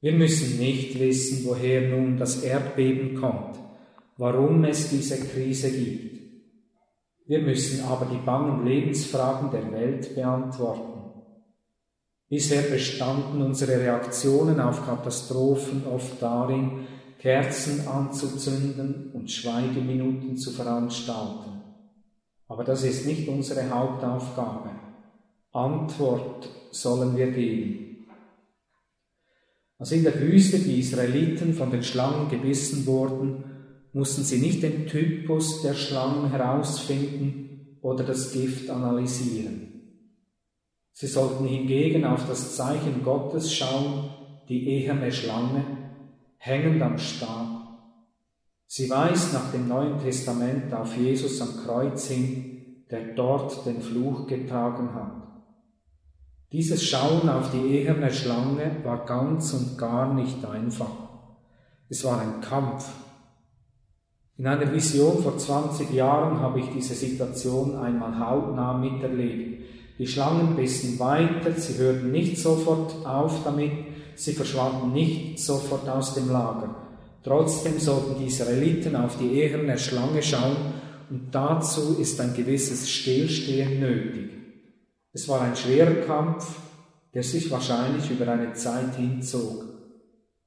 Wir 0.00 0.12
müssen 0.12 0.58
nicht 0.58 0.98
wissen, 0.98 1.44
woher 1.46 1.90
nun 1.90 2.16
das 2.16 2.42
Erdbeben 2.42 3.16
kommt, 3.16 3.58
warum 4.16 4.64
es 4.64 4.90
diese 4.90 5.18
Krise 5.18 5.70
gibt. 5.70 6.18
Wir 7.26 7.42
müssen 7.42 7.84
aber 7.84 8.06
die 8.06 8.24
bangen 8.24 8.64
Lebensfragen 8.64 9.50
der 9.50 9.70
Welt 9.72 10.14
beantworten. 10.14 10.97
Bisher 12.28 12.62
bestanden 12.62 13.40
unsere 13.40 13.80
Reaktionen 13.80 14.60
auf 14.60 14.84
Katastrophen 14.84 15.86
oft 15.86 16.20
darin, 16.20 16.86
Kerzen 17.18 17.88
anzuzünden 17.88 19.10
und 19.14 19.30
Schweigeminuten 19.30 20.36
zu 20.36 20.50
veranstalten. 20.50 21.62
Aber 22.46 22.64
das 22.64 22.84
ist 22.84 23.06
nicht 23.06 23.28
unsere 23.28 23.70
Hauptaufgabe. 23.70 24.70
Antwort 25.52 26.48
sollen 26.70 27.16
wir 27.16 27.30
geben. 27.30 28.06
Als 29.78 29.92
in 29.92 30.04
der 30.04 30.20
Wüste 30.20 30.58
die 30.58 30.80
Israeliten 30.80 31.54
von 31.54 31.70
den 31.70 31.82
Schlangen 31.82 32.28
gebissen 32.28 32.84
wurden, 32.86 33.44
mussten 33.92 34.22
sie 34.22 34.38
nicht 34.38 34.62
den 34.62 34.86
Typus 34.86 35.62
der 35.62 35.74
Schlangen 35.74 36.30
herausfinden 36.30 37.78
oder 37.80 38.04
das 38.04 38.32
Gift 38.32 38.68
analysieren. 38.68 39.77
Sie 41.00 41.06
sollten 41.06 41.46
hingegen 41.46 42.04
auf 42.04 42.26
das 42.26 42.56
Zeichen 42.56 43.04
Gottes 43.04 43.54
schauen, 43.54 44.10
die 44.48 44.68
eherne 44.68 45.12
Schlange, 45.12 45.64
hängend 46.38 46.82
am 46.82 46.98
Stab. 46.98 47.68
Sie 48.66 48.90
weist 48.90 49.32
nach 49.32 49.52
dem 49.52 49.68
Neuen 49.68 50.00
Testament 50.00 50.74
auf 50.74 50.96
Jesus 50.96 51.40
am 51.40 51.64
Kreuz 51.64 52.08
hin, 52.08 52.82
der 52.90 53.14
dort 53.14 53.64
den 53.64 53.80
Fluch 53.80 54.26
getragen 54.26 54.92
hat. 54.92 55.22
Dieses 56.50 56.82
Schauen 56.82 57.28
auf 57.28 57.52
die 57.52 57.76
eherne 57.76 58.10
Schlange 58.10 58.78
war 58.82 59.06
ganz 59.06 59.52
und 59.52 59.78
gar 59.78 60.12
nicht 60.12 60.44
einfach. 60.44 60.90
Es 61.88 62.02
war 62.02 62.20
ein 62.20 62.40
Kampf. 62.40 62.90
In 64.36 64.48
einer 64.48 64.72
Vision 64.72 65.22
vor 65.22 65.38
20 65.38 65.92
Jahren 65.92 66.40
habe 66.40 66.58
ich 66.58 66.66
diese 66.74 66.96
Situation 66.96 67.76
einmal 67.76 68.18
hautnah 68.18 68.76
miterlebt. 68.76 69.57
Die 69.98 70.06
Schlangen 70.06 70.54
bissen 70.54 70.98
weiter, 70.98 71.52
sie 71.56 71.76
hörten 71.78 72.12
nicht 72.12 72.38
sofort 72.38 73.04
auf 73.04 73.42
damit, 73.44 73.72
sie 74.14 74.32
verschwanden 74.32 74.92
nicht 74.92 75.40
sofort 75.40 75.88
aus 75.88 76.14
dem 76.14 76.30
Lager. 76.30 76.88
Trotzdem 77.24 77.78
sollten 77.78 78.18
die 78.20 78.26
Israeliten 78.26 78.94
auf 78.94 79.18
die 79.18 79.32
eherne 79.32 79.76
Schlange 79.76 80.22
schauen 80.22 80.56
und 81.10 81.34
dazu 81.34 81.96
ist 82.00 82.20
ein 82.20 82.34
gewisses 82.34 82.88
Stillstehen 82.88 83.80
nötig. 83.80 84.30
Es 85.12 85.28
war 85.28 85.40
ein 85.40 85.56
schwerer 85.56 86.06
Kampf, 86.06 86.46
der 87.12 87.24
sich 87.24 87.50
wahrscheinlich 87.50 88.10
über 88.10 88.28
eine 88.28 88.52
Zeit 88.52 88.94
hinzog. 88.96 89.64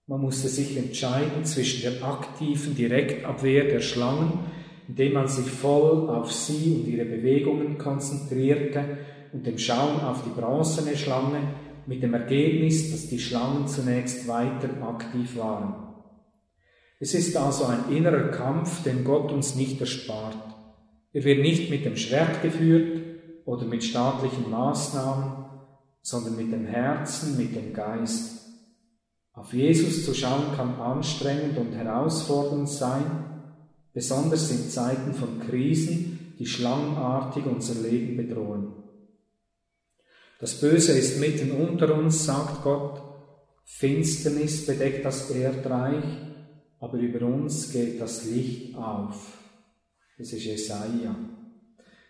Man 0.08 0.22
musste 0.22 0.48
sich 0.48 0.78
entscheiden 0.78 1.44
zwischen 1.44 1.82
der 1.82 2.08
aktiven 2.08 2.76
Direktabwehr 2.76 3.66
der 3.66 3.82
Schlangen, 3.82 4.40
indem 4.88 5.14
man 5.14 5.28
sich 5.28 5.48
voll 5.48 6.10
auf 6.10 6.32
sie 6.32 6.76
und 6.76 6.88
ihre 6.88 7.06
Bewegungen 7.06 7.78
konzentrierte, 7.78 8.98
und 9.34 9.46
dem 9.46 9.58
Schauen 9.58 10.02
auf 10.02 10.24
die 10.24 10.40
bronzene 10.40 10.96
Schlange, 10.96 11.56
mit 11.88 12.04
dem 12.04 12.14
Ergebnis, 12.14 12.92
dass 12.92 13.08
die 13.08 13.20
Schlangen 13.20 13.68
zunächst 13.68 14.28
weiter 14.28 14.70
aktiv 14.84 15.36
waren. 15.38 15.76
Es 17.00 17.14
ist 17.14 17.36
also 17.36 17.66
ein 17.66 17.92
innerer 17.92 18.30
Kampf, 18.30 18.84
den 18.84 19.04
Gott 19.04 19.32
uns 19.32 19.56
nicht 19.56 19.82
erspart. 19.82 20.38
Er 21.14 21.24
wird 21.24 21.42
nicht 21.42 21.70
mit 21.70 21.84
dem 21.84 21.98
Schwert 21.98 22.42
geführt 22.42 23.02
oder 23.46 23.66
mit 23.66 23.84
staatlichen 23.84 24.50
Maßnahmen, 24.50 25.46
sondern 26.02 26.36
mit 26.36 26.52
dem 26.52 26.66
Herzen, 26.66 27.38
mit 27.38 27.56
dem 27.56 27.74
Geist. 27.74 28.48
Auf 29.34 29.54
Jesus 29.54 30.06
zu 30.06 30.14
schauen 30.14 30.56
kann 30.56 30.76
anstrengend 30.76 31.58
und 31.58 31.74
herausfordernd 31.74 32.70
sein, 32.70 33.04
besonders 33.94 34.52
in 34.52 34.70
Zeiten 34.70 35.14
von 35.14 35.40
Krisen, 35.40 36.36
die 36.38 36.46
schlangenartig 36.46 37.46
unser 37.46 37.82
Leben 37.82 38.16
bedrohen. 38.16 38.81
Das 40.42 40.60
Böse 40.60 40.94
ist 40.94 41.20
mitten 41.20 41.52
unter 41.52 41.96
uns, 41.96 42.26
sagt 42.26 42.64
Gott, 42.64 43.00
Finsternis 43.64 44.66
bedeckt 44.66 45.06
das 45.06 45.30
Erdreich, 45.30 46.04
aber 46.80 46.98
über 46.98 47.28
uns 47.28 47.72
geht 47.72 48.02
das 48.02 48.26
Licht 48.26 48.76
auf. 48.76 49.38
Das 50.18 50.34
ist 50.34 50.44
Jesaja. 50.44 51.16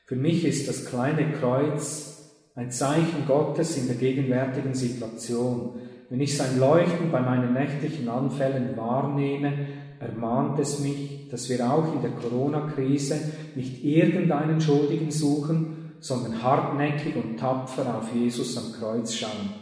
Für 0.05 0.15
mich 0.15 0.45
ist 0.45 0.69
das 0.69 0.85
kleine 0.85 1.33
Kreuz 1.33 2.31
ein 2.55 2.71
Zeichen 2.71 3.25
Gottes 3.27 3.75
in 3.77 3.87
der 3.87 3.97
gegenwärtigen 3.97 4.75
Situation. 4.75 5.81
Wenn 6.09 6.21
ich 6.21 6.37
sein 6.37 6.57
Leuchten 6.57 7.11
bei 7.11 7.19
meinen 7.19 7.51
nächtlichen 7.53 8.07
Anfällen 8.07 8.77
wahrnehme, 8.77 9.67
ermahnt 9.99 10.57
es 10.57 10.79
mich, 10.79 11.27
dass 11.29 11.49
wir 11.49 11.69
auch 11.69 11.93
in 11.93 12.01
der 12.01 12.11
Corona-Krise 12.11 13.19
nicht 13.55 13.83
irgendeinen 13.83 14.61
Schuldigen 14.61 15.11
suchen, 15.11 15.80
sondern 16.01 16.43
hartnäckig 16.43 17.15
und 17.15 17.37
tapfer 17.37 17.97
auf 17.97 18.13
Jesus 18.13 18.57
am 18.57 18.73
Kreuz 18.73 19.13
schauen. 19.13 19.53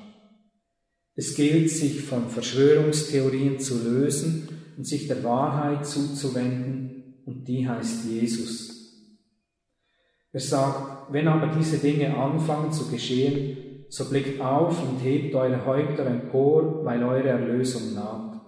Es 1.16 1.36
gilt, 1.36 1.70
sich 1.70 2.02
von 2.02 2.30
Verschwörungstheorien 2.30 3.60
zu 3.60 3.84
lösen 3.84 4.48
und 4.78 4.86
sich 4.86 5.08
der 5.08 5.24
Wahrheit 5.24 5.86
zuzuwenden, 5.86 7.24
und 7.26 7.48
die 7.48 7.68
heißt 7.68 8.06
Jesus. 8.06 8.70
Er 10.32 10.40
sagt, 10.40 11.12
wenn 11.12 11.28
aber 11.28 11.54
diese 11.56 11.78
Dinge 11.78 12.16
anfangen 12.18 12.72
zu 12.72 12.90
geschehen, 12.90 13.86
so 13.90 14.06
blickt 14.06 14.40
auf 14.40 14.82
und 14.82 15.00
hebt 15.00 15.36
eure 15.36 15.66
Häupter 15.66 16.06
empor, 16.06 16.86
weil 16.86 17.04
eure 17.04 17.30
Erlösung 17.30 17.94
naht. 17.94 18.40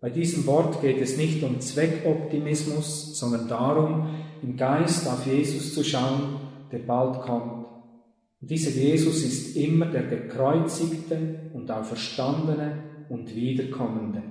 Bei 0.00 0.10
diesem 0.10 0.46
Wort 0.46 0.80
geht 0.80 1.00
es 1.00 1.16
nicht 1.16 1.42
um 1.42 1.60
Zweckoptimismus, 1.60 3.18
sondern 3.18 3.48
darum, 3.48 4.08
im 4.42 4.56
Geist 4.56 5.08
auf 5.08 5.26
Jesus 5.26 5.74
zu 5.74 5.82
schauen, 5.82 6.37
der 6.72 6.80
bald 6.80 7.22
kommt. 7.22 7.66
Und 8.40 8.50
dieser 8.50 8.70
Jesus 8.70 9.24
ist 9.24 9.56
immer 9.56 9.86
der 9.86 10.04
gekreuzigte 10.04 11.50
und 11.54 11.70
auferstandene 11.70 12.84
und 13.08 13.34
wiederkommende. 13.34 14.22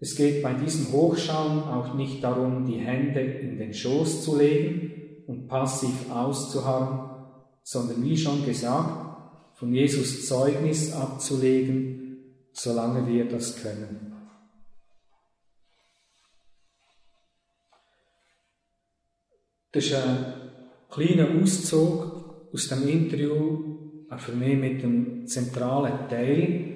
Es 0.00 0.14
geht 0.14 0.42
bei 0.42 0.52
diesem 0.54 0.92
Hochschauen 0.92 1.62
auch 1.62 1.94
nicht 1.94 2.22
darum, 2.22 2.66
die 2.66 2.78
Hände 2.78 3.20
in 3.20 3.58
den 3.58 3.72
Schoß 3.72 4.24
zu 4.24 4.36
legen 4.36 5.24
und 5.26 5.48
passiv 5.48 6.10
auszuharren, 6.10 7.10
sondern 7.62 8.02
wie 8.04 8.16
schon 8.16 8.44
gesagt, 8.44 9.04
von 9.54 9.72
Jesus 9.72 10.26
Zeugnis 10.26 10.92
abzulegen, 10.92 12.18
solange 12.52 13.06
wir 13.06 13.28
das 13.28 13.56
können. 13.62 14.12
Das 19.72 19.86
ist 19.86 19.94
ein 19.94 20.33
kleiner 20.94 21.28
Auszug 21.42 22.50
aus 22.52 22.68
dem 22.68 22.88
Interview, 22.88 24.06
auch 24.08 24.18
für 24.18 24.32
mich 24.32 24.56
mit 24.56 24.82
dem 24.82 25.26
zentralen 25.26 26.08
Teil, 26.08 26.70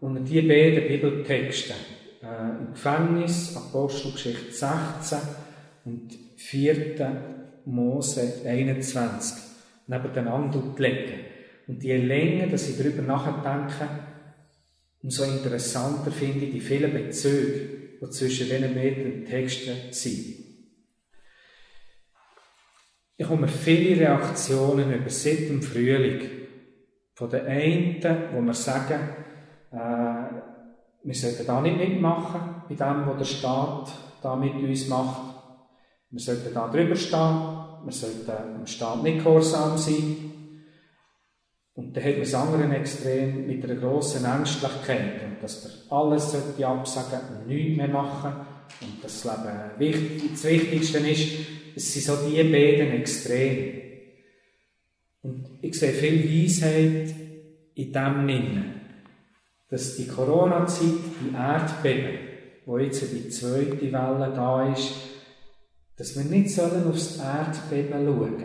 und 0.00 0.24
die 0.24 0.42
beiden 0.42 0.88
Bibeltexte, 0.88 1.74
äh, 2.22 2.58
im 2.58 2.72
Gefängnis, 2.72 3.56
Apostelgeschichte 3.56 4.52
16 4.52 5.18
und 5.84 6.10
4. 6.36 7.62
Mose 7.66 8.42
21, 8.46 9.36
nebeneinander 9.86 10.62
legen. 10.78 11.20
Und 11.66 11.82
je 11.84 11.96
länger, 11.96 12.46
dass 12.46 12.68
ich 12.68 12.78
darüber 12.78 13.02
nachdenke, 13.02 13.88
umso 15.02 15.24
interessanter 15.24 16.10
finde 16.10 16.46
ich 16.46 16.52
die 16.52 16.60
vielen 16.60 16.92
Bezüge, 16.92 17.68
die 18.00 18.10
zwischen 18.10 18.48
diesen 18.48 18.74
beiden 18.74 19.24
Texten 19.24 19.92
sind. 19.92 20.49
Ich 23.20 23.26
komme 23.26 23.48
viele 23.48 24.00
Reaktionen 24.00 24.94
über 24.94 25.10
seit 25.10 25.50
dem 25.50 25.60
Frühling. 25.60 26.22
Von 27.12 27.28
den 27.28 27.46
einen, 27.46 28.02
wo 28.32 28.40
wir 28.40 28.54
sagen, 28.54 28.98
äh, 29.70 29.76
wir 31.04 31.14
sollten 31.14 31.46
da 31.46 31.60
nicht 31.60 31.76
mitmachen, 31.76 32.62
bei 32.66 32.74
dem, 32.74 33.06
was 33.06 33.18
der 33.18 33.24
Staat 33.26 33.92
da 34.22 34.36
mit 34.36 34.54
uns 34.54 34.88
macht. 34.88 35.34
Wir 36.08 36.18
sollten 36.18 36.54
da 36.54 36.68
drüber 36.68 36.96
stehen, 36.96 37.84
wir 37.84 37.92
sollten 37.92 38.56
dem 38.56 38.66
Staat 38.66 39.02
nicht 39.02 39.18
gehorsam 39.18 39.76
sein. 39.76 40.16
Und 41.74 41.94
dann 41.94 42.02
hat 42.02 42.12
man 42.12 42.20
das 42.20 42.34
andere 42.34 42.74
Extrem 42.74 43.46
mit 43.46 43.62
einer 43.62 43.74
grossen 43.74 44.24
Ängstlichkeit 44.24 45.24
und 45.26 45.42
dass 45.42 45.62
wir 45.62 45.94
alles 45.94 46.34
absagen 46.34 47.36
und 47.36 47.48
nichts 47.48 47.76
mehr 47.76 47.88
machen 47.88 48.32
und 48.80 49.04
das 49.04 49.24
Leben 49.24 50.30
das 50.32 50.44
Wichtigste 50.44 50.98
ist, 51.00 51.59
es 51.76 51.92
sind 51.92 52.04
so 52.04 52.16
die 52.28 52.42
beiden 52.42 52.92
Extreme. 52.92 53.80
Und 55.22 55.46
ich 55.62 55.78
sehe 55.78 55.92
viel 55.92 56.24
Weisheit 56.24 57.14
in 57.74 57.92
dem 57.92 58.28
Innen, 58.28 58.74
dass 59.68 59.96
die 59.96 60.06
Corona-Zeit, 60.06 60.98
die 61.20 61.34
Erdbeben, 61.34 62.18
wo 62.66 62.78
jetzt 62.78 63.02
die 63.12 63.28
zweite 63.28 63.80
Welle 63.80 64.32
da 64.34 64.72
ist, 64.72 64.92
dass 65.96 66.16
wir 66.16 66.24
nicht 66.24 66.50
sollen 66.50 66.88
aufs 66.88 67.18
Erdbeben 67.18 68.04
schauen. 68.06 68.44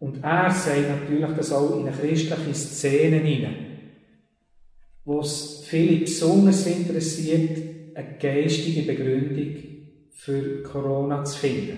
Und 0.00 0.22
er 0.22 0.50
sagt 0.50 0.88
natürlich 0.88 1.36
das 1.36 1.52
auch 1.52 1.78
in 1.78 1.86
eine 1.86 1.96
christliche 1.96 2.54
Szene 2.54 3.18
hinein, 3.18 3.66
wo 5.04 5.20
es 5.20 5.64
viele 5.66 6.00
besonders 6.00 6.66
interessiert, 6.66 7.58
eine 7.94 8.18
geistige 8.18 8.82
Begründung 8.82 9.73
für 10.14 10.62
Corona 10.62 11.24
zu 11.24 11.38
finden 11.38 11.76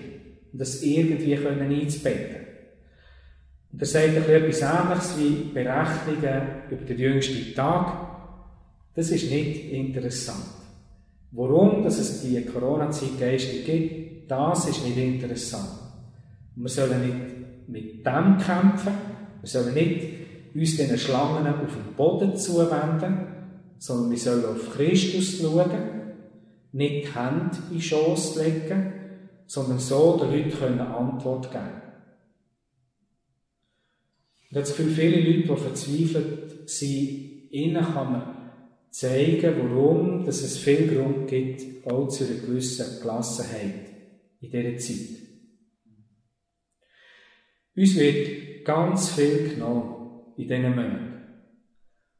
und 0.53 0.61
das 0.61 0.81
irgendwie 0.83 1.35
können 1.35 1.71
einzubetten. 1.71 2.45
Und 3.73 3.81
er 3.81 3.87
sagt 3.87 4.15
etwas 4.15 4.61
Ähnliches 4.61 5.17
wie 5.17 5.53
Berechnungen 5.53 6.41
über 6.69 6.85
den 6.85 6.97
jüngsten 6.97 7.53
Tag. 7.53 8.07
Das 8.95 9.09
ist 9.09 9.29
nicht 9.29 9.71
interessant. 9.71 10.45
Warum 11.31 11.83
dass 11.83 11.99
es 11.99 12.21
die 12.21 12.41
Corona-Zeit 12.45 13.19
gibt, 13.65 14.31
das 14.31 14.69
ist 14.69 14.85
nicht 14.85 14.97
interessant. 14.97 15.69
wir 16.55 16.69
sollen 16.69 17.01
nicht 17.01 17.67
mit 17.67 18.05
dem 18.05 18.37
kämpfen, 18.37 18.93
wir 19.41 19.49
sollen 19.49 19.73
nicht 19.73 20.07
uns 20.55 20.77
diesen 20.77 20.97
Schlangen 20.97 21.45
auf 21.47 21.73
den 21.73 21.95
Boden 21.95 22.35
zuwenden, 22.37 23.17
sondern 23.77 24.11
wir 24.11 24.17
sollen 24.17 24.45
auf 24.45 24.73
Christus 24.73 25.39
schauen 25.39 25.96
nicht 26.77 27.05
die 27.05 27.13
Hände 27.13 27.57
in 27.69 27.77
den 27.77 27.81
Schoss 27.81 28.35
legen, 28.35 28.93
sondern 29.47 29.79
so 29.79 30.17
den 30.17 30.31
Leuten 30.31 30.57
können 30.57 30.79
Antwort 30.79 31.51
geben 31.51 31.81
Und 34.49 34.55
das 34.55 34.75
Gefühl, 34.75 34.93
viele 34.93 35.19
Leute, 35.19 35.47
die 35.47 35.61
verzweifelt 35.61 36.69
sind, 36.69 37.51
ihnen 37.51 37.83
kann 37.83 38.11
man 38.11 38.51
zeigen, 38.91 39.55
warum 39.57 40.25
dass 40.25 40.41
es 40.41 40.57
viel 40.57 40.87
Grund 40.87 41.27
gibt, 41.27 41.85
auch 41.87 42.07
zu 42.07 42.25
einer 42.25 42.41
gewissen 42.41 43.01
Gelassenheit 43.01 43.73
in 44.41 44.51
dieser 44.51 44.77
Zeit. 44.77 45.17
Uns 47.75 47.95
wird 47.95 48.65
ganz 48.65 49.11
viel 49.11 49.49
genommen 49.49 50.33
in 50.37 50.47
diesen 50.47 50.75
Monaten. 50.75 51.13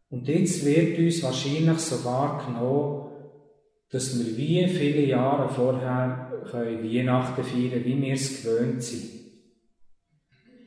Und 0.10 0.28
jetzt 0.28 0.66
wird 0.66 0.98
uns 0.98 1.22
wahrscheinlich 1.24 1.80
sogar 1.80 2.46
genommen, 2.46 2.97
dass 3.90 4.18
wir 4.20 4.38
wie 4.38 4.68
viele 4.68 5.06
Jahre 5.06 5.50
vorher 5.50 6.32
können 6.52 6.84
Weihnachten 6.84 7.44
feiern 7.44 7.86
wie 7.86 8.02
wir 8.02 8.14
es 8.14 8.44
gewöhnt 8.44 8.84
sind. 8.84 9.12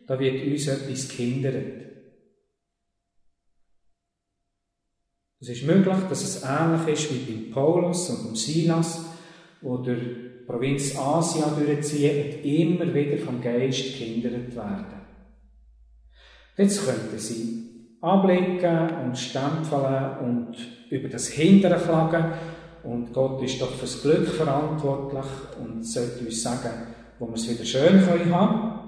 Da 0.06 0.18
wird 0.18 0.44
uns 0.44 0.66
etwas 0.66 1.08
gehindert. 1.08 1.90
Es 5.40 5.48
ist 5.48 5.64
möglich, 5.64 5.96
dass 6.08 6.22
es 6.22 6.42
ähnlich 6.42 6.88
ist 6.88 7.10
wie 7.14 7.32
bei 7.32 7.54
Paulus 7.54 8.10
und 8.10 8.36
Silas, 8.36 9.04
wo 9.62 9.78
der 9.78 9.96
Provinz 10.46 10.96
Asia 10.98 11.46
durchziehen 11.48 12.24
und 12.24 12.44
immer 12.44 12.92
wieder 12.92 13.18
vom 13.18 13.40
Geist 13.40 13.98
gehindert 13.98 14.54
werden. 14.54 15.00
Jetzt 16.56 16.84
könnten 16.84 17.18
sie 17.18 17.96
abblicken 18.00 18.90
und 19.04 19.16
stempeln 19.16 20.18
und 20.18 20.56
über 20.90 21.08
das 21.08 21.28
Hindern 21.28 21.80
klagen 21.80 22.32
und 22.82 23.12
Gott 23.12 23.42
ist 23.42 23.60
doch 23.60 23.72
fürs 23.74 24.02
Glück 24.02 24.28
verantwortlich 24.28 25.24
und 25.60 25.84
sollte 25.84 26.24
uns 26.24 26.42
sagen, 26.42 26.70
wo 27.18 27.26
wir 27.26 27.34
es 27.34 27.48
wieder 27.48 27.64
schön 27.64 28.04
können 28.04 28.34
haben. 28.34 28.80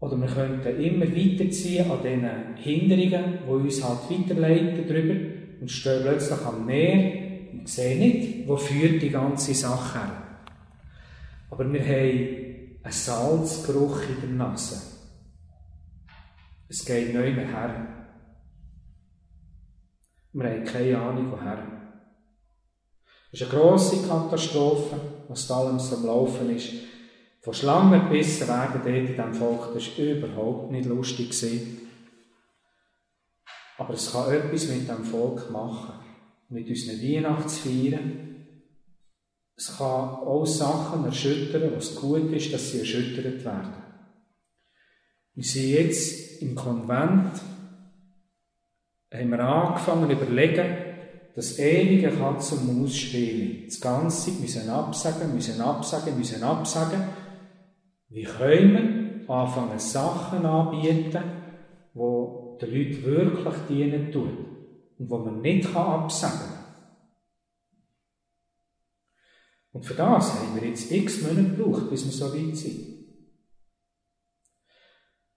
Oder 0.00 0.20
wir 0.20 0.28
könnten 0.28 0.80
immer 0.80 1.06
weiterziehen 1.06 1.90
an 1.90 1.98
diesen 2.02 2.56
Hinderungen, 2.56 3.38
die 3.46 3.50
uns 3.50 3.82
halt 3.82 4.10
weiterleiten 4.10 4.86
drüber 4.86 5.14
und 5.60 5.70
stehen 5.70 6.02
plötzlich 6.02 6.40
am 6.44 6.66
Meer 6.66 7.50
und 7.52 7.68
sehen 7.68 8.00
nicht, 8.00 8.46
wo 8.46 8.56
führt 8.56 9.00
die 9.00 9.10
ganze 9.10 9.54
Sache 9.54 9.98
her. 9.98 10.22
Aber 11.50 11.72
wir 11.72 11.80
haben 11.80 12.78
einen 12.82 12.92
Salzgeruch 12.92 14.02
in 14.02 14.20
der 14.20 14.46
Nase. 14.46 14.82
Es 16.68 16.84
geht 16.84 17.14
nicht 17.14 17.36
mehr 17.36 17.46
her. 17.46 17.95
Wir 20.38 20.50
haben 20.50 20.64
keine 20.64 20.98
Ahnung, 20.98 21.30
woher. 21.30 21.66
Es 23.32 23.40
ist 23.40 23.50
eine 23.50 23.58
grosse 23.58 24.06
Katastrophe, 24.06 25.00
was 25.28 25.46
da 25.46 25.60
alles 25.60 25.94
am 25.94 26.04
Laufen 26.04 26.54
ist. 26.54 26.74
Von 27.40 27.54
Schlangen 27.54 28.02
gebissen 28.02 28.46
werden 28.46 28.82
dort 28.84 28.94
in 28.94 29.06
diesem 29.06 29.32
Volk, 29.32 29.72
das 29.72 29.96
war 29.96 30.04
überhaupt 30.04 30.72
nicht 30.72 30.86
lustig. 30.86 31.32
Aber 33.78 33.94
es 33.94 34.12
kann 34.12 34.30
etwas 34.30 34.68
mit 34.68 34.86
dem 34.86 35.04
Volk 35.04 35.50
machen, 35.50 36.04
mit 36.50 36.68
unseren 36.68 37.00
Weihnachtsfeiern. 37.00 38.46
Es 39.56 39.78
kann 39.78 39.86
auch 39.86 40.44
Sachen 40.44 41.06
erschüttern, 41.06 41.72
was 41.74 41.96
gut 41.96 42.30
ist, 42.32 42.52
dass 42.52 42.72
sie 42.72 42.80
erschüttert 42.80 43.42
werden. 43.42 43.72
Wir 45.34 45.44
sind 45.44 45.70
jetzt 45.70 46.42
im 46.42 46.54
Konvent, 46.54 47.40
haben 49.12 49.30
wir 49.30 49.40
angefangen 49.40 50.10
zu 50.10 50.16
überlegen, 50.16 50.76
das 51.34 51.58
ewige 51.58 52.10
Katz- 52.10 52.52
und 52.52 52.80
Maus-Spiel. 52.80 53.66
Das 53.66 53.80
Ganze 53.80 54.30
müssen 54.32 54.70
absagen, 54.70 55.34
müssen 55.34 55.60
absagen, 55.60 56.16
müssen 56.16 56.42
absagen. 56.42 57.04
Wie 58.08 58.24
können 58.24 59.24
wir 59.26 59.30
anfangen, 59.34 59.78
Sachen 59.78 60.46
anbieten, 60.46 61.22
die 61.94 62.58
den 62.60 62.74
Leuten 62.74 63.04
wirklich 63.04 63.54
dienen 63.68 64.12
tun 64.12 64.46
und 64.98 65.10
die 65.10 65.14
man 65.14 65.40
nicht 65.42 65.76
absagen 65.76 66.38
kann. 66.38 66.56
Und 69.72 69.84
für 69.84 69.94
das 69.94 70.32
haben 70.32 70.58
wir 70.58 70.66
jetzt 70.66 70.90
x 70.90 71.20
Monate 71.20 71.54
gebraucht, 71.54 71.90
bis 71.90 72.06
wir 72.06 72.12
so 72.12 72.34
weit 72.34 72.56
sind. 72.56 72.96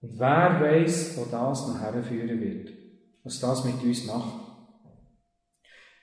Und 0.02 0.18
wer 0.18 0.62
weiß, 0.62 1.18
wo 1.18 1.26
das 1.26 1.68
nachher 1.68 2.02
führen 2.02 2.40
wird, 2.40 2.79
was 3.24 3.40
das 3.40 3.66
mit 3.66 3.82
uns 3.84 4.06
macht. 4.06 4.50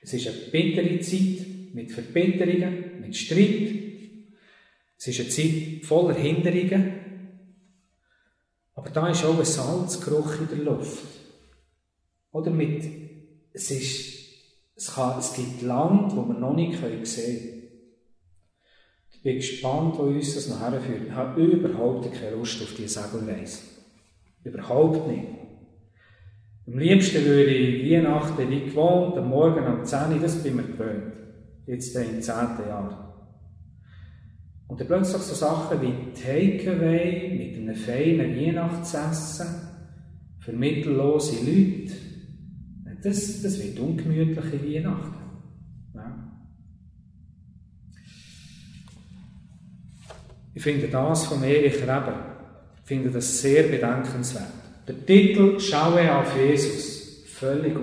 Es 0.01 0.13
ist 0.13 0.27
eine 0.27 0.37
bittere 0.51 0.99
Zeit 0.99 1.73
mit 1.73 1.91
Verbitterungen, 1.91 3.01
mit 3.01 3.15
Streit. 3.15 3.73
Es 4.97 5.07
ist 5.07 5.19
eine 5.19 5.29
Zeit 5.29 5.85
voller 5.85 6.15
Hinderungen. 6.15 6.93
Aber 8.73 8.89
da 8.89 9.09
ist 9.09 9.25
auch 9.25 9.37
ein 9.37 9.45
Salzgeruch 9.45 10.41
in 10.41 10.47
der 10.49 10.57
Luft. 10.59 11.03
Oder 12.31 12.51
mit, 12.51 12.83
es 13.53 13.71
ist, 13.71 14.17
es, 14.75 14.93
kann, 14.93 15.19
es 15.19 15.33
gibt 15.33 15.63
Land, 15.63 16.15
wo 16.15 16.27
wir 16.27 16.35
noch 16.35 16.55
nicht 16.55 16.79
sehen 17.07 17.39
können. 17.39 17.57
Ich 19.11 19.23
bin 19.23 19.35
gespannt, 19.37 19.97
wo 19.97 20.03
uns 20.03 20.35
das 20.35 20.47
nachher 20.47 20.79
führt. 20.79 21.07
Ich 21.07 21.11
habe 21.11 21.41
überhaupt 21.41 22.13
keine 22.13 22.35
Lust 22.35 22.61
auf 22.61 22.75
diese 22.75 23.01
Segelreise. 23.01 23.61
Überhaupt 24.43 25.07
nicht. 25.07 25.36
Am 26.67 26.77
liebsten 26.79 27.23
würde 27.23 27.51
ich 27.51 27.89
Weihnachten 27.89 28.49
wie 28.49 28.65
gewohnt, 28.65 29.17
am 29.17 29.29
Morgen 29.29 29.65
um 29.65 29.85
10 29.85 30.11
Uhr, 30.11 30.19
das 30.19 30.43
bin 30.43 30.59
ich 30.59 30.67
gewöhnt. 30.67 31.13
Jetzt 31.65 31.95
im 31.95 32.21
10. 32.21 32.33
Jahr. 32.67 33.07
Und 34.67 34.81
dann 34.81 34.87
plötzlich 34.87 35.21
so 35.21 35.33
Sachen 35.33 35.81
wie 35.81 36.11
Takeaway 36.13 37.37
mit 37.37 37.57
einem 37.57 37.75
feinen 37.75 38.35
Weihnachtsessen 38.35 39.47
für 40.39 40.51
mittellose 40.51 41.37
Leute. 41.37 41.93
Das, 43.01 43.41
das 43.41 43.63
wird 43.63 43.79
ungemütliche 43.79 44.61
Weihnachten. 44.61 45.15
Ja. 45.93 46.33
Ich 50.53 50.63
finde 50.63 50.89
das 50.89 51.27
von 51.27 51.41
Erich 51.43 51.81
Reber, 51.81 52.35
finde 52.83 53.09
das 53.09 53.39
sehr 53.41 53.63
bedenkenswert. 53.63 54.66
Der 54.87 55.05
Titel 55.05 55.59
Schaue 55.59 56.15
auf 56.15 56.37
Jesus, 56.37 57.25
völlig 57.25 57.77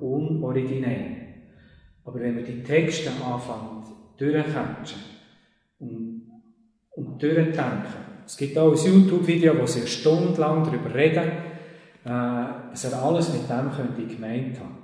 unoriginell. 0.00 1.16
Aber 2.04 2.18
wenn 2.18 2.36
wir 2.36 2.42
die 2.42 2.62
Texte 2.62 3.10
anfangen, 3.10 3.84
durchkatschen 4.18 5.00
und, 5.78 6.22
und 6.96 7.22
durchdenken, 7.22 8.10
es 8.26 8.36
gibt 8.36 8.58
auch 8.58 8.72
ein 8.72 8.76
YouTube-Video, 8.76 9.58
wo 9.58 9.66
sie 9.66 9.86
stundenlang 9.86 10.64
darüber 10.64 10.92
reden, 10.94 11.30
äh, 12.04 12.70
dass 12.70 12.84
er 12.84 13.02
alles 13.02 13.32
mit 13.32 13.48
dem 13.48 13.70
könnte 13.70 14.06
gemeint 14.12 14.58
haben. 14.58 14.78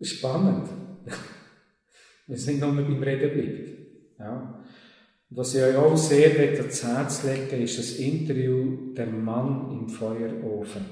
Spannend. 0.00 0.68
Wenn 2.26 2.36
es 2.36 2.46
nicht 2.46 2.60
nur 2.60 2.72
beim 2.72 3.02
Reden 3.02 3.32
bleibt. 3.32 3.68
Ja. 4.18 4.55
Was 5.30 5.54
ich 5.54 5.62
euch 5.62 5.76
auch 5.76 5.96
sehr 5.96 6.38
ans 6.38 6.84
Herz 6.84 7.24
legen 7.24 7.62
ist 7.62 7.78
das 7.78 7.96
Interview 7.96 8.94
Der 8.94 9.08
Mann 9.08 9.72
im 9.72 9.88
Feuerofen. 9.88 10.84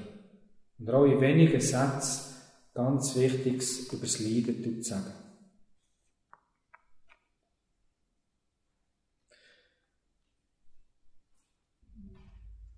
Und 0.78 0.90
auch 0.90 1.04
in 1.04 1.20
wenigen 1.20 1.60
Sätzen 1.60 2.34
ganz 2.74 3.14
Wichtiges 3.14 3.92
über 3.92 4.02
das 4.02 4.18
Leiden 4.18 4.82
zu 4.82 4.90
sagen. 4.90 5.12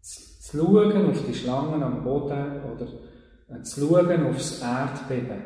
Zu 0.02 0.58
schauen 0.58 1.10
auf 1.10 1.26
die 1.26 1.34
Schlangen 1.34 1.82
am 1.82 2.04
Boden 2.04 2.62
oder 2.64 3.64
zu 3.64 3.80
schauen 3.80 4.26
auf 4.26 4.36
das 4.36 4.60
Erdbeben. 4.60 5.42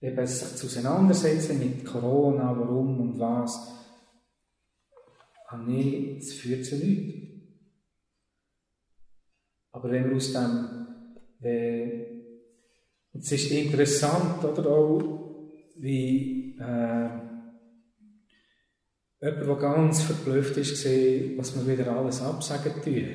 Eben 0.00 0.26
sich 0.26 0.64
auseinandersetzen 0.64 1.58
mit 1.58 1.84
Corona, 1.84 2.56
warum 2.56 3.00
und 3.00 3.18
was 3.18 3.77
ah 5.48 5.56
nee, 5.56 6.16
es 6.18 6.34
führt 6.34 6.64
zu 6.64 6.76
nichts. 6.76 7.28
Aber 9.72 9.90
wenn 9.90 10.08
wir 10.08 10.16
aus 10.16 10.32
dem, 10.32 10.86
äh, 11.42 12.06
es 13.12 13.32
ist 13.32 13.50
interessant, 13.50 14.44
oder 14.44 14.70
auch, 14.70 15.72
wie 15.76 16.56
äh, 16.58 17.08
jemand, 19.20 19.46
der 19.48 19.56
ganz 19.56 20.02
verblüfft 20.02 20.56
ist, 20.58 20.70
gesehen, 20.70 21.38
was 21.38 21.54
wir 21.54 21.78
wieder 21.78 21.92
alles 21.92 22.22
absagen 22.22 22.82
tun. 22.82 23.08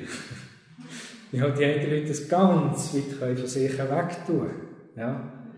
Halt 1.40 1.58
die 1.58 1.64
einen 1.64 1.90
Leute 1.90 2.08
das 2.08 2.28
ganz 2.28 2.94
weit 2.94 3.38
von 3.38 3.46
sich 3.46 3.76
weg 3.76 4.26
tun. 4.26 4.50
Ja? 4.96 5.48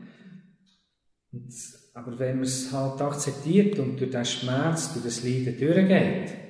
Und, 1.33 1.53
aber 1.93 2.19
wenn 2.19 2.37
man 2.37 2.45
es 2.45 2.73
halt 2.73 3.01
akzeptiert 3.03 3.79
und 3.79 4.01
durch 4.01 4.11
den 4.11 4.25
Schmerz, 4.25 4.95
durch 4.95 5.05
das 5.05 5.23
Leiden 5.23 5.59
durchgeht, 5.59 6.46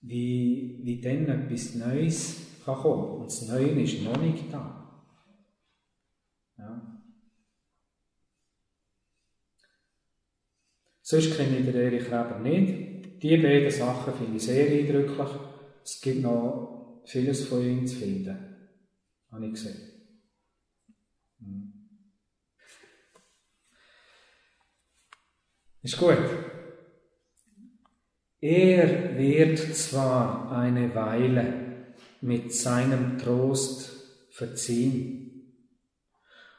wie, 0.00 0.80
wie 0.82 1.00
dann 1.00 1.28
etwas 1.28 1.74
Neues 1.74 2.36
kann 2.64 2.76
kommen. 2.76 3.20
Und 3.20 3.26
das 3.26 3.48
Neue 3.48 3.82
ist 3.82 4.02
noch 4.02 4.20
nicht 4.20 4.52
da. 4.52 5.04
Ja. 6.58 7.02
Sonst 11.02 11.36
kenne 11.36 11.58
ich 11.58 11.64
den 11.64 11.74
Erich 11.74 12.06
Reber 12.06 12.38
nicht. 12.40 13.22
Die 13.22 13.36
beiden 13.38 13.70
Sachen 13.70 14.14
finde 14.14 14.36
ich 14.36 14.42
sehr 14.42 14.70
eindrücklich. 14.70 15.28
Es 15.82 16.00
gibt 16.00 16.22
noch 16.22 17.02
vieles 17.06 17.46
von 17.48 17.64
ihm 17.64 17.86
zu 17.86 17.96
finden. 17.96 18.36
Habe 19.30 19.46
ich 19.46 19.52
gesehen. 19.52 19.76
Hm. 21.40 21.72
Ist 25.82 25.98
gut. 25.98 26.57
Er 28.40 29.18
wird 29.18 29.58
zwar 29.74 30.52
eine 30.52 30.94
Weile 30.94 31.54
mit 32.20 32.54
seinem 32.54 33.18
Trost 33.18 33.90
verziehen 34.30 35.52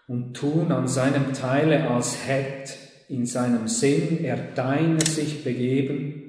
und 0.07 0.33
tun 0.33 0.71
an 0.71 0.87
seinem 0.87 1.33
Teile, 1.33 1.89
als 1.89 2.27
hätt 2.27 2.77
in 3.07 3.25
seinem 3.25 3.67
Sinn 3.67 4.23
er 4.23 4.37
deine 4.53 4.99
sich 5.01 5.43
begeben, 5.43 6.25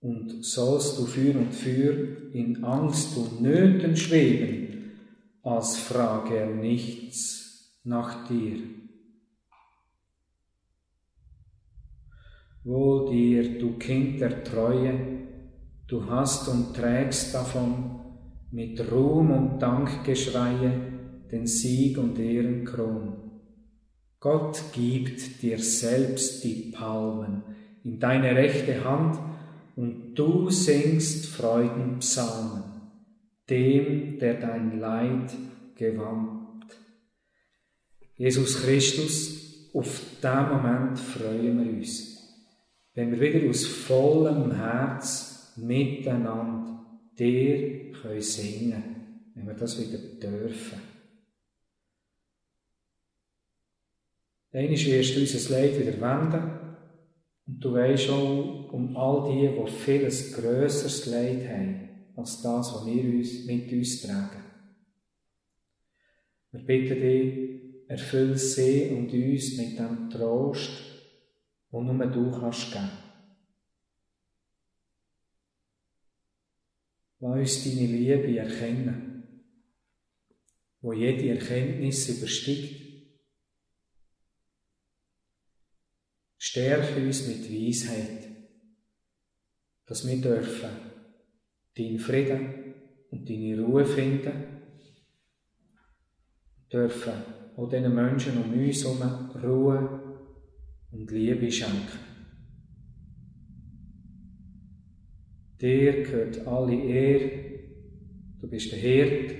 und 0.00 0.44
sollst 0.44 0.98
du 0.98 1.06
für 1.06 1.30
und 1.30 1.54
für 1.54 2.32
in 2.32 2.64
Angst 2.64 3.16
und 3.16 3.40
Nöten 3.40 3.96
schweben, 3.96 4.92
als 5.42 5.76
frage 5.76 6.36
er 6.36 6.46
nichts 6.46 7.78
nach 7.84 8.26
dir. 8.28 8.58
Wohl 12.64 13.10
dir, 13.10 13.58
du 13.58 13.78
Kind 13.78 14.20
der 14.20 14.44
Treue, 14.44 14.94
du 15.88 16.06
hast 16.06 16.48
und 16.48 16.74
trägst 16.74 17.34
davon 17.34 18.00
mit 18.50 18.92
Ruhm 18.92 19.30
und 19.30 19.58
Dankgeschreie 19.60 20.72
den 21.30 21.46
Sieg 21.46 21.98
und 21.98 22.18
Ehrenkron. 22.18 23.14
Gott 24.20 24.62
gibt 24.72 25.42
dir 25.42 25.58
selbst 25.58 26.44
die 26.44 26.70
Palmen 26.70 27.42
in 27.82 27.98
deine 27.98 28.36
rechte 28.36 28.84
Hand 28.84 29.18
und 29.74 30.14
du 30.14 30.50
singst 30.50 31.26
Freudenpsalmen. 31.26 32.72
dem, 33.48 34.18
der 34.18 34.34
dein 34.34 34.78
Leid 34.78 35.34
gewandt. 35.74 36.66
Jesus 38.16 38.62
Christus, 38.62 39.70
auf 39.74 40.00
diesen 40.22 40.48
Moment 40.48 40.98
freuen 40.98 41.64
wir 41.64 41.78
uns, 41.78 42.11
wenn 42.94 43.10
wir 43.10 43.20
wieder 43.20 43.48
aus 43.48 43.64
vollem 43.64 44.52
Herz 44.54 45.54
miteinander 45.56 46.84
dir 47.18 47.92
können 47.92 48.20
singen, 48.20 48.82
wenn 49.34 49.46
wir 49.46 49.54
das 49.54 49.80
wieder 49.80 49.98
dürfen. 49.98 50.80
Einmal 54.52 54.70
wirst 54.70 55.16
du 55.16 55.20
unser 55.20 55.50
Leid 55.50 55.80
wieder 55.80 56.00
wenden 56.00 56.76
und 57.46 57.64
du 57.64 57.72
weißt 57.72 58.10
auch 58.10 58.70
um 58.72 58.96
all 58.96 59.30
die, 59.30 59.48
die 59.48 59.70
vieles 59.70 60.32
grösseres 60.34 61.06
Leid 61.06 61.48
haben, 61.48 61.88
als 62.16 62.42
das, 62.42 62.74
was 62.74 62.86
wir 62.86 63.02
uns, 63.02 63.46
mit 63.46 63.72
uns 63.72 64.02
tragen. 64.02 64.42
Wir 66.50 66.60
bitten 66.60 67.00
dich, 67.00 67.88
erfüll 67.88 68.36
sie 68.36 68.90
und 68.90 69.10
uns 69.10 69.56
mit 69.56 69.78
dem 69.78 70.10
Trost, 70.10 70.91
den 71.72 71.86
nur 71.86 72.06
du 72.06 72.30
kannst 72.30 72.70
geben. 72.70 72.90
Lass 77.20 77.38
uns 77.38 77.64
deine 77.64 77.86
Liebe 77.86 78.36
erkennen, 78.36 79.42
wo 80.80 80.92
jede 80.92 81.30
Erkenntnis 81.30 82.08
übersteigt. 82.08 82.82
Stärke 86.36 87.00
uns 87.00 87.26
mit 87.26 87.50
Weisheit, 87.50 88.28
dass 89.86 90.06
wir 90.06 90.20
dürfen 90.20 90.70
deinen 91.78 91.98
Frieden 91.98 92.74
und 93.10 93.28
deine 93.30 93.62
Ruhe 93.62 93.86
finden, 93.86 94.62
dürfen 96.70 97.12
auch 97.56 97.68
diesen 97.68 97.94
Menschen 97.94 98.42
um 98.42 98.52
uns 98.52 98.84
herum 98.84 99.30
Ruhe 99.42 100.01
und 100.92 101.10
Liebe 101.10 101.50
schenken. 101.50 101.98
Dir 105.60 106.02
gehört 106.02 106.46
alle 106.46 106.74
Ehre, 106.74 107.60
du 108.40 108.48
bist 108.48 108.72
der 108.72 108.78
Herd, 108.78 109.34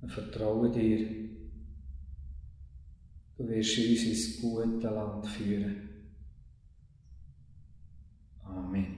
wir 0.00 0.08
vertrauen 0.08 0.72
dir. 0.72 1.28
Du 3.36 3.48
wirst 3.48 3.78
uns 3.78 4.04
ins 4.04 4.40
gute 4.40 4.88
Land 4.88 5.26
führen. 5.26 5.88
Amen. 8.42 8.97